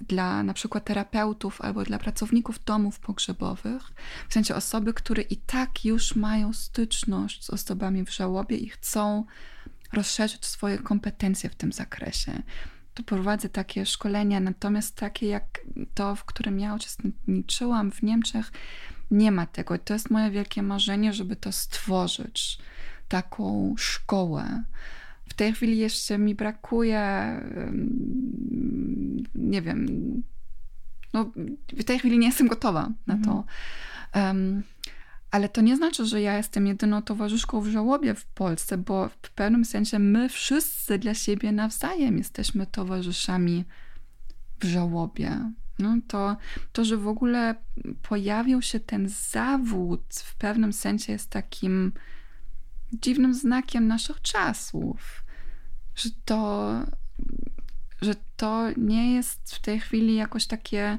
dla 0.00 0.42
na 0.42 0.54
przykład 0.54 0.84
terapeutów 0.84 1.60
albo 1.60 1.84
dla 1.84 1.98
pracowników 1.98 2.64
domów 2.64 3.00
pogrzebowych, 3.00 3.82
w 4.28 4.32
sensie 4.32 4.54
osoby, 4.54 4.94
które 4.94 5.22
i 5.22 5.36
tak 5.36 5.84
już 5.84 6.16
mają 6.16 6.52
styczność 6.52 7.44
z 7.44 7.50
osobami 7.50 8.04
w 8.04 8.10
żałobie 8.10 8.56
i 8.56 8.68
chcą 8.68 9.24
rozszerzyć 9.92 10.46
swoje 10.46 10.78
kompetencje 10.78 11.50
w 11.50 11.54
tym 11.54 11.72
zakresie. 11.72 12.42
To 12.94 13.02
prowadzę 13.02 13.48
takie 13.48 13.86
szkolenia, 13.86 14.40
natomiast 14.40 14.96
takie 14.96 15.26
jak 15.26 15.60
to, 15.94 16.16
w 16.16 16.24
którym 16.24 16.60
ja 16.60 16.74
uczestniczyłam 16.74 17.92
w 17.92 18.02
Niemczech, 18.02 18.52
nie 19.10 19.32
ma 19.32 19.46
tego. 19.46 19.78
To 19.78 19.92
jest 19.92 20.10
moje 20.10 20.30
wielkie 20.30 20.62
marzenie, 20.62 21.12
żeby 21.12 21.36
to 21.36 21.52
stworzyć, 21.52 22.58
taką 23.08 23.74
szkołę. 23.78 24.62
W 25.28 25.34
tej 25.34 25.52
chwili 25.52 25.78
jeszcze 25.78 26.18
mi 26.18 26.34
brakuje, 26.34 27.02
nie 29.34 29.62
wiem, 29.62 29.86
no, 31.12 31.32
w 31.72 31.84
tej 31.84 31.98
chwili 31.98 32.18
nie 32.18 32.26
jestem 32.26 32.48
gotowa 32.48 32.90
na 33.06 33.18
to. 33.24 33.44
Um, 34.14 34.62
ale 35.30 35.48
to 35.48 35.60
nie 35.60 35.76
znaczy, 35.76 36.06
że 36.06 36.20
ja 36.20 36.36
jestem 36.36 36.66
jedyną 36.66 37.02
towarzyszką 37.02 37.60
w 37.60 37.66
żałobie 37.66 38.14
w 38.14 38.26
Polsce, 38.26 38.78
bo 38.78 39.08
w 39.08 39.30
pewnym 39.30 39.64
sensie 39.64 39.98
my 39.98 40.28
wszyscy 40.28 40.98
dla 40.98 41.14
siebie 41.14 41.52
nawzajem 41.52 42.18
jesteśmy 42.18 42.66
towarzyszami 42.66 43.64
w 44.60 44.64
żałobie. 44.64 45.50
No 45.78 45.96
to, 46.08 46.36
to, 46.72 46.84
że 46.84 46.96
w 46.96 47.08
ogóle 47.08 47.54
pojawił 48.02 48.62
się 48.62 48.80
ten 48.80 49.08
zawód, 49.08 50.02
w 50.24 50.36
pewnym 50.36 50.72
sensie 50.72 51.12
jest 51.12 51.30
takim 51.30 51.92
dziwnym 52.92 53.34
znakiem 53.34 53.86
naszych 53.86 54.22
czasów. 54.22 55.24
Że 55.94 56.08
to, 56.24 56.72
że 58.02 58.14
to 58.36 58.66
nie 58.76 59.14
jest 59.14 59.54
w 59.54 59.60
tej 59.60 59.80
chwili 59.80 60.14
jakoś 60.14 60.46
takie 60.46 60.98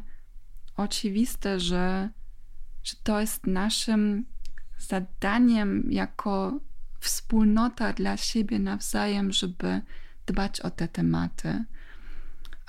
oczywiste, 0.78 1.60
że, 1.60 2.10
że 2.84 2.94
to 3.04 3.22
jest 3.22 3.48
naszym 3.48 4.26
zadaniem 4.78 5.92
jako 5.92 6.60
wspólnota 7.00 7.94
dla 7.94 8.18
siebie 8.18 8.60
nawzajem, 8.60 9.32
żeby 9.32 9.82
dbać 10.26 10.62
o 10.62 10.70
te 10.70 10.88
tematy 10.88 11.64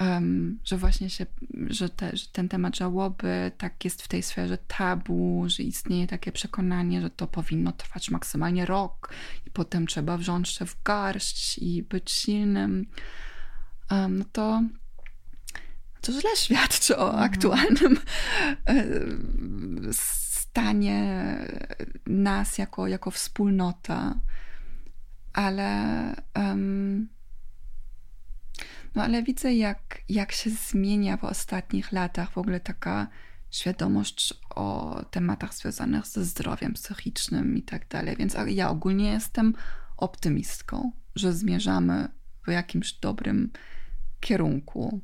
um, 0.01 0.59
że 0.65 0.77
właśnie 0.77 1.11
się, 1.11 1.27
że, 1.67 1.89
te, 1.89 2.17
że 2.17 2.27
ten 2.33 2.49
temat 2.49 2.77
żałoby 2.77 3.53
tak 3.59 3.85
jest 3.85 4.03
w 4.03 4.09
tej 4.09 4.23
sferze 4.23 4.59
tabu, 4.59 5.45
że 5.47 5.63
istnieje 5.63 6.07
takie 6.07 6.33
przekonanie, 6.33 7.01
że 7.01 7.11
to 7.11 7.27
powinno 7.27 7.73
trwać 7.73 8.11
maksymalnie 8.11 8.67
rok 8.67 9.15
i 9.47 9.51
potem 9.51 9.87
trzeba 9.87 10.19
wziąć 10.19 10.49
się 10.49 10.67
w 10.67 10.83
garść 10.83 11.59
i 11.59 11.83
być 11.83 12.11
silnym, 12.11 12.87
um, 13.91 14.19
no 14.19 14.25
to 14.33 14.63
to 16.01 16.13
źle 16.13 16.37
świadczy 16.37 16.97
o 16.97 17.07
mhm. 17.07 17.25
aktualnym 17.25 17.99
e, 18.67 18.85
stanie 19.93 21.37
nas 22.07 22.59
jako, 22.59 22.87
jako 22.87 23.11
wspólnota. 23.11 24.15
Ale 25.33 26.15
um, 26.35 27.09
no 28.97 29.03
ale 29.03 29.23
widzę, 29.23 29.55
jak, 29.55 30.01
jak 30.09 30.33
się 30.33 30.51
zmienia 30.51 31.17
w 31.17 31.25
ostatnich 31.25 31.93
latach 31.93 32.31
w 32.31 32.39
ogóle 32.39 32.61
taka 32.61 33.07
świadomość 33.51 34.35
o 34.51 35.01
tematach 35.11 35.55
związanych 35.55 36.07
ze 36.07 36.25
zdrowiem 36.25 36.73
psychicznym 36.73 37.57
i 37.57 37.63
tak 37.63 37.89
dalej. 37.89 38.17
Więc 38.17 38.37
ja 38.47 38.71
ogólnie 38.71 39.13
jestem 39.13 39.55
optymistką, 39.97 40.93
że 41.15 41.33
zmierzamy 41.33 42.09
w 42.47 42.51
jakimś 42.51 42.93
dobrym 42.93 43.51
kierunku. 44.21 45.01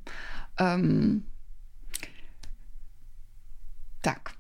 Um, 0.61 1.23
tak. 4.03 4.33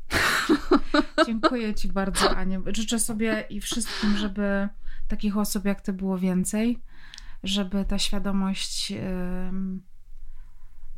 Dziękuję 1.27 1.75
Ci 1.75 1.89
bardzo, 1.89 2.37
Aniu. 2.37 2.63
Życzę 2.67 2.99
sobie 2.99 3.45
i 3.51 3.61
wszystkim, 3.61 4.17
żeby 4.17 4.69
takich 5.09 5.37
osób 5.37 5.65
jak 5.65 5.81
Ty 5.81 5.93
było 5.93 6.19
więcej 6.19 6.79
żeby 7.43 7.85
ta 7.85 7.99
świadomość 7.99 8.93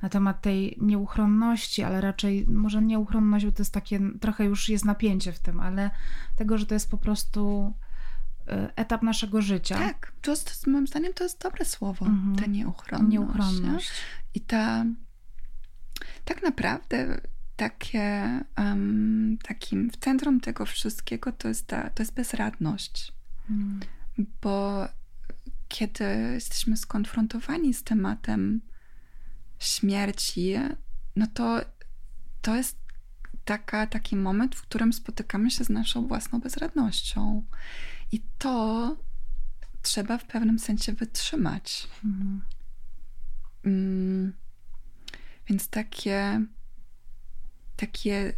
na 0.05 0.09
temat 0.09 0.43
tej 0.43 0.79
nieuchronności, 0.81 1.83
ale 1.83 2.01
raczej 2.01 2.47
może 2.49 2.83
nieuchronność, 2.83 3.47
bo 3.47 3.53
to 3.53 3.63
jest 3.63 3.75
takie, 3.75 4.01
trochę 4.21 4.45
już 4.45 4.69
jest 4.69 4.85
napięcie 4.85 5.33
w 5.33 5.39
tym, 5.39 5.61
ale 5.61 5.91
tego, 6.37 6.59
że 6.59 6.67
to 6.67 6.75
jest 6.75 6.91
po 6.91 6.99
prostu 6.99 7.73
y, 8.49 8.75
etap 8.77 9.03
naszego 9.03 9.43
życia. 9.43 9.79
Tak, 9.79 10.13
to 10.23 10.31
jest, 10.31 10.67
moim 10.67 10.87
zdaniem 10.87 11.13
to 11.13 11.25
jest 11.25 11.43
dobre 11.43 11.65
słowo, 11.65 12.07
mhm. 12.07 12.37
ta 12.37 12.47
nieuchronność. 12.47 13.13
Nieuchronność. 13.13 13.91
I 14.35 14.41
ta 14.41 14.85
tak 16.25 16.43
naprawdę 16.43 17.21
takie 17.57 18.41
um, 18.59 19.39
takim 19.43 19.91
w 19.91 19.97
centrum 19.97 20.41
tego 20.41 20.67
wszystkiego 20.67 21.33
to 21.33 21.49
jest 21.49 21.67
ta, 21.67 21.91
to 21.91 22.03
jest 22.03 22.15
bezradność. 22.15 23.13
Hmm. 23.49 23.81
Bo 24.43 24.89
kiedy 25.69 26.05
jesteśmy 26.33 26.77
skonfrontowani 26.77 27.75
z 27.75 27.85
tematem 27.85 28.61
śmierci, 29.59 30.55
no 31.17 31.27
to 31.27 31.61
to 32.43 32.57
jest 32.57 32.79
taka, 33.45 33.87
taki 33.87 34.17
moment, 34.17 34.55
w 34.55 34.63
którym 34.63 34.93
spotykamy 34.93 35.51
się 35.51 35.65
z 35.65 35.69
naszą 35.69 36.07
własną 36.07 36.41
bezradnością. 36.41 37.45
I 38.13 38.23
to 38.39 38.97
trzeba 39.83 40.19
w 40.19 40.25
pewnym 40.25 40.59
sensie 40.59 40.93
wytrzymać. 40.93 41.89
Mhm. 42.05 42.43
Mm, 43.65 44.33
więc 45.49 45.69
takie, 45.69 46.45
takie 47.77 48.33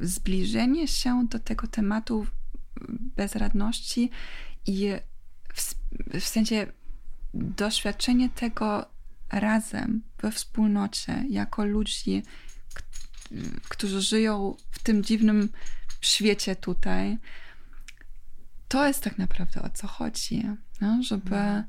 zbliżenie 0.00 0.88
się 0.88 1.26
do 1.30 1.38
tego 1.38 1.66
tematu 1.66 2.26
bezradności 3.16 4.10
i 4.66 4.92
w, 5.52 5.74
w 6.20 6.24
sensie 6.24 6.66
doświadczenie 7.34 8.30
tego 8.30 8.86
razem, 9.32 10.02
we 10.22 10.32
wspólnocie, 10.32 11.24
jako 11.28 11.64
ludzi, 11.64 12.22
którzy 13.68 14.02
żyją 14.02 14.56
w 14.70 14.82
tym 14.82 15.04
dziwnym 15.04 15.48
świecie 16.00 16.56
tutaj, 16.56 17.18
to 18.68 18.86
jest 18.86 19.04
tak 19.04 19.18
naprawdę 19.18 19.62
o 19.62 19.70
co 19.70 19.86
chodzi. 19.86 20.42
No? 20.80 21.02
Żeby 21.02 21.64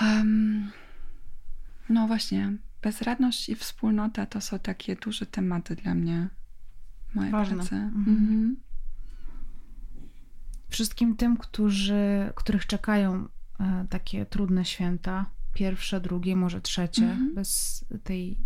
um, 0.00 0.70
no 1.88 2.06
właśnie, 2.06 2.52
bezradność 2.82 3.48
i 3.48 3.54
wspólnota 3.54 4.26
to 4.26 4.40
są 4.40 4.58
takie 4.58 4.96
duże 4.96 5.26
tematy 5.26 5.76
dla 5.76 5.94
mnie. 5.94 6.28
Moje 7.14 7.30
Ważne. 7.30 7.56
prace. 7.56 7.76
Mhm. 7.76 8.56
Mhm. 10.68 10.72
Wszystkim 10.72 11.16
tym, 11.16 11.36
którzy, 11.36 12.32
których 12.34 12.66
czekają 12.66 13.28
e, 13.60 13.86
takie 13.90 14.26
trudne 14.26 14.64
święta, 14.64 15.26
pierwsze, 15.54 16.00
drugie, 16.00 16.36
może 16.36 16.60
trzecie, 16.60 17.02
Mhm. 17.10 17.34
bez 17.34 17.84
tej 18.04 18.38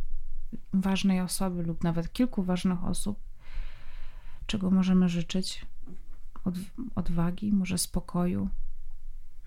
ważnej 0.72 1.20
osoby 1.20 1.62
lub 1.62 1.84
nawet 1.84 2.12
kilku 2.12 2.42
ważnych 2.42 2.84
osób, 2.84 3.18
czego 4.46 4.70
możemy 4.70 5.08
życzyć? 5.08 5.66
Od, 6.44 6.54
odwagi, 6.94 7.52
może 7.52 7.78
spokoju. 7.78 8.48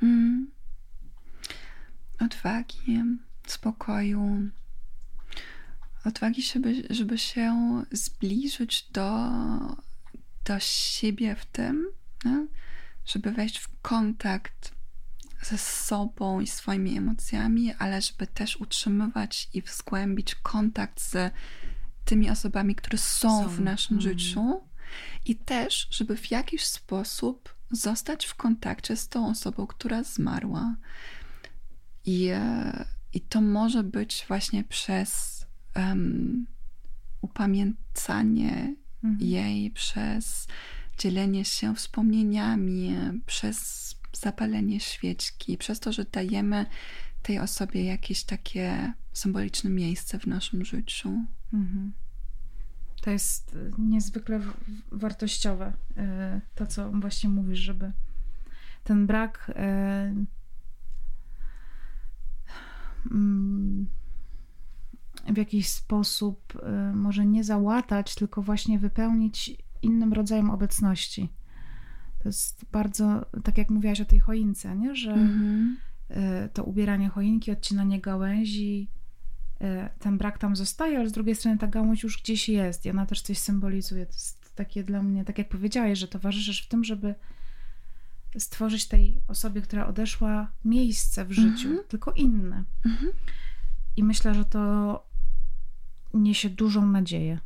Mm. 0.02 0.52
Odwagi, 2.20 3.04
spokoju. 3.48 4.50
Odwagi, 6.06 6.42
żeby, 6.42 6.84
żeby 6.90 7.18
się 7.18 7.56
zbliżyć 7.92 8.90
do, 8.92 9.30
do 10.46 10.60
siebie 10.60 11.36
w 11.36 11.46
tym, 11.46 11.86
nie? 12.26 12.48
Żeby 13.06 13.32
wejść 13.32 13.58
w 13.58 13.68
kontakt 13.82 14.76
ze 15.42 15.58
sobą 15.58 16.40
i 16.40 16.48
swoimi 16.48 16.98
emocjami, 16.98 17.74
ale 17.74 18.02
żeby 18.02 18.28
też 18.28 18.58
utrzymywać 18.58 19.50
i 19.54 19.64
zgłębić 19.66 20.36
kontakt 20.36 21.02
z 21.02 21.34
tymi 22.06 22.30
osobami, 22.30 22.76
które 22.76 22.98
są, 22.98 23.44
Są. 23.44 23.50
w 23.50 23.60
naszym 23.62 23.98
Mhm. 23.98 24.20
życiu. 24.20 24.62
I 25.26 25.36
też, 25.36 25.88
żeby 25.92 26.18
w 26.18 26.32
jakiś 26.32 26.66
sposób 26.66 27.56
zostać 27.72 28.26
w 28.26 28.36
kontakcie 28.36 28.96
z 28.96 29.08
tą 29.08 29.30
osobą, 29.30 29.68
która 29.68 30.04
zmarła. 30.04 30.76
I, 32.06 32.28
e, 32.28 32.86
i 33.14 33.22
to 33.22 33.42
może 33.42 33.84
być 33.84 34.26
właśnie 34.28 34.64
przez 34.64 35.46
Mhm. 39.04 39.30
jej, 39.30 39.72
przez 39.72 40.48
dzielenie 40.98 41.46
się 41.46 41.76
wspomnieniami, 41.76 42.96
przez 43.26 43.86
zapalenie 44.14 44.80
świeczki, 44.80 45.58
przez 45.58 45.80
to, 45.80 45.94
że 45.94 46.06
dajemy 46.06 46.66
tej 47.22 47.40
osobie 47.40 47.84
jakieś 47.84 48.24
takie 48.24 48.94
symboliczne 49.14 49.70
miejsce 49.70 50.20
w 50.20 50.28
naszym 50.28 50.66
życiu. 50.66 51.26
Mhm. 51.54 51.94
To 53.02 53.12
jest 53.12 53.56
e, 53.56 53.82
niezwykle 53.82 54.42
wartościowe, 54.92 55.74
e, 55.98 56.42
to 56.56 56.68
co 56.68 56.92
właśnie 56.92 57.30
mówisz, 57.30 57.60
żeby 57.60 57.92
ten 58.84 59.08
brak 59.08 59.52
e, 59.56 60.16
mm, 63.12 63.88
w 65.34 65.38
jakiś 65.38 65.68
sposób 65.68 66.54
e, 66.64 66.94
może 66.96 67.26
nie 67.26 67.44
załatać, 67.44 68.16
tylko 68.16 68.42
właśnie 68.42 68.80
wypełnić 68.80 69.65
innym 69.86 70.14
rodzajem 70.14 70.50
obecności. 70.50 71.30
To 72.24 72.30
jest 72.30 72.66
bardzo, 72.72 73.26
tak 73.44 73.58
jak 73.58 73.70
mówiłaś 73.70 74.02
o 74.02 74.06
tej 74.06 74.20
choince, 74.20 74.76
nie? 74.76 74.96
że 74.96 75.14
Mhm. 75.14 75.78
e, 76.10 76.50
to 76.50 76.64
ubieranie 76.64 77.10
choinki, 77.10 77.52
odcinanie 77.52 78.02
gałęzi, 78.02 78.88
e, 79.62 79.90
ten 80.00 80.18
brak 80.18 80.38
tam 80.38 80.56
zostaje, 80.56 81.00
ale 81.00 81.10
z 81.10 81.12
drugiej 81.12 81.36
strony 81.36 81.58
ta 81.58 81.68
gałąź 81.68 82.04
już 82.04 82.22
gdzieś 82.22 82.50
jest 82.50 82.86
i 82.86 82.90
ona 82.90 83.06
też 83.06 83.22
coś 83.22 83.38
symbolizuje. 83.38 84.06
To 84.06 84.14
jest 84.14 84.56
takie 84.56 84.84
dla 84.84 85.04
mnie, 85.04 85.26
tak 85.26 85.38
jak 85.38 85.50
powiedziałeś, 85.50 86.00
że 86.00 86.08
towarzyszysz 86.08 86.66
w 86.66 86.68
tym, 86.68 86.84
żeby 86.84 87.16
stworzyć 88.38 88.88
tej 88.88 89.22
osobie, 89.28 89.62
która 89.62 89.88
odeszła, 89.88 90.52
miejsce 90.66 91.26
w 91.26 91.32
życiu, 91.32 91.68
Mhm. 91.68 91.88
tylko 91.88 92.12
inne. 92.12 92.64
Mhm. 92.86 93.12
I 93.98 94.04
myślę, 94.04 94.34
że 94.34 94.46
to 94.46 95.04
niesie 96.14 96.50
dużą 96.50 96.88
nadzieję. 96.88 97.40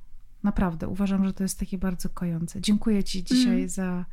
Naprawdę, 0.44 0.88
uważam, 0.88 1.26
że 1.26 1.34
to 1.34 1.44
jest 1.44 1.60
takie 1.60 1.78
bardzo 1.78 2.10
kojące. 2.10 2.62
Dziękuję 2.62 3.04
Ci 3.04 3.24
dzisiaj 3.24 3.62
Mhm. 3.62 3.70
za 3.70 4.06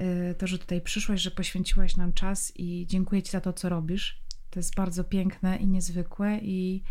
y, 0.00 0.34
to, 0.34 0.46
że 0.46 0.58
tutaj 0.58 0.80
przyszłaś, 0.80 1.20
że 1.20 1.30
poświęciłaś 1.30 1.96
nam 1.96 2.12
czas 2.12 2.52
i 2.56 2.86
dziękuję 2.86 3.22
Ci 3.22 3.30
za 3.30 3.40
to, 3.40 3.52
co 3.52 3.68
robisz. 3.68 4.22
To 4.50 4.58
jest 4.58 4.74
bardzo 4.74 5.04
piękne 5.04 5.56
i 5.56 5.66
niezwykłe 5.66 6.38
i 6.38 6.82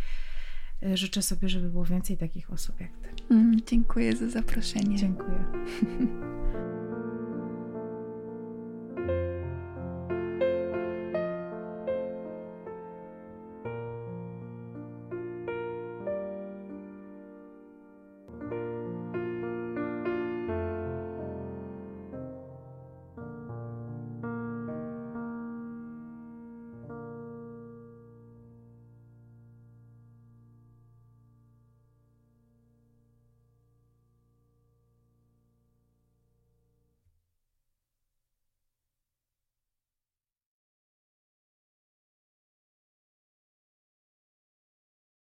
y, 0.84 0.98
życzę 0.98 1.22
sobie, 1.22 1.50
żeby 1.50 1.70
było 1.70 1.86
więcej 1.86 2.18
takich 2.18 2.54
osób 2.54 2.80
jak 2.80 2.92
Ty. 2.98 3.10
Mm, 3.34 3.62
Dziękuję 3.68 4.16
za 4.16 4.30
zaproszenie. 4.30 4.98
Dziękuję. 4.98 5.46